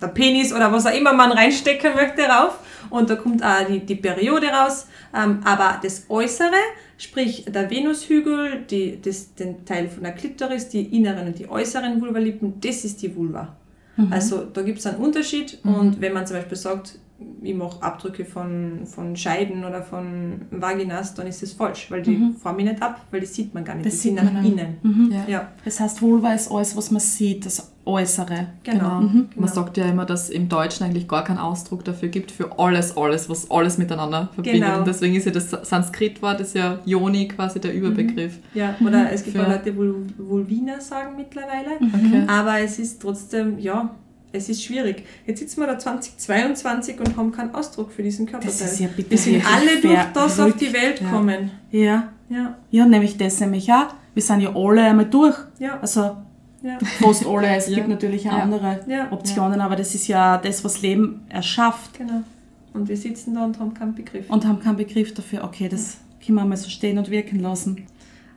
der 0.00 0.08
Penis 0.08 0.52
oder 0.52 0.72
was 0.72 0.86
auch 0.86 0.94
immer 0.94 1.12
man 1.12 1.32
reinstecken 1.32 1.94
möchte 1.94 2.22
rauf 2.22 2.58
und 2.90 3.10
da 3.10 3.16
kommt 3.16 3.42
auch 3.42 3.66
die, 3.68 3.80
die 3.80 3.96
Periode 3.96 4.48
raus. 4.48 4.86
Ähm, 5.14 5.40
aber 5.44 5.80
das 5.82 6.04
Äußere, 6.08 6.50
sprich 6.98 7.44
der 7.46 7.70
Venushügel, 7.70 8.64
die, 8.70 9.00
das, 9.00 9.34
den 9.34 9.64
Teil 9.64 9.88
von 9.88 10.02
der 10.02 10.12
Klitoris, 10.12 10.68
die 10.68 10.82
inneren 10.96 11.28
und 11.28 11.38
die 11.38 11.48
äußeren 11.48 12.00
Vulvalippen, 12.00 12.60
das 12.60 12.84
ist 12.84 13.02
die 13.02 13.14
Vulva. 13.14 13.56
Also 14.10 14.44
da 14.44 14.60
gibt 14.60 14.78
es 14.78 14.86
einen 14.86 14.98
Unterschied 14.98 15.58
und 15.64 16.02
wenn 16.02 16.12
man 16.12 16.26
zum 16.26 16.36
Beispiel 16.36 16.58
sagt, 16.58 16.98
ich 17.42 17.54
mache 17.54 17.82
Abdrücke 17.82 18.24
von, 18.26 18.80
von 18.84 19.16
Scheiden 19.16 19.64
oder 19.64 19.82
von 19.82 20.42
Vaginas, 20.50 21.14
dann 21.14 21.26
ist 21.26 21.42
das 21.42 21.52
falsch, 21.52 21.90
weil 21.90 22.02
die 22.02 22.34
forme 22.42 22.58
ich 22.62 22.68
nicht 22.68 22.82
ab, 22.82 23.00
weil 23.10 23.20
die 23.20 23.26
sieht 23.26 23.54
man 23.54 23.64
gar 23.64 23.74
nicht, 23.74 23.86
Das 23.86 23.94
die 23.94 23.98
sind 24.08 24.16
sieht 24.18 24.24
nach 24.24 24.32
man 24.34 24.42
nicht. 24.42 24.52
innen. 24.52 24.76
Mhm. 24.82 25.12
Ja. 25.12 25.24
Ja, 25.26 25.48
Das 25.64 25.80
heißt, 25.80 26.02
Vulva 26.02 26.34
ist 26.34 26.50
alles, 26.52 26.76
was 26.76 26.90
man 26.90 27.00
sieht, 27.00 27.46
das 27.46 27.72
Äußere. 27.86 28.48
genau. 28.64 28.98
Genau. 28.98 29.00
genau. 29.08 29.24
Man 29.36 29.48
sagt 29.48 29.76
ja 29.78 29.86
immer, 29.86 30.04
dass 30.04 30.24
es 30.24 30.30
im 30.30 30.48
Deutschen 30.48 30.84
eigentlich 30.84 31.06
gar 31.08 31.24
keinen 31.24 31.38
Ausdruck 31.38 31.84
dafür 31.84 32.08
gibt, 32.08 32.32
für 32.32 32.58
alles, 32.58 32.96
alles, 32.96 33.30
was 33.30 33.50
alles 33.50 33.78
miteinander 33.78 34.28
verbindet. 34.34 34.62
Genau. 34.64 34.78
Und 34.78 34.86
deswegen 34.86 35.14
ist 35.14 35.24
ja 35.24 35.32
das 35.32 35.50
Sanskritwort, 35.50 36.40
ist 36.40 36.54
ja 36.54 36.80
Yoni 36.84 37.28
quasi 37.28 37.60
der 37.60 37.72
Überbegriff. 37.72 38.38
Ja, 38.54 38.74
oder 38.84 39.10
es 39.12 39.22
gibt 39.24 39.36
Für- 39.36 39.44
auch 39.44 39.48
Leute, 39.50 39.70
die 39.72 39.78
Vul- 39.78 40.04
Vulvina 40.18 40.80
sagen 40.80 41.16
mittlerweile. 41.16 41.76
Okay. 41.80 42.24
Aber 42.26 42.58
es 42.58 42.78
ist 42.78 43.00
trotzdem, 43.00 43.58
ja, 43.60 43.94
es 44.32 44.48
ist 44.48 44.62
schwierig. 44.64 45.04
Jetzt 45.26 45.40
sitzen 45.40 45.60
wir 45.60 45.66
da 45.66 45.78
2022 45.78 46.98
und 47.00 47.16
haben 47.16 47.32
keinen 47.32 47.54
Ausdruck 47.54 47.90
für 47.92 48.02
diesen 48.02 48.26
Körperteil. 48.26 48.50
Das 48.58 48.72
ist 48.72 48.80
ja 48.80 48.88
bitte 48.94 49.10
Wir 49.10 49.18
sind 49.18 49.42
alle 49.46 49.80
durch 49.80 50.00
das 50.12 50.40
auf 50.40 50.56
die. 50.56 50.72
Welt 50.72 51.00
Ja. 51.00 51.10
kommen. 51.10 51.50
Ja. 51.70 52.08
Ja, 52.28 52.56
Ja, 52.70 52.86
nämlich 52.86 53.16
das 53.16 53.38
nämlich 53.40 53.72
auch. 53.72 53.94
Wir 54.14 54.22
sind 54.22 54.40
ja 54.40 54.54
alle 54.54 54.82
einmal 54.82 55.04
durch. 55.06 55.36
ja, 55.58 55.78
Also 55.80 56.16
ja. 56.62 56.78
fast 57.00 57.24
alle. 57.26 57.56
Es 57.56 57.68
Ja. 57.68 57.76
gibt 57.76 57.88
natürlich 57.88 58.28
auch 58.28 58.32
Ja. 58.36 58.42
andere 58.42 58.80
Ja. 58.88 59.12
Optionen, 59.12 59.60
aber 59.60 59.76
das 59.76 59.94
ist 59.94 60.08
ja 60.08 60.36
das, 60.38 60.64
was 60.64 60.82
Leben 60.82 61.22
erschafft. 61.28 61.96
Genau. 61.98 62.22
Und 62.74 62.88
wir 62.88 62.96
sitzen 62.96 63.34
da 63.34 63.44
und 63.44 63.58
haben 63.60 63.72
keinen 63.74 63.94
Begriff. 63.94 64.28
Und 64.28 64.44
haben 64.44 64.60
keinen 64.60 64.76
Begriff 64.76 65.14
dafür, 65.14 65.44
okay, 65.44 65.68
das 65.68 65.98
können 66.24 66.36
wir 66.38 66.44
mal 66.44 66.56
so 66.56 66.68
stehen 66.68 66.98
und 66.98 67.10
wirken 67.10 67.38
lassen. 67.40 67.86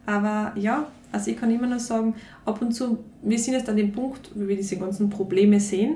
Aber 0.05 0.53
ja, 0.55 0.87
also 1.11 1.31
ich 1.31 1.37
kann 1.37 1.51
immer 1.51 1.67
nur 1.67 1.79
sagen, 1.79 2.15
ab 2.45 2.61
und 2.61 2.71
zu, 2.71 2.99
wir 3.21 3.39
sind 3.39 3.53
jetzt 3.53 3.69
an 3.69 3.77
dem 3.77 3.91
Punkt, 3.91 4.31
wo 4.35 4.47
wir 4.47 4.55
diese 4.55 4.77
ganzen 4.77 5.09
Probleme 5.09 5.59
sehen 5.59 5.95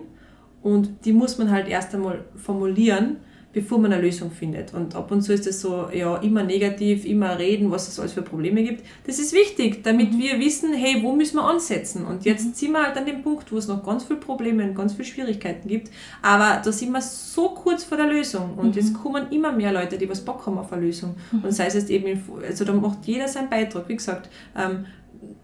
und 0.62 1.06
die 1.06 1.14
muss 1.14 1.38
man 1.38 1.52
halt 1.52 1.68
erst 1.68 1.94
einmal 1.94 2.24
formulieren, 2.36 3.18
bevor 3.54 3.78
man 3.78 3.94
eine 3.94 4.02
Lösung 4.02 4.32
findet. 4.32 4.74
Und 4.74 4.96
ab 4.96 5.12
und 5.12 5.22
zu 5.22 5.32
ist 5.32 5.46
es 5.46 5.62
so, 5.62 5.88
ja, 5.94 6.18
immer 6.18 6.44
negativ, 6.44 7.06
immer 7.06 7.38
reden, 7.38 7.70
was 7.70 7.88
es 7.88 8.00
alles 8.00 8.14
für 8.14 8.24
Probleme 8.24 8.64
gibt. 8.64 8.84
Das 9.06 9.20
ist 9.20 9.32
wichtig, 9.32 9.84
damit 9.84 10.18
wir 10.18 10.40
wissen, 10.40 10.74
hey, 10.74 11.04
wo 11.04 11.14
müssen 11.14 11.38
wir 11.38 11.44
ansetzen? 11.44 12.04
Und 12.06 12.26
jetzt 12.26 12.56
sind 12.56 12.72
wir 12.72 12.84
halt 12.84 12.98
an 12.98 13.06
dem 13.06 13.22
Punkt, 13.22 13.52
wo 13.52 13.58
es 13.58 13.68
noch 13.68 13.84
ganz 13.84 14.06
viele 14.06 14.20
Probleme 14.20 14.64
und 14.64 14.74
ganz 14.74 14.94
viele 14.94 15.06
Schwierigkeiten 15.06 15.68
gibt. 15.68 15.92
Aber 16.24 16.62
da 16.64 16.72
sind 16.72 16.92
wir 16.92 17.02
so 17.02 17.50
kurz 17.50 17.84
vor 17.84 17.98
der 17.98 18.08
Lösung. 18.08 18.56
Und 18.58 18.76
jetzt 18.76 18.94
kommen 18.96 19.28
immer 19.32 19.52
mehr 19.52 19.72
Leute, 19.72 20.00
die 20.00 20.10
was 20.10 20.22
Bock 20.22 20.46
haben 20.48 20.58
auf 20.58 20.74
eine 20.74 20.82
Lösung. 20.82 21.16
Und 21.44 21.52
sei 21.52 21.68
es 21.68 21.76
jetzt 21.76 21.92
eben, 21.92 22.24
also 22.44 22.66
da 22.66 22.74
macht 22.74 23.06
jeder 23.06 23.28
seinen 23.28 23.52
Beitrag. 23.52 23.88
Wie 23.88 23.96
gesagt, 23.96 24.30
ähm, 24.58 24.86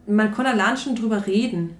man 0.07 0.33
kann 0.33 0.47
allein 0.47 0.75
schon 0.75 0.95
drüber 0.95 1.27
reden. 1.27 1.71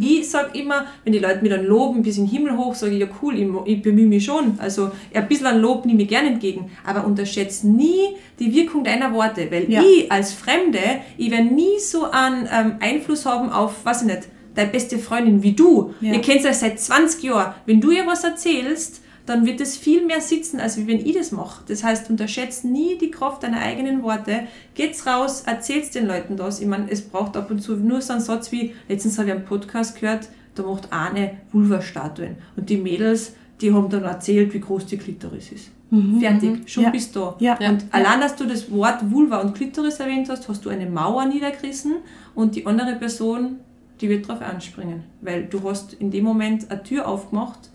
Ich 0.00 0.28
sage 0.28 0.58
immer, 0.58 0.86
wenn 1.04 1.12
die 1.12 1.20
Leute 1.20 1.40
mich 1.40 1.52
dann 1.52 1.64
loben 1.64 2.02
bis 2.02 2.18
in 2.18 2.26
den 2.26 2.32
Himmel 2.32 2.56
hoch, 2.56 2.74
sage 2.74 2.94
ich, 2.94 3.00
ja 3.00 3.06
cool, 3.22 3.38
ich, 3.38 3.48
ich 3.76 3.82
bemühe 3.82 4.06
mich 4.06 4.24
schon. 4.24 4.58
Also 4.58 4.90
ein 5.14 5.28
bisschen 5.28 5.46
an 5.46 5.60
Lob 5.60 5.86
nehme 5.86 6.02
ich 6.02 6.08
gerne 6.08 6.30
entgegen. 6.30 6.70
Aber 6.84 7.04
unterschätze 7.06 7.68
nie 7.68 8.16
die 8.40 8.52
Wirkung 8.52 8.82
deiner 8.82 9.12
Worte. 9.12 9.48
Weil 9.52 9.70
Ja. 9.70 9.82
ich 9.82 10.10
als 10.10 10.32
Fremde, 10.32 10.80
ich 11.16 11.30
werde 11.30 11.44
nie 11.54 11.78
so 11.78 12.10
einen 12.10 12.48
ähm, 12.52 12.72
Einfluss 12.80 13.24
haben 13.24 13.50
auf, 13.50 13.84
weiß 13.84 14.02
ich 14.02 14.08
nicht, 14.08 14.28
deine 14.56 14.70
beste 14.70 14.98
Freundin 14.98 15.42
wie 15.44 15.52
du. 15.52 15.94
Ja. 16.00 16.14
Ihr 16.14 16.20
kennt 16.20 16.44
euch 16.44 16.56
seit 16.56 16.80
20 16.80 17.22
Jahren. 17.22 17.54
Wenn 17.66 17.80
du 17.80 17.92
ihr 17.92 18.04
was 18.06 18.24
erzählst, 18.24 19.00
dann 19.30 19.46
wird 19.46 19.60
es 19.60 19.76
viel 19.76 20.04
mehr 20.04 20.20
sitzen, 20.20 20.58
als 20.58 20.76
wenn 20.88 21.06
ich 21.06 21.14
das 21.14 21.30
mache. 21.30 21.62
Das 21.68 21.84
heißt, 21.84 22.10
unterschätzt 22.10 22.64
nie 22.64 22.98
die 22.98 23.12
Kraft 23.12 23.44
deiner 23.44 23.60
eigenen 23.60 24.02
Worte. 24.02 24.48
Geht's 24.74 25.06
raus, 25.06 25.44
erzählt's 25.46 25.90
den 25.90 26.08
Leuten 26.08 26.36
das. 26.36 26.60
Ich 26.60 26.66
meine, 26.66 26.90
es 26.90 27.00
braucht 27.00 27.36
ab 27.36 27.48
und 27.48 27.60
zu 27.60 27.76
nur 27.76 28.00
so 28.00 28.12
einen 28.12 28.22
Satz 28.22 28.50
wie, 28.50 28.74
letztens 28.88 29.18
habe 29.18 29.28
ich 29.28 29.34
einen 29.36 29.44
Podcast 29.44 30.00
gehört, 30.00 30.28
da 30.56 30.64
macht 30.64 30.92
eine 30.92 31.36
Vulva-Statuen. 31.52 32.38
Und 32.56 32.68
die 32.68 32.76
Mädels, 32.76 33.34
die 33.60 33.72
haben 33.72 33.88
dann 33.88 34.02
erzählt, 34.02 34.52
wie 34.52 34.58
groß 34.58 34.86
die 34.86 34.96
Klitoris 34.98 35.52
ist. 35.52 35.70
Fertig, 36.18 36.68
schon 36.68 36.82
Ja. 36.84 36.90
bist 36.90 37.14
du 37.14 37.20
da. 37.20 37.36
Ja. 37.38 37.56
Und 37.68 37.84
allein, 37.92 38.20
dass 38.20 38.34
du 38.34 38.46
das 38.46 38.68
Wort 38.72 39.12
Vulva 39.12 39.42
und 39.42 39.54
Klitoris 39.54 40.00
erwähnt 40.00 40.28
hast, 40.28 40.48
hast 40.48 40.64
du 40.64 40.70
eine 40.70 40.86
Mauer 40.86 41.24
niedergerissen 41.26 41.98
und 42.34 42.56
die 42.56 42.66
andere 42.66 42.96
Person, 42.96 43.60
die 44.00 44.08
wird 44.08 44.28
darauf 44.28 44.42
anspringen. 44.42 45.04
Weil 45.20 45.44
du 45.44 45.62
hast 45.68 45.92
in 45.94 46.10
dem 46.10 46.24
Moment 46.24 46.68
eine 46.68 46.82
Tür 46.82 47.06
aufgemacht 47.06 47.69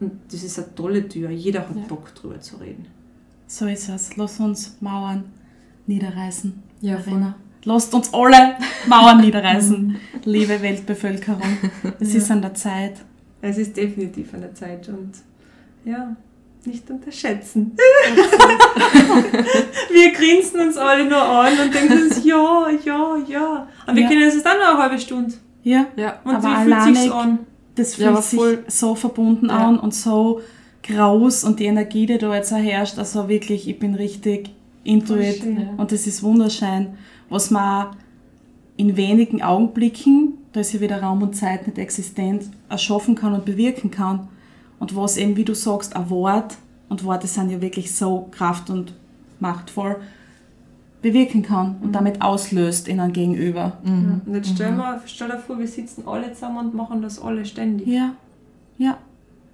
und 0.00 0.12
das 0.30 0.42
ist 0.42 0.58
eine 0.58 0.74
tolle 0.74 1.08
Tür. 1.08 1.30
Jeder 1.30 1.60
hat 1.60 1.74
Ja. 1.76 1.82
Bock 1.88 2.14
drüber 2.14 2.40
zu 2.40 2.56
reden. 2.56 2.86
So 3.46 3.66
ist 3.66 3.88
es. 3.88 4.16
Lass 4.16 4.38
uns 4.40 4.76
Mauern 4.80 5.24
niederreißen. 5.86 6.62
Ja, 6.80 6.98
Verena. 6.98 7.36
Lasst 7.64 7.92
uns 7.94 8.12
alle 8.14 8.56
Mauern 8.86 9.20
niederreißen, 9.20 9.96
liebe 10.24 10.60
Weltbevölkerung. 10.62 11.42
Es 11.98 12.14
ist 12.14 12.30
an 12.30 12.40
der 12.42 12.54
Zeit. 12.54 12.94
Es 13.42 13.58
ist 13.58 13.76
definitiv 13.76 14.32
an 14.34 14.40
der 14.42 14.54
Zeit 14.54 14.88
und 14.88 15.12
ja, 15.84 16.14
nicht 16.64 16.88
unterschätzen. 16.90 17.72
wir 19.90 20.12
grinsen 20.12 20.60
uns 20.60 20.76
alle 20.76 21.08
nur 21.08 21.22
an 21.22 21.52
und 21.58 21.74
denken 21.74 21.92
uns, 22.04 22.24
ja, 22.24 22.68
ja, 22.84 23.16
ja. 23.26 23.68
Und 23.86 23.94
wir 23.96 24.02
Ja. 24.02 24.08
kennen 24.08 24.22
es 24.22 24.34
jetzt 24.34 24.46
auch 24.46 24.54
noch 24.58 24.74
eine 24.74 24.78
halbe 24.82 24.98
Stunde. 24.98 25.34
Ja, 25.62 25.86
Ja. 25.96 26.18
Und 26.24 26.36
Aber 26.36 26.48
wie 26.48 26.72
fühlt 26.84 26.96
sich's 26.96 27.10
an? 27.12 27.38
Das 27.78 27.96
Ja, 27.96 28.14
fühlt 28.16 28.38
aber 28.38 28.62
sich 28.66 28.74
so 28.74 28.94
verbunden 28.94 29.46
Ja. 29.46 29.68
an 29.68 29.78
und 29.78 29.94
so 29.94 30.40
groß 30.82 31.44
und 31.44 31.60
die 31.60 31.66
Energie, 31.66 32.06
die 32.06 32.18
da 32.18 32.34
jetzt 32.34 32.52
auch 32.52 32.56
herrscht, 32.58 32.98
also 32.98 33.28
wirklich, 33.28 33.68
ich 33.68 33.78
bin 33.78 33.94
richtig 33.94 34.50
into 34.84 35.14
Voll 35.14 35.22
it 35.24 35.36
schön. 35.42 35.56
Ja. 35.60 35.68
und 35.76 35.92
das 35.92 36.06
ist 36.06 36.22
wunderschön, 36.22 36.88
was 37.28 37.50
man 37.50 37.88
in 38.76 38.96
wenigen 38.96 39.42
Augenblicken, 39.42 40.34
da 40.52 40.60
ist 40.60 40.72
ja 40.72 40.80
wieder 40.80 41.02
Raum 41.02 41.22
und 41.22 41.34
Zeit 41.36 41.66
nicht 41.66 41.78
existent, 41.78 42.44
erschaffen 42.68 43.14
kann 43.14 43.34
und 43.34 43.44
bewirken 43.44 43.90
kann 43.90 44.28
und 44.78 44.94
was 44.96 45.16
eben, 45.16 45.36
wie 45.36 45.44
du 45.44 45.54
sagst, 45.54 45.94
ein 45.96 46.08
Wort 46.10 46.56
und 46.88 47.04
Worte 47.04 47.26
sind 47.26 47.50
ja 47.50 47.60
wirklich 47.60 47.94
so 47.94 48.28
kraft- 48.30 48.70
und 48.70 48.92
machtvoll, 49.40 49.96
bewirken 51.02 51.42
kann 51.42 51.76
und 51.80 51.92
damit 51.92 52.22
auslöst 52.22 52.88
in 52.88 53.00
ein 53.00 53.12
Gegenüber. 53.12 53.78
Mhm. 53.84 54.22
Und 54.26 54.34
jetzt 54.34 54.50
stell, 54.50 54.72
mal, 54.72 55.00
stell 55.06 55.28
dir 55.28 55.38
vor, 55.38 55.58
wir 55.58 55.68
sitzen 55.68 56.02
alle 56.06 56.32
zusammen 56.32 56.58
und 56.58 56.74
machen 56.74 57.02
das 57.02 57.20
alle 57.20 57.44
ständig. 57.44 57.86
Ja, 57.86 58.14
ja. 58.78 58.98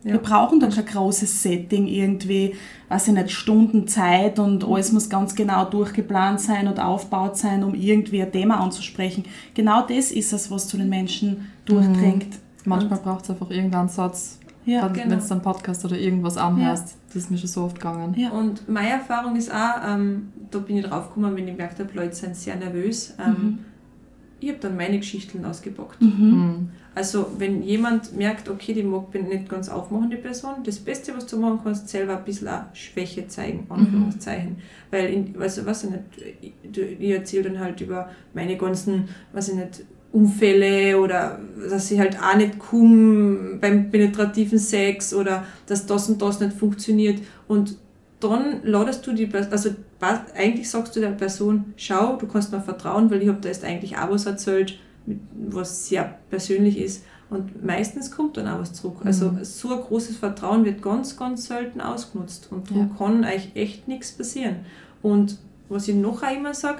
Ja. 0.04 0.12
Wir 0.12 0.18
brauchen 0.18 0.60
da 0.60 0.68
kein 0.68 0.84
großes 0.84 1.42
Setting 1.42 1.86
irgendwie, 1.86 2.54
weiß 2.90 3.08
ich 3.08 3.14
nicht, 3.14 3.30
Stunden 3.30 3.88
Zeit 3.88 4.38
und 4.38 4.62
alles 4.62 4.92
muss 4.92 5.08
ganz 5.08 5.34
genau 5.34 5.64
durchgeplant 5.64 6.42
sein 6.42 6.68
und 6.68 6.78
aufgebaut 6.78 7.38
sein, 7.38 7.64
um 7.64 7.74
irgendwie 7.74 8.20
ein 8.20 8.30
Thema 8.30 8.60
anzusprechen. 8.60 9.24
Genau 9.54 9.80
das 9.80 10.12
ist 10.12 10.34
es, 10.34 10.50
was 10.50 10.68
zu 10.68 10.76
den 10.76 10.90
Menschen 10.90 11.50
durchdringt. 11.64 12.38
Manchmal 12.66 12.98
braucht 12.98 13.24
es 13.24 13.30
einfach 13.30 13.50
irgendeinen 13.50 13.88
Satz, 13.88 14.38
Ja, 14.66 14.84
wenn 14.84 15.08
genau. 15.08 15.16
du 15.16 15.30
einen 15.30 15.42
Podcast 15.42 15.84
oder 15.84 15.98
irgendwas 15.98 16.36
anhörst. 16.36 16.96
Das 17.08 17.16
ist 17.16 17.30
mir 17.30 17.38
schon 17.38 17.48
so 17.48 17.64
oft 17.64 17.76
gegangen. 17.76 18.14
Ja. 18.16 18.30
Und 18.30 18.68
meine 18.68 18.90
Erfahrung 18.90 19.36
ist 19.36 19.52
auch, 19.52 19.74
ähm, 19.86 20.32
da 20.50 20.58
bin 20.58 20.78
ich 20.78 20.86
drauf 20.86 21.08
gekommen, 21.08 21.36
wenn 21.36 21.46
ich 21.46 21.54
gemerkt 21.54 21.78
habe, 21.78 21.90
Leute 21.94 22.14
sind 22.14 22.36
sehr 22.36 22.56
nervös. 22.56 23.14
Ähm, 23.24 23.58
ich 24.40 24.50
habe 24.50 24.58
dann 24.58 24.76
meine 24.76 24.98
Geschichten 24.98 25.44
ausgepackt. 25.44 26.02
Mhm. 26.02 26.70
Also 26.94 27.26
wenn 27.38 27.62
jemand 27.62 28.16
merkt, 28.16 28.48
okay, 28.48 28.72
die 28.74 28.82
mag 28.82 29.10
bin 29.10 29.28
nicht 29.28 29.48
ganz 29.48 29.68
aufmachen, 29.68 30.10
die 30.10 30.16
Person, 30.16 30.56
das 30.64 30.78
Beste, 30.78 31.16
was 31.16 31.26
du 31.26 31.38
machen 31.38 31.60
kannst, 31.64 31.88
selber 31.88 32.18
ein 32.18 32.24
bisschen 32.24 32.48
auch 32.48 32.62
Schwäche 32.74 33.26
zeigen, 33.26 33.66
Anführungszeichen. 33.68 34.56
Weil, 34.90 35.06
in, 35.06 35.34
also, 35.40 35.66
weiß 35.66 35.84
ich 35.84 35.90
nicht, 35.90 36.02
ich, 36.40 37.00
ich 37.00 37.10
erzähle 37.10 37.50
dann 37.50 37.58
halt 37.58 37.80
über 37.80 38.10
meine 38.32 38.56
ganzen, 38.56 39.08
weiß 39.32 39.48
ich 39.48 39.54
nicht, 39.54 39.84
Unfälle 40.14 40.98
oder 41.00 41.40
dass 41.68 41.90
ich 41.90 41.98
halt 41.98 42.16
auch 42.22 42.36
nicht 42.36 42.58
komme 42.58 43.58
beim 43.60 43.90
penetrativen 43.90 44.58
Sex 44.58 45.12
oder 45.12 45.44
dass 45.66 45.86
das 45.86 46.08
und 46.08 46.22
das 46.22 46.38
nicht 46.40 46.56
funktioniert. 46.56 47.20
Und 47.48 47.76
dann 48.20 48.60
ladest 48.62 49.04
du 49.06 49.12
die 49.12 49.26
Person, 49.26 49.52
also 49.52 49.70
eigentlich 50.36 50.70
sagst 50.70 50.94
du 50.94 51.00
der 51.00 51.08
Person, 51.10 51.74
schau, 51.76 52.16
du 52.16 52.26
kannst 52.28 52.52
mir 52.52 52.60
vertrauen, 52.60 53.10
weil 53.10 53.22
ich 53.22 53.28
habe 53.28 53.40
da 53.40 53.48
jetzt 53.48 53.64
eigentlich 53.64 53.98
auch 53.98 54.10
was 54.10 54.26
erzählt, 54.26 54.78
was 55.50 55.88
sehr 55.88 56.16
persönlich 56.30 56.78
ist. 56.78 57.04
Und 57.28 57.64
meistens 57.64 58.10
kommt 58.12 58.36
dann 58.36 58.46
auch 58.46 58.60
was 58.60 58.72
zurück. 58.72 58.98
Also 59.04 59.32
Mhm. 59.32 59.44
so 59.44 59.72
ein 59.72 59.80
großes 59.80 60.16
Vertrauen 60.18 60.64
wird 60.64 60.80
ganz, 60.80 61.16
ganz 61.16 61.46
selten 61.46 61.80
ausgenutzt. 61.80 62.48
Und 62.52 62.70
darum 62.70 62.90
Ja. 62.90 62.96
kann 62.96 63.24
euch 63.24 63.50
echt 63.54 63.88
nichts 63.88 64.12
passieren. 64.12 64.56
Und 65.02 65.38
was 65.68 65.88
ich 65.88 65.96
noch 65.96 66.22
immer 66.22 66.54
sage, 66.54 66.78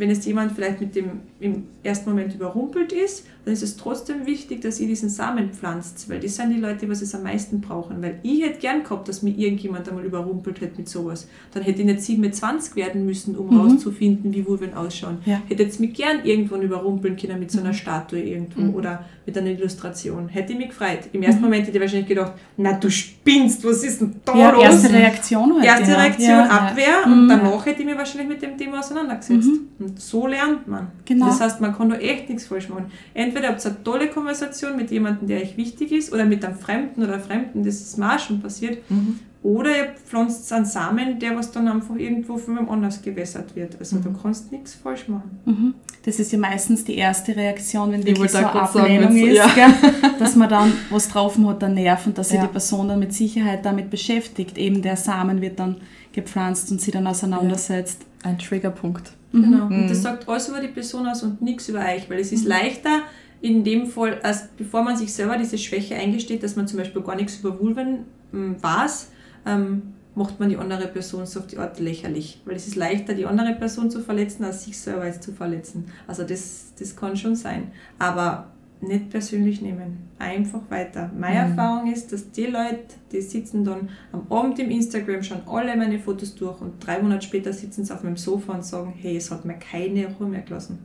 wenn 0.00 0.08
jetzt 0.08 0.24
jemand 0.26 0.52
vielleicht 0.52 0.80
mit 0.80 0.94
dem 0.96 1.20
im 1.38 1.66
ersten 1.82 2.10
Moment 2.10 2.34
überrumpelt 2.34 2.92
ist, 2.92 3.26
dann 3.44 3.54
ist 3.54 3.62
es 3.62 3.76
trotzdem 3.76 4.26
wichtig, 4.26 4.60
dass 4.60 4.80
ihr 4.80 4.86
diesen 4.88 5.08
Samen 5.08 5.50
pflanzt, 5.52 6.08
weil 6.10 6.20
das 6.20 6.36
sind 6.36 6.50
die 6.50 6.60
Leute, 6.60 6.88
was 6.88 7.00
es 7.02 7.14
am 7.14 7.22
meisten 7.22 7.60
brauchen. 7.60 8.02
Weil 8.02 8.18
ich 8.22 8.42
hätte 8.42 8.58
gern 8.60 8.82
gehabt, 8.82 9.08
dass 9.08 9.22
mir 9.22 9.30
irgendjemand 9.36 9.88
einmal 9.88 10.04
überrumpelt 10.04 10.60
hätte 10.60 10.76
mit 10.78 10.88
sowas. 10.88 11.26
Dann 11.54 11.62
hätte 11.62 11.80
ich 11.80 11.86
nicht 11.86 12.02
27 12.02 12.76
werden 12.76 13.06
müssen, 13.06 13.36
um 13.36 13.48
Mhm. 13.48 13.60
rauszufinden, 13.60 14.32
wie 14.34 14.46
Vulven 14.46 14.74
ausschauen. 14.74 15.18
Ja. 15.24 15.40
Hätte 15.48 15.62
jetzt 15.62 15.80
mich 15.80 15.94
gern 15.94 16.24
irgendwann 16.24 16.62
überrumpeln 16.62 17.16
können 17.16 17.38
mit 17.38 17.50
so 17.50 17.60
einer 17.60 17.72
Statue 17.72 18.20
irgendwo 18.20 18.60
Mhm. 18.60 18.74
oder 18.74 19.04
mit 19.26 19.36
einer 19.38 19.50
Illustration. 19.50 20.28
Hätte 20.28 20.52
ich 20.52 20.58
mich 20.58 20.68
gefreut. 20.68 21.00
Im 21.12 21.22
ersten 21.22 21.40
Moment 21.42 21.66
hätte 21.66 21.76
ich 21.76 21.80
wahrscheinlich 21.80 22.08
gedacht, 22.08 22.32
na 22.56 22.72
du 22.74 22.90
spinnst, 22.90 23.64
was 23.64 23.82
ist 23.84 24.00
denn 24.00 24.16
da 24.24 24.36
Ja, 24.36 24.50
los? 24.50 24.62
erste 24.64 24.92
Reaktion 24.92 25.54
halt. 25.54 25.64
Erste 25.64 25.90
ja. 25.92 25.96
Reaktion, 25.98 26.28
Ja. 26.30 26.46
Abwehr 26.48 27.06
Mhm. 27.06 27.12
und 27.12 27.28
danach 27.28 27.64
hätte 27.66 27.80
ich 27.80 27.86
mich 27.86 27.96
wahrscheinlich 27.96 28.28
mit 28.28 28.42
dem 28.42 28.58
Thema 28.58 28.80
auseinandergesetzt. 28.80 29.48
Und 29.78 30.00
so 30.00 30.26
lernt 30.26 30.66
man. 30.68 30.88
Genau. 31.04 31.26
Das 31.26 31.40
heißt, 31.40 31.60
man 31.60 31.74
kann 31.76 31.88
da 31.90 31.96
echt 31.96 32.28
nichts 32.28 32.46
falsch 32.46 32.68
machen. 32.68 32.86
Entweder 33.14 33.29
habt 33.36 33.64
ihr 33.64 33.70
eine 33.70 33.82
tolle 33.84 34.08
Konversation 34.08 34.76
mit 34.76 34.90
jemandem, 34.90 35.28
der 35.28 35.40
euch 35.42 35.56
wichtig 35.56 35.92
ist, 35.92 36.12
oder 36.12 36.24
mit 36.24 36.44
einem 36.44 36.56
Fremden 36.56 37.02
oder 37.04 37.18
Fremden, 37.20 37.62
das 37.64 37.76
ist 37.80 38.00
auch 38.02 38.18
schon 38.18 38.40
passiert. 38.40 38.78
Mhm. 38.90 39.18
Oder 39.42 39.70
ihr 39.74 39.86
pflanzt 40.04 40.52
einen 40.52 40.66
Samen, 40.66 41.18
der 41.18 41.34
was 41.34 41.50
dann 41.50 41.66
einfach 41.66 41.96
irgendwo 41.96 42.36
von 42.36 42.58
wem 42.58 42.68
anders 42.68 43.00
gewässert 43.00 43.56
wird. 43.56 43.78
Also 43.78 43.96
Mhm. 43.96 44.02
du 44.04 44.12
kannst 44.12 44.52
nichts 44.52 44.74
falsch 44.74 45.08
machen. 45.08 45.30
Mhm. 45.46 45.74
Das 46.04 46.18
ist 46.18 46.30
ja 46.32 46.38
meistens 46.38 46.84
die 46.84 46.96
erste 46.96 47.34
Reaktion, 47.34 47.90
wenn 47.92 48.00
Ich 48.00 48.06
wirklich 48.08 48.30
so 48.32 48.38
eine 48.38 48.46
sagen, 48.48 48.58
Ablehnung 48.58 49.14
wenn's- 49.14 49.30
ist, 49.30 49.36
ja. 49.36 49.46
gell? 49.54 49.72
dass 50.18 50.36
man 50.36 50.48
dann 50.50 50.72
was 50.90 51.08
drauf 51.08 51.38
hat, 51.38 51.62
der 51.62 51.70
Nerv 51.70 52.06
und 52.06 52.18
dass 52.18 52.28
sich 52.28 52.36
Ja. 52.38 52.46
die 52.46 52.52
Person 52.52 52.88
dann 52.88 52.98
mit 52.98 53.14
Sicherheit 53.14 53.64
damit 53.64 53.88
beschäftigt. 53.88 54.58
Eben 54.58 54.82
der 54.82 54.96
Samen 54.96 55.40
wird 55.40 55.58
dann 55.58 55.76
gepflanzt 56.12 56.70
und 56.70 56.80
sie 56.82 56.90
dann 56.90 57.06
auseinandersetzt. 57.06 58.02
Ein 58.22 58.38
Triggerpunkt. 58.38 59.12
Genau. 59.32 59.66
Mhm. 59.66 59.82
Und 59.82 59.90
das 59.90 60.02
sagt 60.02 60.28
alles 60.28 60.48
über 60.48 60.60
die 60.60 60.68
Person 60.68 61.06
aus 61.06 61.22
und 61.22 61.40
nichts 61.40 61.68
über 61.68 61.80
euch, 61.80 62.08
weil 62.10 62.18
es 62.18 62.32
ist 62.32 62.44
leichter 62.44 63.02
in 63.40 63.64
dem 63.64 63.86
Fall, 63.86 64.20
als 64.22 64.48
bevor 64.56 64.82
man 64.82 64.96
sich 64.96 65.12
selber 65.12 65.36
diese 65.36 65.56
Schwäche 65.56 65.94
eingesteht, 65.94 66.42
dass 66.42 66.56
man 66.56 66.68
zum 66.68 66.78
Beispiel 66.78 67.02
gar 67.02 67.16
nichts 67.16 67.38
über 67.38 67.58
Vulven 67.58 68.04
ähm, 68.34 68.62
weiß, 68.62 69.10
ähm, 69.46 69.94
macht 70.14 70.40
man 70.40 70.48
die 70.48 70.56
andere 70.56 70.88
Person 70.88 71.24
so 71.24 71.40
auf 71.40 71.46
die 71.46 71.58
Art 71.58 71.78
lächerlich. 71.80 72.42
Weil 72.44 72.56
es 72.56 72.66
ist 72.66 72.76
leichter, 72.76 73.14
die 73.14 73.24
andere 73.24 73.54
Person 73.54 73.90
zu 73.90 74.00
verletzen, 74.00 74.44
als 74.44 74.64
sich 74.64 74.78
selber 74.78 75.10
zu 75.18 75.32
verletzen. 75.32 75.86
Also 76.06 76.24
das, 76.24 76.72
das 76.78 76.96
kann 76.96 77.16
schon 77.16 77.36
sein. 77.36 77.72
Aber 77.98 78.48
nicht 78.82 79.10
persönlich 79.10 79.60
nehmen. 79.60 80.08
Einfach 80.18 80.60
weiter. 80.70 81.10
Meine 81.18 81.44
Mhm. 81.44 81.50
Erfahrung 81.58 81.92
ist, 81.92 82.12
dass 82.12 82.30
die 82.30 82.46
Leute, 82.46 82.80
die 83.12 83.20
sitzen 83.20 83.64
dann 83.64 83.88
am 84.12 84.26
Abend 84.30 84.58
im 84.58 84.70
Instagram, 84.70 85.22
schauen 85.22 85.42
alle 85.46 85.76
meine 85.76 85.98
Fotos 85.98 86.34
durch 86.34 86.60
und 86.60 86.84
drei 86.84 87.00
Monate 87.02 87.22
später 87.26 87.52
sitzen 87.52 87.84
sie 87.84 87.92
auf 87.94 88.02
meinem 88.02 88.16
Sofa 88.16 88.54
und 88.54 88.64
sagen, 88.64 88.92
hey, 88.96 89.16
es 89.16 89.30
hat 89.30 89.44
mir 89.44 89.54
keine 89.54 90.06
Ruhe 90.18 90.28
mehr 90.28 90.42
gelassen. 90.42 90.78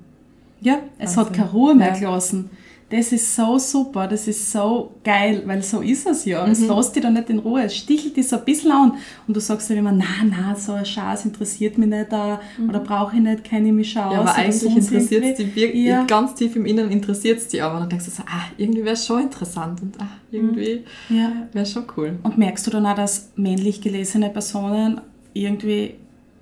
Ja, 0.61 0.79
es 0.97 1.15
Wahnsinn. 1.15 1.25
hat 1.25 1.33
keine 1.33 1.51
Ruhe 1.51 1.75
mehr 1.75 1.87
Ja. 1.93 1.99
gelassen. 1.99 2.49
Das 2.87 3.11
ist 3.11 3.35
so 3.35 3.57
super, 3.57 4.07
das 4.07 4.27
ist 4.27 4.51
so 4.51 4.91
geil, 5.03 5.41
weil 5.47 5.63
so 5.63 5.81
ist 5.81 6.05
es 6.05 6.23
ja. 6.25 6.45
Es 6.45 6.59
Mhm. 6.59 6.67
lässt 6.69 6.95
dich 6.95 7.01
da 7.01 7.09
nicht 7.09 7.31
in 7.31 7.39
Ruhe, 7.39 7.63
es 7.63 7.75
stichelt 7.75 8.15
dich 8.15 8.27
so 8.27 8.35
ein 8.37 8.45
bisschen 8.45 8.71
an 8.71 8.93
und 9.27 9.35
du 9.35 9.39
sagst 9.39 9.69
dir 9.71 9.75
immer, 9.77 9.91
na, 9.91 10.05
na, 10.23 10.55
so 10.55 10.73
ein 10.73 10.85
Schatz 10.85 11.25
interessiert 11.25 11.79
mich 11.79 11.89
nicht 11.89 12.11
da 12.11 12.39
oder 12.69 12.79
brauche 12.81 13.15
ich 13.15 13.23
nicht, 13.23 13.43
kenne 13.43 13.69
ich 13.69 13.73
mich 13.73 13.91
schon 13.91 14.03
Ja, 14.03 14.21
aus. 14.21 14.29
aber 14.29 14.35
eigentlich 14.35 14.75
interessiert 14.75 15.23
es 15.25 15.37
die 15.37 15.55
wirklich, 15.55 15.83
Ja. 15.83 16.03
ganz 16.05 16.35
tief 16.35 16.55
im 16.55 16.67
Inneren 16.67 16.91
interessiert 16.91 17.39
es 17.39 17.47
die, 17.47 17.59
aber 17.59 17.79
dann 17.79 17.89
denkst 17.89 18.05
du 18.05 18.11
so, 18.11 18.23
ah, 18.27 18.43
irgendwie 18.55 18.83
wäre 18.83 18.93
es 18.93 19.03
schon 19.05 19.23
interessant 19.23 19.81
und 19.81 19.99
ah, 19.99 20.07
irgendwie 20.29 20.83
Ja. 21.09 21.31
wäre 21.53 21.65
schon 21.65 21.85
cool. 21.97 22.19
Und 22.21 22.37
merkst 22.37 22.67
du 22.67 22.71
dann 22.71 22.85
auch, 22.85 22.95
dass 22.95 23.31
männlich 23.35 23.81
gelesene 23.81 24.29
Personen 24.29 25.01
irgendwie 25.33 25.95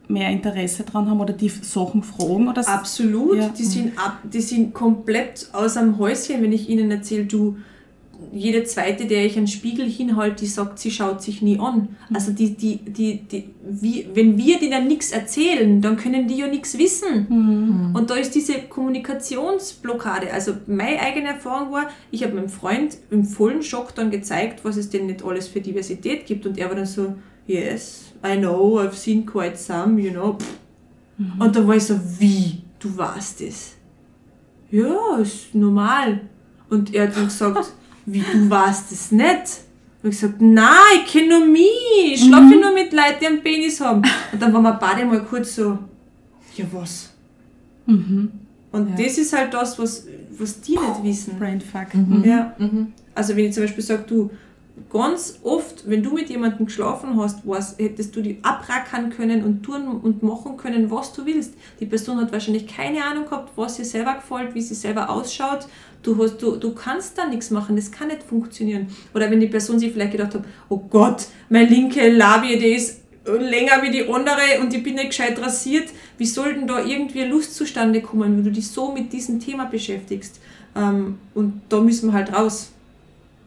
mehr 0.07 0.29
Interesse 0.29 0.83
dran 0.83 1.09
haben 1.09 1.19
oder 1.21 1.33
die 1.33 1.49
Sachen 1.49 2.03
fragen? 2.03 2.47
Oder 2.47 2.67
Absolut, 2.67 3.37
Ja. 3.37 3.49
die, 3.49 3.63
sind 3.63 3.97
ab, 3.97 4.19
die 4.23 4.41
sind 4.41 4.73
komplett 4.73 5.49
aus 5.53 5.75
dem 5.75 5.97
Häuschen, 5.97 6.41
wenn 6.41 6.51
ich 6.51 6.69
ihnen 6.69 6.91
erzähle, 6.91 7.25
du, 7.25 7.57
jede 8.31 8.63
zweite, 8.63 9.05
der 9.05 9.25
ich 9.25 9.37
einen 9.37 9.47
Spiegel 9.47 9.87
hinhalte, 9.87 10.43
die 10.43 10.47
sagt, 10.47 10.79
sie 10.79 10.91
schaut 10.91 11.21
sich 11.21 11.41
nie 11.41 11.59
an. 11.59 11.89
Also 12.13 12.31
die, 12.31 12.55
die, 12.55 12.77
die, 12.77 13.17
die, 13.19 13.49
wie, 13.63 14.07
wenn 14.13 14.37
wir 14.37 14.59
denen 14.59 14.87
nichts 14.87 15.11
erzählen, 15.11 15.81
dann 15.81 15.97
können 15.97 16.27
die 16.27 16.37
ja 16.37 16.47
nichts 16.47 16.77
wissen. 16.77 17.27
Mhm. 17.29 17.95
Und 17.95 18.09
da 18.09 18.15
ist 18.15 18.33
diese 18.33 18.53
Kommunikationsblockade. 18.69 20.31
Also 20.31 20.53
meine 20.67 20.99
eigene 21.01 21.29
Erfahrung 21.29 21.71
war, 21.71 21.89
ich 22.11 22.23
habe 22.23 22.33
meinem 22.35 22.49
Freund 22.49 22.97
im 23.11 23.25
vollen 23.25 23.61
Schock 23.61 23.93
dann 23.95 24.09
gezeigt, 24.11 24.63
was 24.63 24.77
es 24.77 24.89
denn 24.89 25.07
nicht 25.07 25.23
alles 25.23 25.47
für 25.47 25.61
Diversität 25.61 26.25
gibt. 26.25 26.45
Und 26.45 26.57
er 26.57 26.69
war 26.69 26.75
dann 26.75 26.85
so, 26.85 27.15
yes, 27.47 28.13
I 28.25 28.37
know, 28.37 28.79
I've 28.79 28.95
seen 28.95 29.25
quite 29.25 29.57
some, 29.57 29.99
you 30.01 30.11
know. 30.11 30.37
Und 31.39 31.55
da 31.55 31.65
war 31.67 31.75
ich 31.75 31.83
so, 31.83 31.99
wie? 32.19 32.61
Du 32.79 32.95
weißt 32.97 33.41
es? 33.41 33.73
Ja, 34.71 35.17
ist 35.21 35.53
normal. 35.53 36.21
Und 36.69 36.93
er 36.93 37.07
hat 37.07 37.15
dann 37.15 37.25
gesagt, 37.25 37.71
wie, 38.05 38.21
du 38.21 38.49
weißt 38.49 38.91
es 38.91 39.11
nicht? 39.11 39.61
Und 40.01 40.09
ich 40.09 40.19
gesagt, 40.19 40.41
nein, 40.41 40.67
ich 41.05 41.11
kenne 41.11 41.39
nur 41.39 41.47
mich. 41.47 42.13
Ich 42.13 42.23
schlafe 42.25 42.55
nur 42.59 42.73
mit 42.73 42.91
Leuten, 42.91 43.19
die 43.21 43.27
einen 43.27 43.41
Penis 43.43 43.79
haben. 43.79 44.01
Und 44.33 44.41
dann 44.41 44.51
waren 44.53 44.63
wir 44.63 44.73
beide 44.73 45.05
mal 45.05 45.23
kurz 45.23 45.55
so, 45.55 45.77
ja 46.57 46.65
was? 46.73 47.11
Mhm. 47.85 48.31
Und 48.71 48.89
Ja. 48.97 49.05
das 49.05 49.17
ist 49.17 49.31
halt 49.33 49.53
das, 49.53 49.77
was, 49.79 50.07
was 50.37 50.59
die 50.61 50.71
nicht 50.71 51.03
wissen. 51.03 51.37
Brainfuck. 51.39 51.93
Mhm. 51.93 52.23
Ja. 52.25 52.53
Mhm. 52.57 52.91
Also 53.15 53.35
wenn 53.37 53.45
ich 53.45 53.53
zum 53.53 53.63
Beispiel 53.63 53.83
sage, 53.83 54.03
du, 54.07 54.29
ganz 54.91 55.39
oft, 55.43 55.87
wenn 55.87 56.01
du 56.01 56.13
mit 56.13 56.29
jemandem 56.29 56.65
geschlafen 56.65 57.19
hast, 57.19 57.47
was, 57.47 57.77
hättest 57.77 58.15
du 58.15 58.21
die 58.21 58.39
abrackern 58.41 59.11
können 59.11 59.43
und 59.43 59.63
tun 59.63 59.87
und 59.87 60.23
machen 60.23 60.57
können, 60.57 60.89
was 60.89 61.13
du 61.13 61.25
willst. 61.25 61.53
Die 61.79 61.85
Person 61.85 62.19
hat 62.19 62.31
wahrscheinlich 62.31 62.67
keine 62.67 63.03
Ahnung 63.03 63.25
gehabt, 63.25 63.51
was 63.55 63.77
ihr 63.77 63.85
selber 63.85 64.15
gefällt, 64.15 64.55
wie 64.55 64.61
sie 64.61 64.73
selber 64.73 65.09
ausschaut. 65.09 65.67
Du, 66.01 66.21
hast, 66.21 66.37
du, 66.41 66.55
du 66.55 66.73
kannst 66.73 67.17
da 67.17 67.27
nichts 67.27 67.51
machen, 67.51 67.75
das 67.75 67.91
kann 67.91 68.07
nicht 68.07 68.23
funktionieren. 68.23 68.87
Oder 69.13 69.29
wenn 69.29 69.39
die 69.39 69.47
Person 69.47 69.77
sich 69.77 69.93
vielleicht 69.93 70.13
gedacht 70.13 70.33
hat, 70.33 70.43
oh 70.69 70.79
Gott, 70.89 71.27
meine 71.49 71.69
linke 71.69 72.09
Labie, 72.09 72.57
die 72.57 72.73
ist 72.73 73.01
länger 73.25 73.81
wie 73.81 73.91
die 73.91 74.07
andere 74.07 74.59
und 74.61 74.73
ich 74.73 74.83
bin 74.83 74.95
nicht 74.95 75.09
gescheit 75.09 75.39
rasiert. 75.39 75.89
Wie 76.17 76.25
soll 76.25 76.55
denn 76.55 76.67
da 76.67 76.83
irgendwie 76.83 77.23
Lust 77.23 77.55
zustande 77.55 78.01
kommen, 78.01 78.37
wenn 78.37 78.43
du 78.43 78.51
dich 78.51 78.67
so 78.67 78.91
mit 78.91 79.13
diesem 79.13 79.39
Thema 79.39 79.65
beschäftigst? 79.65 80.39
Ähm, 80.75 81.19
und 81.33 81.61
da 81.69 81.79
müssen 81.79 82.09
wir 82.09 82.13
halt 82.13 82.33
raus. 82.33 82.71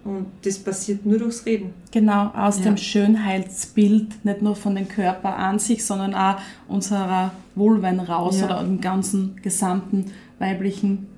Und 0.07 0.27
das 0.45 0.59
passiert 0.59 1.05
nur 1.05 1.19
durchs 1.19 1.45
Reden. 1.47 1.75
Genau, 1.91 2.29
aus 2.35 2.59
Ja. 2.59 2.65
dem 2.65 2.77
Schönheitsbild, 2.77 4.25
nicht 4.25 4.43
nur 4.43 4.57
von 4.57 4.75
dem 4.75 4.89
Körper 4.89 5.37
an 5.37 5.59
sich, 5.59 5.85
sondern 5.85 6.15
auch 6.15 6.37
unserer 6.69 7.33
Wohlwein 7.55 8.01
raus 8.01 8.39
Ja. 8.41 8.47
oder 8.47 8.63
dem 8.63 8.81
ganzen 8.81 9.37
gesamten 9.43 10.07
weiblichen 10.39 11.09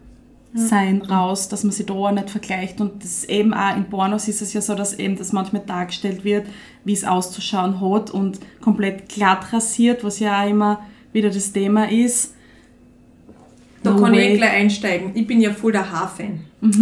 Sein 0.54 1.02
raus, 1.02 1.50
dass 1.50 1.62
man 1.62 1.72
sich 1.72 1.84
da 1.84 1.92
auch 1.92 2.10
nicht 2.10 2.30
vergleicht. 2.30 2.80
Und 2.80 3.04
das 3.04 3.24
eben 3.24 3.52
auch 3.52 3.76
in 3.76 3.84
Pornos 3.84 4.28
ist 4.28 4.40
es 4.40 4.54
ja 4.54 4.62
so, 4.62 4.74
dass 4.74 4.94
eben 4.94 5.16
das 5.16 5.32
manchmal 5.32 5.62
dargestellt 5.66 6.24
wird, 6.24 6.46
wie 6.84 6.94
es 6.94 7.04
auszuschauen 7.04 7.80
hat 7.82 8.10
und 8.10 8.40
komplett 8.62 9.10
glatt 9.10 9.52
rasiert, 9.52 10.02
was 10.04 10.18
ja 10.20 10.42
auch 10.42 10.48
immer 10.48 10.80
wieder 11.12 11.28
das 11.28 11.52
Thema 11.52 11.90
ist. 11.90 12.34
Da 13.82 13.92
No 13.92 14.02
kann 14.02 14.14
ich 14.14 14.20
way. 14.20 14.34
eh 14.34 14.36
gleich 14.36 14.52
einsteigen. 14.52 15.10
Ich 15.14 15.26
bin 15.26 15.40
ja 15.40 15.52
voll 15.52 15.72
der 15.72 15.90
Haarfan. 15.90 16.40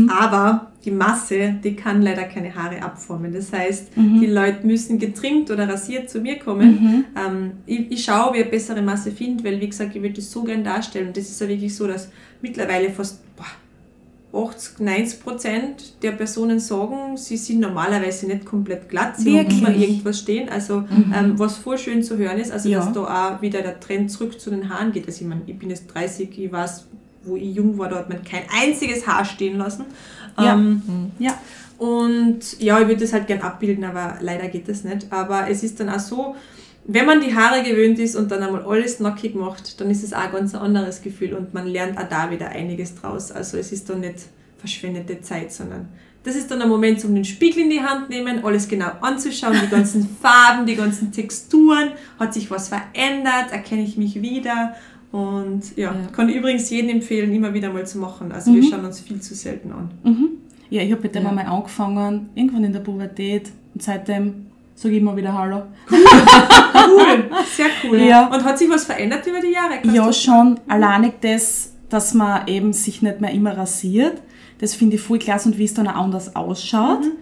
Aber 0.09 0.72
die 0.84 0.90
Masse, 0.90 1.57
die 1.62 1.74
kann 1.74 2.01
leider 2.01 2.22
keine 2.24 2.55
Haare 2.55 2.80
abformen. 2.82 3.32
Das 3.34 3.53
heißt, 3.53 3.90
die 3.97 4.26
Leute 4.26 4.66
müssen 4.66 4.99
getrimmt 4.99 5.51
oder 5.51 5.68
rasiert 5.68 6.09
zu 6.09 6.20
mir 6.20 6.38
kommen. 6.38 7.05
Ähm, 7.16 7.51
ich, 7.66 7.90
ich 7.90 8.05
schaue, 8.05 8.28
ob 8.30 8.34
ich 8.36 8.42
eine 8.42 8.51
bessere 8.51 8.80
Masse 8.82 9.11
finde, 9.11 9.44
weil, 9.44 9.61
wie 9.61 9.68
gesagt, 9.68 9.94
ich 9.94 10.01
will 10.03 10.12
das 10.12 10.30
so 10.30 10.42
gern 10.44 10.64
darstellen. 10.64 11.09
Und 11.09 11.16
das 11.16 11.24
ist 11.28 11.40
ja 11.40 11.49
wirklich 11.49 11.74
so, 11.74 11.86
dass 11.86 12.09
mittlerweile 12.40 12.88
fast 12.90 13.22
boah, 13.36 13.44
80, 14.33 14.81
90 14.81 15.20
Prozent 15.22 16.03
der 16.03 16.12
Personen 16.12 16.59
sagen, 16.61 17.16
sie 17.16 17.37
sind 17.37 17.61
normalerweise 17.61 18.27
nicht 18.27 18.45
komplett 18.45 18.89
glatt, 18.89 19.16
sie 19.16 19.31
haben 19.31 19.47
Wirklich? 19.49 19.59
immer 19.61 19.74
irgendwas 19.74 20.18
stehen. 20.18 20.49
Also, 20.49 20.85
ähm, 21.14 21.39
was 21.39 21.57
voll 21.57 21.79
schön 21.79 22.03
zu 22.03 22.16
hören 22.18 22.39
ist, 22.39 22.51
also 22.53 22.68
Ja. 22.68 22.81
dass 22.81 22.93
da 22.93 23.37
auch 23.37 23.43
wieder 23.43 23.62
der 23.62 23.81
Trend 23.81 24.11
zurück 24.11 24.39
zu 24.41 24.51
den 24.51 24.68
Haaren 24.68 24.93
geht. 24.93 25.07
Also, 25.07 25.22
ich 25.22 25.27
meine, 25.29 25.43
ich 25.47 25.59
bin 25.59 25.70
jetzt 25.70 25.87
30, 25.95 26.39
ich 26.39 26.53
weiß, 26.53 26.87
wo 27.24 27.37
ich 27.37 27.55
jung 27.55 27.79
war, 27.79 27.89
da 27.89 27.97
hat 27.97 28.09
man 28.09 28.22
kein 28.24 28.43
einziges 28.62 29.07
Haar 29.07 29.24
stehen 29.24 29.57
lassen. 29.59 29.85
Ja. 30.39 30.55
Ähm, 30.55 30.83
Ja. 31.18 31.35
und 31.79 32.61
ja, 32.61 32.79
ich 32.81 32.89
würde 32.89 33.01
das 33.01 33.12
halt 33.12 33.27
gern 33.27 33.41
abbilden, 33.41 33.85
aber 33.85 34.18
leider 34.20 34.49
geht 34.49 34.68
das 34.68 34.85
nicht. 34.85 35.07
Aber 35.11 35.49
es 35.49 35.62
ist 35.62 35.81
dann 35.81 35.89
auch 35.89 35.99
so, 35.99 36.37
wenn 36.89 37.07
man 37.07 37.20
die 37.20 37.34
Haare 37.34 37.62
gewöhnt 37.62 37.99
ist 37.99 38.14
und 38.16 38.30
dann 38.30 38.43
einmal 38.43 38.62
alles 38.64 39.01
nackig 39.01 39.34
macht, 39.34 39.80
dann 39.80 39.91
ist 39.91 40.05
es 40.05 40.12
auch 40.12 40.20
ein 40.26 40.32
ganz 40.32 40.55
anderes 40.55 41.03
Gefühl 41.03 41.34
und 41.34 41.53
man 41.53 41.66
lernt 41.66 41.99
auch 41.99 42.09
da 42.09 42.30
wieder 42.30 42.49
einiges 42.51 42.95
draus. 42.95 43.32
Also 43.32 43.57
es 43.59 43.72
ist 43.72 43.91
dann 43.91 44.01
nicht 44.01 44.26
verschwendete 44.59 45.20
Zeit, 45.20 45.53
sondern 45.53 45.89
das 46.22 46.34
ist 46.37 46.51
dann 46.51 46.61
ein 46.62 46.68
Moment, 46.68 47.05
um 47.05 47.14
den 47.14 47.24
Spiegel 47.24 47.62
in 47.64 47.70
die 47.70 47.80
Hand 47.80 48.09
nehmen, 48.11 48.45
alles 48.45 48.66
genau 48.68 48.91
anzuschauen, 49.01 49.57
die 49.64 49.68
ganzen 49.70 50.09
Farben, 50.22 50.66
die 50.66 50.74
ganzen 50.76 51.12
Texturen, 51.12 51.91
hat 52.18 52.34
sich 52.34 52.51
was 52.51 52.68
verändert, 52.68 53.53
erkenne 53.53 53.82
ich 53.82 53.97
mich 53.97 54.20
wieder. 54.22 54.74
Und 55.12 55.76
ja, 55.76 55.93
Ja. 55.93 56.07
kann 56.12 56.28
übrigens 56.28 56.68
jedem 56.70 56.91
empfehlen, 56.91 57.32
immer 57.32 57.55
wieder 57.55 57.72
mal 57.72 57.87
zu 57.87 57.99
machen. 57.99 58.32
Also 58.32 58.53
wir 58.55 58.62
schauen 58.62 58.84
uns 58.84 59.01
viel 59.01 59.20
zu 59.20 59.34
selten 59.34 59.70
an. 59.72 59.91
Mhm. 60.03 60.28
Ja, 60.68 60.82
ich 60.82 60.91
habe 60.91 61.03
mit 61.03 61.14
dem 61.14 61.22
Ja. 61.22 61.28
einmal 61.30 61.47
angefangen, 61.47 62.28
irgendwann 62.34 62.64
in 62.64 62.72
der 62.72 62.80
Pubertät. 62.80 63.51
Und 63.74 63.82
seitdem 63.82 64.47
sage 64.77 64.95
ich 64.95 65.01
immer 65.01 65.16
wieder 65.16 65.37
Hallo. 65.37 65.62
Cool, 65.91 67.31
sehr 67.57 67.66
cool. 67.83 67.99
Ja. 67.99 68.27
Und 68.29 68.45
hat 68.45 68.59
sich 68.59 68.70
was 68.70 68.85
verändert 68.85 69.27
über 69.27 69.41
die 69.41 69.53
Jahre? 69.53 69.81
Kannst 69.83 69.97
Ja, 69.97 70.12
schon. 70.12 70.61
Alleinig 70.68 71.14
das, 71.20 71.72
dass 71.89 72.14
man 72.14 72.47
eben 72.47 72.72
sich 72.72 73.03
nicht 73.03 73.20
mehr 73.20 73.33
immer 73.33 73.57
rasiert. 73.57 74.22
Das 74.59 74.74
finde 74.74 74.97
ich 74.97 75.03
voll 75.03 75.18
klasse 75.18 75.49
und 75.49 75.59
wie 75.59 75.64
es 75.64 75.74
dann 75.74 75.89
auch 75.89 75.97
anders 75.97 76.37
ausschaut. 76.37 77.01
Mhm. 77.01 77.12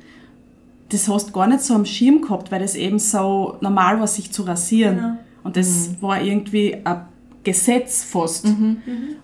Das 0.91 1.09
hast 1.09 1.29
du 1.29 1.33
gar 1.33 1.47
nicht 1.47 1.63
so 1.63 1.75
am 1.75 1.87
Schirm 1.87 2.21
gehabt, 2.21 2.53
weil 2.53 2.61
das 2.61 2.75
eben 2.75 2.99
so 2.99 3.57
normal 3.61 3.99
war, 4.01 4.07
sich 4.07 4.31
zu 4.31 4.43
rasieren. 4.43 4.97
Genau. 4.97 5.17
Und 5.45 5.57
das 5.57 5.91
war 6.01 6.21
irgendwie 6.21 6.77
ein 6.85 7.07
Gesetz 7.43 8.03
fast. 8.03 8.47
Mhm. 8.47 8.79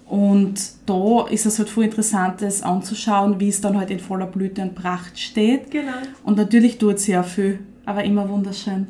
Und 0.06 0.60
da 0.86 1.26
ist 1.28 1.46
es 1.46 1.58
halt 1.58 1.68
voll 1.68 1.84
interessant, 1.84 2.42
das 2.42 2.62
anzuschauen, 2.62 3.40
wie 3.40 3.48
es 3.48 3.60
dann 3.60 3.76
halt 3.76 3.90
in 3.90 4.00
voller 4.00 4.26
Blüte 4.26 4.62
und 4.62 4.74
Pracht 4.74 5.18
steht. 5.18 5.70
Genau. 5.70 5.92
Und 6.24 6.36
natürlich 6.36 6.78
tut 6.78 6.98
sie 6.98 7.12
ja 7.12 7.22
viel, 7.22 7.60
aber 7.86 8.04
immer 8.04 8.28
wunderschön. 8.28 8.86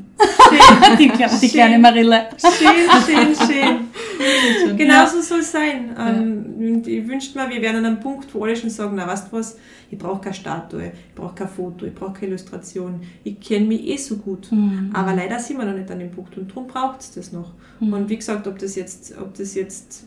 die, 0.99 1.11
kle- 1.11 1.41
die 1.41 1.49
kleine 1.49 1.79
Marille. 1.79 2.29
Schön, 2.39 3.05
schön, 3.07 3.35
schön. 3.47 3.77
Schön. 4.67 4.77
Genau 4.77 5.07
so 5.07 5.21
soll 5.23 5.41
es 5.41 5.53
sein. 5.53 5.95
Ähm, 5.99 6.45
und 6.59 6.87
ich 6.87 7.07
wünschte 7.09 7.39
mir, 7.39 7.49
wir 7.49 7.63
wären 7.63 7.77
an 7.77 7.87
einem 7.87 8.01
Punkt, 8.01 8.35
wo 8.35 8.45
alle 8.45 8.55
schon 8.55 8.69
sagen, 8.69 8.93
na 8.97 9.07
weißt 9.07 9.29
du 9.33 9.37
was, 9.37 9.57
ich 9.91 9.97
brauche 9.99 10.21
keine 10.21 10.35
Statue, 10.35 10.87
ich 10.89 11.15
brauche 11.15 11.35
kein 11.35 11.49
Foto, 11.49 11.87
ich 11.87 11.95
brauche 11.95 12.13
keine 12.13 12.27
Illustration, 12.29 13.01
ich 13.25 13.41
kenne 13.41 13.67
mich 13.67 13.87
eh 13.89 13.97
so 13.97 14.17
gut. 14.17 14.49
Aber 14.93 15.15
leider 15.15 15.39
sind 15.39 15.57
wir 15.59 15.65
noch 15.65 15.75
nicht 15.77 15.91
an 15.91 15.99
dem 16.01 16.11
Punkt 16.11 16.37
und 16.37 16.51
darum 16.51 16.67
braucht 16.67 17.01
es 17.01 17.13
das 17.13 17.33
noch. 17.33 17.53
Und 17.81 18.09
wie 18.11 18.17
gesagt, 18.17 18.47
ob 18.47 18.59
das 18.59 18.75
jetzt, 18.75 19.17
ob 19.19 19.33
das 19.35 19.55
jetzt 19.55 20.05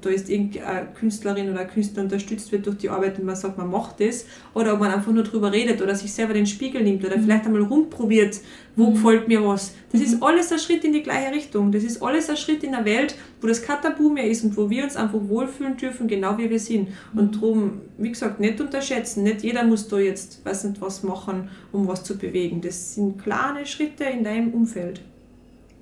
da 0.00 0.10
jetzt 0.10 0.28
irgendeine 0.28 0.88
Künstlerin 0.94 1.50
oder 1.50 1.60
ein 1.60 1.68
Künstler 1.68 2.02
unterstützt 2.02 2.52
wird 2.52 2.66
durch 2.66 2.78
die 2.78 2.90
Arbeit 2.90 3.18
und 3.18 3.24
man 3.24 3.36
sagt, 3.36 3.58
man 3.58 3.70
macht 3.70 4.00
das, 4.00 4.26
oder 4.54 4.74
ob 4.74 4.80
man 4.80 4.90
einfach 4.90 5.12
nur 5.12 5.22
drüber 5.22 5.52
redet 5.52 5.80
oder 5.82 5.94
sich 5.94 6.12
selber 6.12 6.34
den 6.34 6.46
Spiegel 6.46 6.82
nimmt 6.82 7.04
oder 7.04 7.18
vielleicht 7.18 7.46
einmal 7.46 7.62
rumprobiert, 7.62 8.40
wo 8.76 8.92
gefällt 8.92 9.28
mir 9.28 9.44
was. 9.44 9.74
Das 9.92 10.00
ist 10.00 10.22
alles 10.22 10.52
ein 10.52 10.58
Schritt 10.58 10.84
in 10.84 10.92
die 10.92 11.02
gleiche 11.02 11.32
Richtung. 11.32 11.72
Das 11.72 11.82
ist 11.82 12.02
alles 12.02 12.30
ein 12.30 12.36
Schritt 12.36 12.62
in 12.62 12.72
der 12.72 12.84
Welt, 12.84 13.14
wo 13.40 13.46
das 13.46 13.62
kein 13.62 13.80
Tabu 13.80 14.10
mehr 14.10 14.26
ist 14.26 14.44
und 14.44 14.56
wo 14.56 14.70
wir 14.70 14.84
uns 14.84 14.96
einfach 14.96 15.20
wohlfühlen 15.20 15.76
dürfen, 15.76 16.06
genau 16.06 16.38
wie 16.38 16.50
wir 16.50 16.60
sind. 16.60 16.88
Und 17.14 17.36
darum, 17.36 17.80
wie 17.98 18.10
gesagt, 18.10 18.40
nicht 18.40 18.60
unterschätzen. 18.60 19.24
Nicht 19.24 19.42
jeder 19.42 19.64
muss 19.64 19.88
da 19.88 19.98
jetzt, 19.98 20.44
weiß 20.44 20.64
nicht, 20.64 20.80
was 20.80 21.02
machen, 21.02 21.48
um 21.72 21.88
was 21.88 22.04
zu 22.04 22.16
bewegen. 22.16 22.60
Das 22.60 22.94
sind 22.94 23.22
kleine 23.22 23.66
Schritte 23.66 24.04
in 24.04 24.24
deinem 24.24 24.52
Umfeld. 24.52 25.00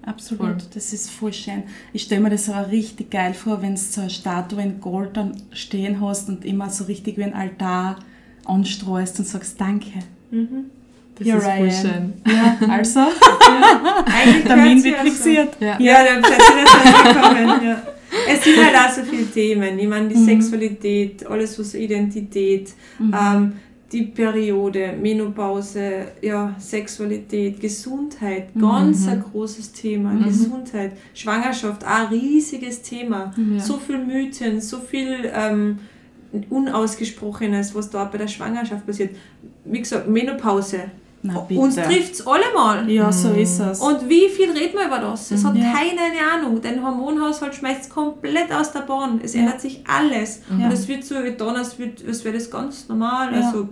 Absolut, 0.08 0.40
Voll. 0.40 0.56
das 0.74 0.92
ist 0.92 1.10
voll 1.10 1.32
schön. 1.32 1.62
Ich 1.92 2.02
stelle 2.02 2.20
mir 2.22 2.30
das 2.30 2.48
aber 2.48 2.70
richtig 2.70 3.10
geil 3.10 3.34
vor, 3.34 3.60
wenn 3.62 3.74
du 3.74 3.80
so 3.80 4.00
eine 4.00 4.10
Statue 4.10 4.62
in 4.62 4.80
Gold 4.80 5.16
dann 5.16 5.32
stehen 5.52 6.00
hast 6.00 6.28
und 6.28 6.44
immer 6.44 6.70
so 6.70 6.84
richtig 6.84 7.18
wie 7.18 7.24
ein 7.24 7.34
Altar 7.34 7.96
anstreust 8.44 9.18
und 9.18 9.26
sagst 9.26 9.60
Danke. 9.60 9.90
Das 11.18 11.26
Here 11.26 11.38
ist 11.38 11.44
I 11.44 11.56
voll 11.58 11.68
am. 11.68 11.72
schön. 11.74 12.12
Ja, 12.26 12.56
also, 12.70 13.00
Eigentlich 14.06 14.44
Termin 14.44 14.84
wird 14.84 15.00
fixiert. 15.00 15.56
Ja. 15.60 15.78
Ja, 15.80 16.04
dann 16.04 16.22
seid 16.22 16.38
ihr 16.38 16.64
das 16.64 16.94
angekommen. 17.16 17.66
Ja. 17.66 17.82
Es 18.30 18.44
sind 18.44 18.56
halt 18.64 18.74
auch 18.74 18.90
so 18.94 19.02
viele 19.02 19.26
Themen. 19.26 19.78
Ich 19.78 19.88
meine, 19.88 20.08
die 20.08 20.14
Sexualität, 20.16 21.26
alles 21.26 21.58
was 21.58 21.74
Identität, 21.74 22.70
ähm, 23.00 23.52
die 23.90 24.02
Periode, 24.02 24.92
Menopause, 25.00 26.08
ja, 26.20 26.54
Sexualität, 26.58 27.58
Gesundheit, 27.58 28.48
ganz 28.58 29.08
ein 29.08 29.22
großes 29.22 29.72
Thema. 29.72 30.14
Gesundheit, 30.22 30.92
Schwangerschaft, 31.14 31.84
auch 31.84 31.88
ein 31.88 32.06
riesiges 32.08 32.82
Thema. 32.82 33.32
Ja. 33.36 33.60
So 33.60 33.78
viel 33.78 33.98
Mythen, 33.98 34.60
so 34.60 34.78
viel 34.78 35.30
ähm, 35.34 35.78
Unausgesprochenes, 36.50 37.74
was 37.74 37.88
da 37.88 38.04
bei 38.04 38.18
der 38.18 38.28
Schwangerschaft 38.28 38.86
passiert. 38.86 39.16
Wie 39.64 39.78
gesagt, 39.78 40.08
Menopause. 40.08 40.90
Na 41.22 41.38
Uns 41.50 41.74
trifft 41.74 42.12
es 42.14 42.26
alle 42.26 42.44
mal. 42.54 42.88
Ja, 42.88 43.10
so 43.10 43.30
ist 43.32 43.58
es. 43.58 43.80
Und 43.80 44.08
wie 44.08 44.28
viel 44.28 44.50
reden 44.52 44.78
wir 44.78 44.86
über 44.86 44.98
das? 45.00 45.30
Es 45.32 45.44
hat 45.44 45.56
Ja. 45.56 45.72
keine 45.72 46.00
Ahnung. 46.46 46.60
Dein 46.62 46.80
Hormonhaushalt 46.84 47.54
schmeißt 47.56 47.82
es 47.82 47.88
komplett 47.88 48.52
aus 48.52 48.70
der 48.72 48.80
Bahn. 48.80 49.20
Es 49.22 49.34
Ja. 49.34 49.40
ändert 49.40 49.60
sich 49.60 49.82
alles. 49.86 50.42
Ja. 50.56 50.66
Und 50.66 50.72
es 50.72 50.86
wird 50.86 51.04
so 51.04 51.16
getan, 51.16 51.56
als, 51.56 51.76
wird- 51.78 52.06
als 52.06 52.24
wäre 52.24 52.34
das 52.38 52.48
ganz 52.50 52.88
normal. 52.88 53.32
Ja. 53.34 53.46
Also, 53.48 53.68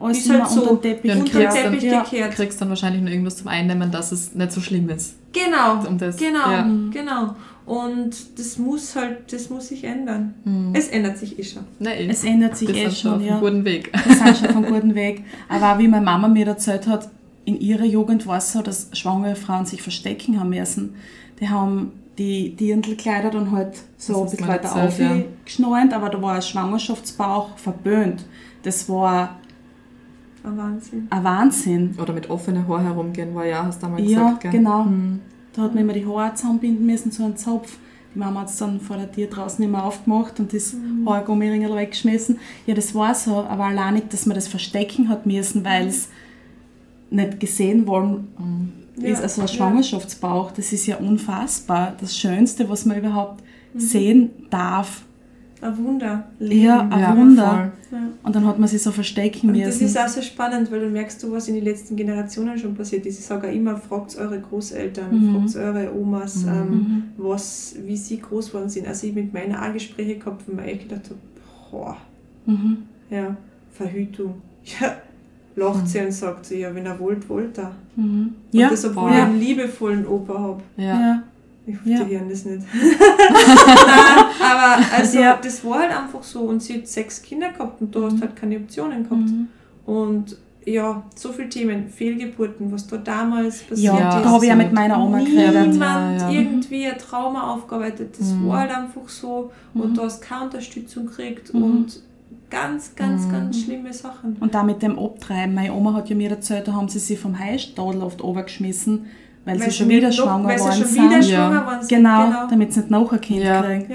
Alles 0.00 0.18
ist 0.18 0.30
halt 0.30 0.48
so. 0.48 0.60
unter 0.62 0.74
den 0.74 0.82
Teppich 0.82 1.04
Ja, 1.10 1.14
und 1.14 1.20
unter 1.22 1.32
den 1.38 1.40
kriegst 1.48 1.56
dann- 1.56 1.72
Teppich 1.72 1.82
Ja. 1.84 1.98
Du 2.02 2.10
gekehrt. 2.10 2.34
kriegst 2.34 2.60
dann 2.60 2.68
wahrscheinlich 2.68 3.02
nur 3.02 3.10
irgendwas 3.10 3.36
zum 3.36 3.48
Einnehmen, 3.48 3.90
dass 3.92 4.10
es 4.12 4.34
nicht 4.34 4.52
so 4.52 4.60
schlimm 4.60 4.88
ist. 4.90 5.14
Genau. 5.32 5.86
Um 5.86 5.98
das- 5.98 6.16
genau. 6.16 6.50
ja. 6.50 6.62
Genau. 6.92 7.36
Und 7.68 8.38
das 8.38 8.56
muss 8.58 8.96
halt, 8.96 9.30
das 9.32 9.50
muss 9.50 9.68
sich 9.68 9.84
ändern. 9.84 10.34
Mhm. 10.44 10.70
Es 10.74 10.88
ändert 10.88 11.18
sich 11.18 11.38
eh 11.38 11.44
schon. 11.44 11.64
Nein, 11.78 12.08
Es 12.08 12.24
ändert 12.24 12.56
sich 12.56 12.70
eh 12.74 12.90
schon, 12.90 13.14
auf 13.14 13.22
ja. 13.22 13.32
einem 13.32 13.40
guten 13.40 13.64
Weg. 13.64 13.90
Wir 14.06 14.14
sind 14.16 14.36
schon 14.38 14.48
auf 14.48 14.56
einem 14.56 14.72
guten 14.72 14.94
Weg. 14.94 15.24
Aber 15.50 15.74
auch 15.74 15.78
wie 15.78 15.86
meine 15.88 16.04
Mama 16.04 16.28
mir 16.28 16.46
erzählt 16.46 16.86
hat, 16.86 17.10
in 17.44 17.60
ihrer 17.60 17.84
Jugend 17.84 18.26
war 18.26 18.38
es 18.38 18.52
so, 18.52 18.62
dass 18.62 18.88
schwangere 18.94 19.36
Frauen 19.36 19.66
sich 19.66 19.82
verstecken 19.82 20.40
haben 20.40 20.50
müssen. 20.50 20.94
Die 21.40 21.48
haben 21.48 21.92
die 22.16 22.56
Dirndlkleider 22.56 23.30
dann 23.30 23.52
halt 23.52 23.76
so 23.96 24.12
Das 24.12 24.22
ein 24.22 24.30
bisschen 24.30 24.48
weiter 24.48 24.68
erzählt, 24.78 24.98
ja. 24.98 25.16
aufgeschnallt, 25.16 25.92
aber 25.94 26.08
da 26.08 26.20
war 26.22 26.34
ein 26.34 26.42
Schwangerschaftsbauch 26.42 27.56
verböhnt. 27.58 28.24
Das 28.62 28.88
war 28.88 29.38
Ein 30.42 30.56
Wahnsinn. 30.56 31.06
ein 31.10 31.24
Wahnsinn. 31.24 31.94
Oder 32.00 32.12
mit 32.12 32.28
offenen 32.30 32.66
Haar 32.66 32.82
herumgehen, 32.82 33.34
war 33.34 33.44
ja, 33.46 33.64
hast 33.64 33.82
du 33.82 33.86
einmal 33.86 34.00
Ja, 34.02 34.18
gesagt, 34.20 34.40
gell? 34.40 34.50
genau. 34.52 34.84
Mhm. 34.84 35.20
Da 35.58 35.64
hat 35.64 35.74
man 35.74 35.82
immer 35.82 35.92
die 35.92 36.06
Haare 36.06 36.34
zusammenbinden 36.34 36.86
müssen, 36.86 37.10
so 37.10 37.24
einen 37.24 37.36
Zopf. 37.36 37.78
Die 38.14 38.18
Mama 38.20 38.42
hat 38.42 38.48
es 38.48 38.56
dann 38.58 38.80
vor 38.80 38.96
der 38.96 39.10
Tür 39.10 39.26
draußen 39.26 39.62
immer 39.64 39.82
aufgemacht 39.84 40.38
und 40.38 40.52
das 40.52 40.72
Mhm. 40.72 41.08
Haargummiringel 41.08 41.74
weggeschmissen. 41.74 42.38
Ja, 42.64 42.74
das 42.74 42.94
war 42.94 43.12
so, 43.12 43.38
aber 43.38 43.64
allein 43.64 43.94
nicht, 43.94 44.12
dass 44.12 44.24
man 44.24 44.36
das 44.36 44.46
verstecken 44.46 45.08
hat 45.08 45.26
müssen, 45.26 45.64
weil 45.64 45.88
es 45.88 46.08
nicht 47.10 47.40
gesehen 47.40 47.88
worden 47.88 48.28
Ja, 49.00 49.08
ist. 49.08 49.20
Also 49.22 49.42
ein. 49.42 49.48
Schwangerschaftsbauch, 49.48 50.52
das 50.52 50.72
ist 50.72 50.86
ja 50.86 50.96
unfassbar. 50.98 51.94
Das 52.00 52.16
Schönste, 52.16 52.68
was 52.68 52.84
man 52.84 52.98
überhaupt 52.98 53.42
Mhm. 53.74 53.80
sehen 53.80 54.30
darf. 54.50 55.02
Ein 55.60 55.76
Wunder. 55.78 56.24
Ja, 56.38 56.80
ein 56.88 57.00
Ja, 57.00 57.16
Wunder. 57.16 57.72
Ja. 57.90 57.98
Und 58.22 58.36
dann 58.36 58.46
hat 58.46 58.58
man 58.60 58.68
sich 58.68 58.80
so 58.80 58.92
verstecken 58.92 59.48
Und 59.50 59.58
das 59.58 59.66
müssen. 59.80 59.86
ist 59.86 59.98
auch 59.98 60.06
so 60.06 60.22
spannend, 60.22 60.70
weil 60.70 60.80
du 60.80 60.88
merkst, 60.88 61.20
du, 61.22 61.32
was 61.32 61.48
in 61.48 61.54
den 61.56 61.64
letzten 61.64 61.96
Generationen 61.96 62.56
schon 62.56 62.76
passiert 62.76 63.04
ist. 63.06 63.18
Ich 63.18 63.24
sage 63.26 63.48
auch 63.48 63.52
immer, 63.52 63.76
fragt 63.76 64.16
eure 64.18 64.38
Großeltern, 64.40 65.10
Mhm. 65.10 65.48
fragt 65.48 65.56
eure 65.56 65.92
Omas, 65.96 66.44
ähm, 66.44 67.04
was, 67.16 67.74
wie 67.84 67.96
sie 67.96 68.20
groß 68.20 68.48
geworden 68.48 68.68
sind. 68.68 68.86
Also 68.86 69.08
ich 69.08 69.14
mit 69.14 69.32
meiner 69.34 69.60
auch 69.60 69.72
Gespräche 69.72 70.16
gehabt, 70.16 70.42
wo 70.46 70.54
mir 70.54 70.62
echt 70.64 70.88
gedacht 70.88 71.06
habe, 71.06 71.18
boah, 71.72 71.96
Mhm. 72.46 72.76
ja, 73.10 73.36
Verhütung. 73.72 74.34
Ja, 74.80 74.94
lacht 75.56 75.88
sie 75.88 75.98
und 76.00 76.12
sagt 76.12 76.46
sie, 76.46 76.60
ja, 76.60 76.72
wenn 76.74 76.86
er 76.86 77.00
wollt, 77.00 77.28
wollt 77.28 77.58
er. 77.58 77.72
Mhm. 77.96 78.34
Und 78.52 78.58
Ja, 78.60 78.68
das, 78.70 78.84
obwohl 78.84 79.04
voll. 79.08 79.12
ich 79.12 79.18
einen 79.18 79.40
liebevollen 79.40 80.06
Opa 80.06 80.38
habe. 80.38 80.62
Ja. 80.76 80.84
ja. 81.00 81.22
Ich 81.66 81.74
hoffe, 81.76 81.90
Ja. 81.90 82.04
die 82.04 82.16
hören 82.18 82.28
das 82.30 82.44
nicht. 82.44 82.62
Nein, 83.28 84.24
aber 84.40 84.82
also, 84.96 85.18
Ja. 85.18 85.38
das 85.42 85.64
war 85.64 85.80
halt 85.80 85.90
einfach 85.96 86.22
so. 86.22 86.40
Und 86.40 86.62
sie 86.62 86.74
hat 86.74 86.86
sechs 86.88 87.22
Kinder 87.22 87.50
gehabt 87.52 87.80
und 87.80 87.94
du 87.94 88.04
hast 88.04 88.20
halt 88.20 88.36
keine 88.36 88.56
Optionen 88.56 89.04
gehabt. 89.04 89.28
Mhm. 89.28 89.48
Und 89.86 90.36
ja, 90.64 91.02
so 91.14 91.32
viele 91.32 91.48
Themen, 91.48 91.88
Fehlgeburten, 91.88 92.70
was 92.70 92.86
da 92.86 92.98
damals 92.98 93.62
passiert 93.62 93.94
Ja, 93.98 94.08
ist. 94.18 94.24
da 94.24 94.30
habe 94.30 94.44
ich 94.44 94.50
ja 94.50 94.56
so 94.56 94.62
mit 94.62 94.72
meiner 94.72 95.02
Oma 95.02 95.18
Niemand 95.18 95.54
geredet. 95.54 95.76
Ja, 95.80 96.12
ja. 96.12 96.30
irgendwie 96.30 96.86
ein 96.86 96.98
Trauma 96.98 97.54
aufgearbeitet. 97.54 98.14
Das 98.18 98.28
Mhm. 98.34 98.48
war 98.48 98.60
halt 98.60 98.70
einfach 98.76 99.08
so. 99.08 99.50
Und 99.72 99.96
du 99.96 100.02
hast 100.02 100.20
keine 100.20 100.44
Unterstützung 100.44 101.06
gekriegt 101.06 101.54
Mhm. 101.54 101.62
und 101.62 102.02
ganz, 102.50 102.94
ganz, 102.96 103.26
Mhm. 103.26 103.32
ganz 103.32 103.60
schlimme 103.62 103.92
Sachen. 103.94 104.36
Und 104.40 104.54
da 104.54 104.62
mit 104.62 104.82
dem 104.82 104.98
Abtreiben. 104.98 105.54
Meine 105.54 105.72
Oma 105.72 105.94
hat 105.94 106.10
ja 106.10 106.16
mir 106.16 106.30
erzählt, 106.30 106.68
da 106.68 106.72
haben 106.72 106.88
sie 106.88 106.98
sie 106.98 107.16
vom 107.16 107.38
Heistadel 107.38 108.02
oft 108.02 108.22
runtergeschmissen, 108.22 109.06
weil, 109.46 109.58
sie 109.60 109.70
schon 109.70 109.86
mit 109.86 109.96
wieder 109.98 110.08
noch- 110.08 110.14
schwanger 110.14 110.48
weil 110.48 110.58
sie 110.58 110.64
waren. 110.66 110.74
schon 110.84 110.94
wieder 110.94 111.18
Ja. 111.20 111.22
schwanger 111.22 111.66
waren. 111.66 111.86
Genau, 111.88 112.26
genau. 112.26 112.46
damit 112.50 112.72
sie 112.74 112.80
nicht 112.80 112.90
noch 112.90 113.10
ein 113.10 113.20
Kind 113.22 113.42
Ja. 113.42 113.62
kriegen. 113.62 113.86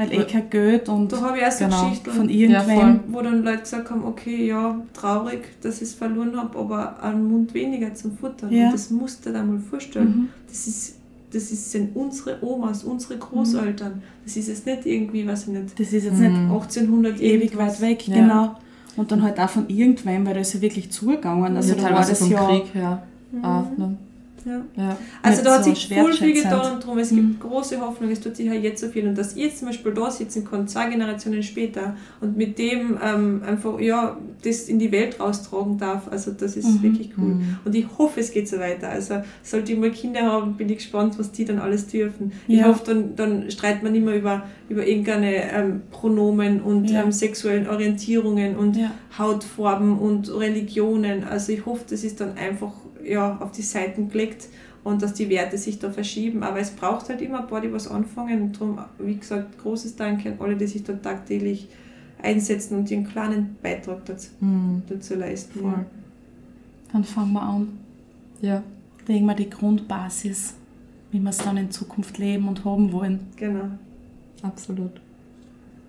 Weil 0.00 0.20
eh 0.20 0.24
kein 0.24 0.48
Geld 0.50 0.88
und 0.88 1.12
da 1.12 1.20
habe 1.20 1.38
ich 1.38 1.44
auch 1.44 1.50
so 1.52 1.64
Genau, 1.66 1.82
Geschichten. 1.84 2.10
von 2.10 2.28
Ja, 2.28 2.34
irgendwem. 2.64 3.00
wo 3.08 3.20
dann 3.22 3.42
Leute 3.44 3.58
gesagt 3.60 3.90
haben, 3.90 4.04
okay, 4.04 4.46
ja, 4.46 4.80
traurig, 4.94 5.40
dass 5.60 5.76
ich 5.76 5.82
es 5.82 5.94
verloren 5.94 6.36
habe, 6.36 6.58
aber 6.58 7.02
einen 7.02 7.28
Mund 7.30 7.52
weniger 7.54 7.94
zum 7.94 8.16
Futtern. 8.16 8.50
Ja. 8.52 8.66
Und 8.66 8.72
das 8.74 8.90
musst 8.90 9.24
du 9.26 9.30
dir 9.30 9.38
da 9.38 9.44
mal 9.44 9.58
vorstellen. 9.58 10.08
Mhm. 10.08 10.28
Das 10.48 10.66
ist 10.66 10.96
das 11.32 11.52
ist, 11.52 11.70
sind 11.70 11.94
unsere 11.94 12.44
Omas, 12.44 12.82
unsere 12.82 13.16
Großeltern. 13.16 14.02
Das 14.24 14.36
ist 14.36 14.48
jetzt 14.48 14.66
nicht 14.66 14.84
irgendwie, 14.84 15.24
was 15.28 15.42
ich 15.42 15.48
nicht, 15.54 15.78
Das 15.78 15.92
ist 15.92 16.04
jetzt 16.04 16.18
nicht 16.18 16.36
1800 16.36 17.20
ewig 17.20 17.56
weit 17.56 17.80
weg, 17.80 18.08
Ja. 18.08 18.14
genau. 18.16 18.56
Und 18.96 19.12
dann 19.12 19.22
halt 19.22 19.38
auch 19.38 19.48
von 19.48 19.68
irgendwem, 19.68 20.26
weil 20.26 20.34
da 20.34 20.40
ist 20.40 20.54
ja 20.54 20.60
wirklich 20.60 20.90
zugegangen. 20.90 21.56
Also 21.56 21.70
ja, 21.70 21.76
da 21.76 21.82
war 21.82 21.88
teilweise 21.90 22.10
das 22.10 22.18
vom 22.18 22.30
ja 22.32 22.46
Krieg 22.48 22.74
her. 22.74 23.02
Auch, 23.42 23.78
ne? 23.78 23.96
Ja. 24.44 24.62
ja. 24.76 24.96
Also 25.22 25.42
da 25.44 25.54
hat 25.56 25.64
so 25.64 25.70
sich 25.74 25.88
voll 25.92 26.12
viel 26.12 26.34
getan 26.34 26.74
und 26.74 26.86
drum, 26.86 26.98
es 26.98 27.10
gibt 27.10 27.40
große 27.40 27.80
Hoffnung, 27.80 28.10
es 28.10 28.20
tut 28.20 28.36
sich 28.36 28.48
halt 28.48 28.62
jetzt 28.62 28.80
so 28.80 28.88
viel 28.88 29.06
und 29.06 29.16
dass 29.18 29.36
ihr 29.36 29.54
zum 29.54 29.68
Beispiel 29.68 29.92
da 29.92 30.10
sitzen 30.10 30.44
könnt, 30.44 30.70
zwei 30.70 30.88
Generationen 30.88 31.42
später 31.42 31.96
und 32.20 32.36
mit 32.36 32.58
dem 32.58 32.98
ähm, 33.04 33.42
einfach, 33.46 33.78
ja, 33.80 34.16
das 34.42 34.68
in 34.68 34.78
die 34.78 34.90
Welt 34.92 35.20
raustragen 35.20 35.78
darf, 35.78 36.08
also 36.10 36.30
das 36.30 36.56
ist 36.56 36.66
Mhm. 36.78 36.82
wirklich 36.82 37.10
cool. 37.18 37.34
Mhm. 37.34 37.58
Und 37.64 37.74
ich 37.74 37.86
hoffe, 37.98 38.20
es 38.20 38.30
geht 38.32 38.48
so 38.48 38.58
weiter. 38.58 38.88
Also 38.88 39.22
sollte 39.42 39.72
ich 39.72 39.78
mal 39.78 39.90
Kinder 39.90 40.22
haben, 40.22 40.54
bin 40.56 40.68
ich 40.68 40.76
gespannt, 40.78 41.18
was 41.18 41.32
die 41.32 41.44
dann 41.44 41.58
alles 41.58 41.86
dürfen. 41.86 42.32
Ich 42.48 42.58
Ja. 42.58 42.66
hoffe, 42.66 42.82
dann, 42.86 43.16
dann 43.16 43.50
streitet 43.50 43.82
man 43.82 43.92
nicht 43.92 44.04
mehr 44.04 44.16
über, 44.16 44.44
über 44.68 44.86
irgendeine 44.86 45.50
ähm, 45.52 45.82
Pronomen 45.90 46.60
und 46.62 46.90
Ja. 46.90 47.02
ähm, 47.02 47.12
sexuellen 47.12 47.68
Orientierungen 47.68 48.56
und. 48.56 48.78
Hautfarben 49.18 49.98
und 49.98 50.32
Religionen. 50.32 51.24
Also 51.24 51.52
ich 51.52 51.66
hoffe, 51.66 51.84
das 51.90 52.04
ist 52.04 52.20
dann 52.20 52.36
einfach 52.38 52.72
ja, 53.04 53.36
auf 53.40 53.52
die 53.52 53.62
Seiten 53.62 54.08
gelegt 54.08 54.48
und 54.84 55.02
dass 55.02 55.14
die 55.14 55.28
Werte 55.28 55.58
sich 55.58 55.78
da 55.78 55.90
verschieben. 55.90 56.42
Aber 56.42 56.58
es 56.58 56.70
braucht 56.70 57.08
halt 57.08 57.20
immer 57.20 57.40
ein 57.40 57.46
paar, 57.46 57.60
die 57.60 57.72
was 57.72 57.88
anfangen. 57.88 58.42
Und 58.42 58.60
darum, 58.60 58.78
wie 58.98 59.16
gesagt, 59.16 59.58
großes 59.58 59.96
Danke 59.96 60.30
an 60.32 60.36
alle, 60.40 60.56
die 60.56 60.66
sich 60.66 60.82
da 60.82 60.92
tagtäglich 60.94 61.68
einsetzen 62.22 62.76
und 62.78 62.90
ihren 62.90 63.06
kleinen 63.06 63.56
Beitrag 63.62 64.04
dazu, 64.04 64.28
Mhm. 64.40 64.82
dazu 64.88 65.14
leisten. 65.14 65.60
Voll. 65.60 65.84
Dann 66.92 67.04
fangen 67.04 67.32
wir 67.32 67.42
an. 67.42 67.68
Ja. 68.40 68.62
Legen 69.06 69.26
wir 69.26 69.34
die 69.34 69.48
Grundbasis, 69.50 70.54
wie 71.10 71.20
wir 71.20 71.30
es 71.30 71.38
dann 71.38 71.56
in 71.56 71.70
Zukunft 71.70 72.18
leben 72.18 72.48
und 72.48 72.64
haben 72.64 72.92
wollen. 72.92 73.20
Genau. 73.36 73.64
Absolut. 74.42 75.00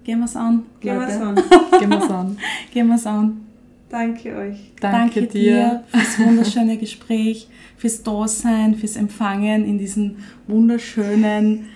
Gehen 0.04 0.20
wir 0.20 0.26
es 0.26 0.36
an. 0.36 0.64
Gehen 0.80 1.00
wir 1.00 1.08
es 1.08 1.16
an. 1.22 1.36
Gehen 1.80 1.90
wir's 1.90 2.10
an. 2.10 2.38
Gehen 2.74 2.88
wir 2.88 2.96
es 2.96 3.06
an. 3.06 3.42
Danke 3.92 4.36
euch. 4.38 4.58
Danke, 4.80 5.24
dir. 5.24 5.84
fürs 5.92 6.18
wunderschöne 6.26 6.78
Gespräch, 6.78 7.48
fürs 7.78 8.02
Dasein, 8.04 8.76
fürs 8.76 8.96
Empfangen 8.96 9.66
in 9.66 9.78
diesen 9.78 10.24
wunderschönen 10.48 11.68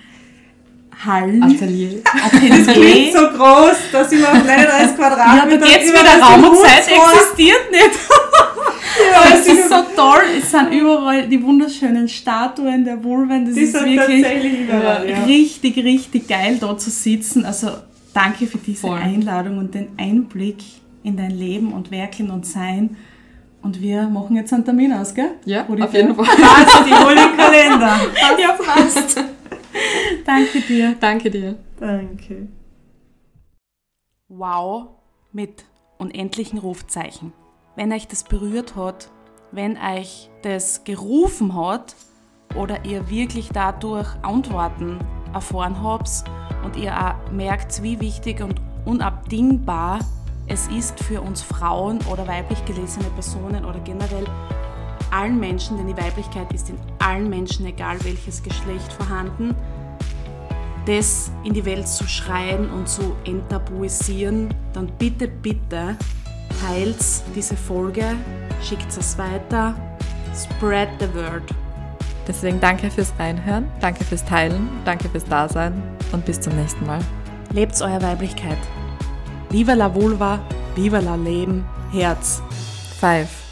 Hallen. 1.04 1.42
Atelier. 1.42 2.00
Das 2.04 2.74
klingt 2.74 3.12
so 3.12 3.18
groß, 3.36 3.76
dass 3.92 4.10
ich 4.12 4.24
auf 4.24 4.32
39 4.32 4.46
ja, 4.46 4.86
Quadratmeter 4.96 5.58
da 5.58 5.66
geht's 5.66 5.88
wieder, 5.92 6.02
das 6.04 6.22
Raum 6.22 6.44
und 6.44 6.56
Zeit 6.56 6.84
vor- 6.84 7.12
existiert 7.12 7.70
nicht. 7.70 7.90
Aber 9.14 9.34
es 9.34 9.46
ist 9.46 9.68
so 9.68 9.76
toll, 9.94 10.22
es 10.38 10.50
sind 10.50 10.72
überall 10.72 11.28
die 11.28 11.42
wunderschönen 11.42 12.08
Statuen 12.08 12.82
der 12.84 13.02
Vulven, 13.04 13.44
das 13.44 13.54
Die 13.54 13.60
ist 13.60 13.72
sind 13.72 13.84
wirklich 13.84 14.22
tatsächlich 14.22 14.60
überall, 14.60 15.08
ja. 15.10 15.24
richtig, 15.24 15.76
richtig 15.76 16.26
geil 16.26 16.56
da 16.58 16.78
zu 16.78 16.88
sitzen. 16.88 17.44
Also 17.44 17.68
danke 18.14 18.46
für 18.46 18.56
diese 18.56 18.80
Voll. 18.86 18.98
Einladung 18.98 19.58
und 19.58 19.74
den 19.74 19.88
Einblick 19.98 20.56
in 21.06 21.16
dein 21.16 21.30
Leben 21.30 21.72
und 21.72 21.92
Werkeln 21.92 22.30
und 22.30 22.44
Sein. 22.44 22.96
Und 23.62 23.80
wir 23.80 24.08
machen 24.08 24.34
jetzt 24.34 24.52
einen 24.52 24.64
Termin 24.64 24.92
aus, 24.92 25.14
gell? 25.14 25.30
Ja, 25.44 25.62
Rudi, 25.62 25.82
auf 25.82 25.94
jeden? 25.94 26.14
Fall. 26.14 26.24
Passt, 26.24 26.86
ich 26.86 27.04
hol 27.04 27.14
den 27.14 27.36
Kalender. 27.36 28.00
Ja, 28.38 28.52
passt. 28.52 29.24
danke 30.24 30.60
dir. 30.60 30.96
Danke 30.98 31.30
dir. 31.30 31.56
Danke. 31.78 32.48
Wow 34.28 34.88
mit 35.32 35.64
unendlichen 35.98 36.58
Rufzeichen. 36.58 37.32
Wenn 37.76 37.92
euch 37.92 38.08
das 38.08 38.24
berührt 38.24 38.74
hat, 38.74 39.10
wenn 39.52 39.76
euch 39.76 40.28
das 40.42 40.82
gerufen 40.82 41.54
hat 41.54 41.94
oder 42.56 42.84
ihr 42.84 43.08
wirklich 43.08 43.50
dadurch 43.52 44.08
Antworten 44.22 44.98
erfahren 45.32 45.82
habt 45.82 46.24
und 46.64 46.76
ihr 46.76 46.92
auch 46.98 47.30
merkt, 47.30 47.82
wie 47.82 48.00
wichtig 48.00 48.40
und 48.42 48.60
unabdingbar 48.84 50.00
es 50.48 50.68
ist 50.68 51.00
für 51.00 51.20
uns 51.20 51.42
Frauen 51.42 51.98
oder 52.10 52.26
weiblich 52.26 52.64
gelesene 52.64 53.06
Personen 53.10 53.64
oder 53.64 53.80
generell 53.80 54.24
allen 55.10 55.38
Menschen, 55.38 55.76
denn 55.76 55.86
die 55.86 55.96
Weiblichkeit 55.96 56.52
ist 56.52 56.68
in 56.70 56.78
allen 56.98 57.28
Menschen, 57.28 57.66
egal 57.66 58.02
welches 58.04 58.42
Geschlecht 58.42 58.92
vorhanden, 58.92 59.54
das 60.86 61.30
in 61.44 61.52
die 61.52 61.64
Welt 61.64 61.88
zu 61.88 62.06
schreien 62.06 62.70
und 62.70 62.88
zu 62.88 63.16
enttabuisieren, 63.24 64.54
dann 64.72 64.86
bitte, 64.98 65.26
bitte 65.28 65.96
teilt 66.64 67.04
diese 67.34 67.56
Folge, 67.56 68.04
schickt 68.62 68.96
es 68.96 69.18
weiter, 69.18 69.74
spread 70.34 70.88
the 71.00 71.12
word. 71.14 71.42
Deswegen 72.26 72.60
danke 72.60 72.90
fürs 72.90 73.12
Reinhören, 73.18 73.68
danke 73.80 74.04
fürs 74.04 74.24
Teilen, 74.24 74.68
danke 74.84 75.08
fürs 75.08 75.24
Dasein 75.24 75.80
und 76.12 76.24
bis 76.24 76.40
zum 76.40 76.56
nächsten 76.56 76.84
Mal. 76.86 77.00
Lebt 77.52 77.80
eure 77.80 78.02
Weiblichkeit. 78.02 78.58
Viva 79.50 79.74
la 79.74 79.88
Vulva, 79.88 80.40
viva 80.74 81.00
la 81.00 81.16
Leben, 81.16 81.64
Herz. 81.92 82.40
Five. 83.00 83.45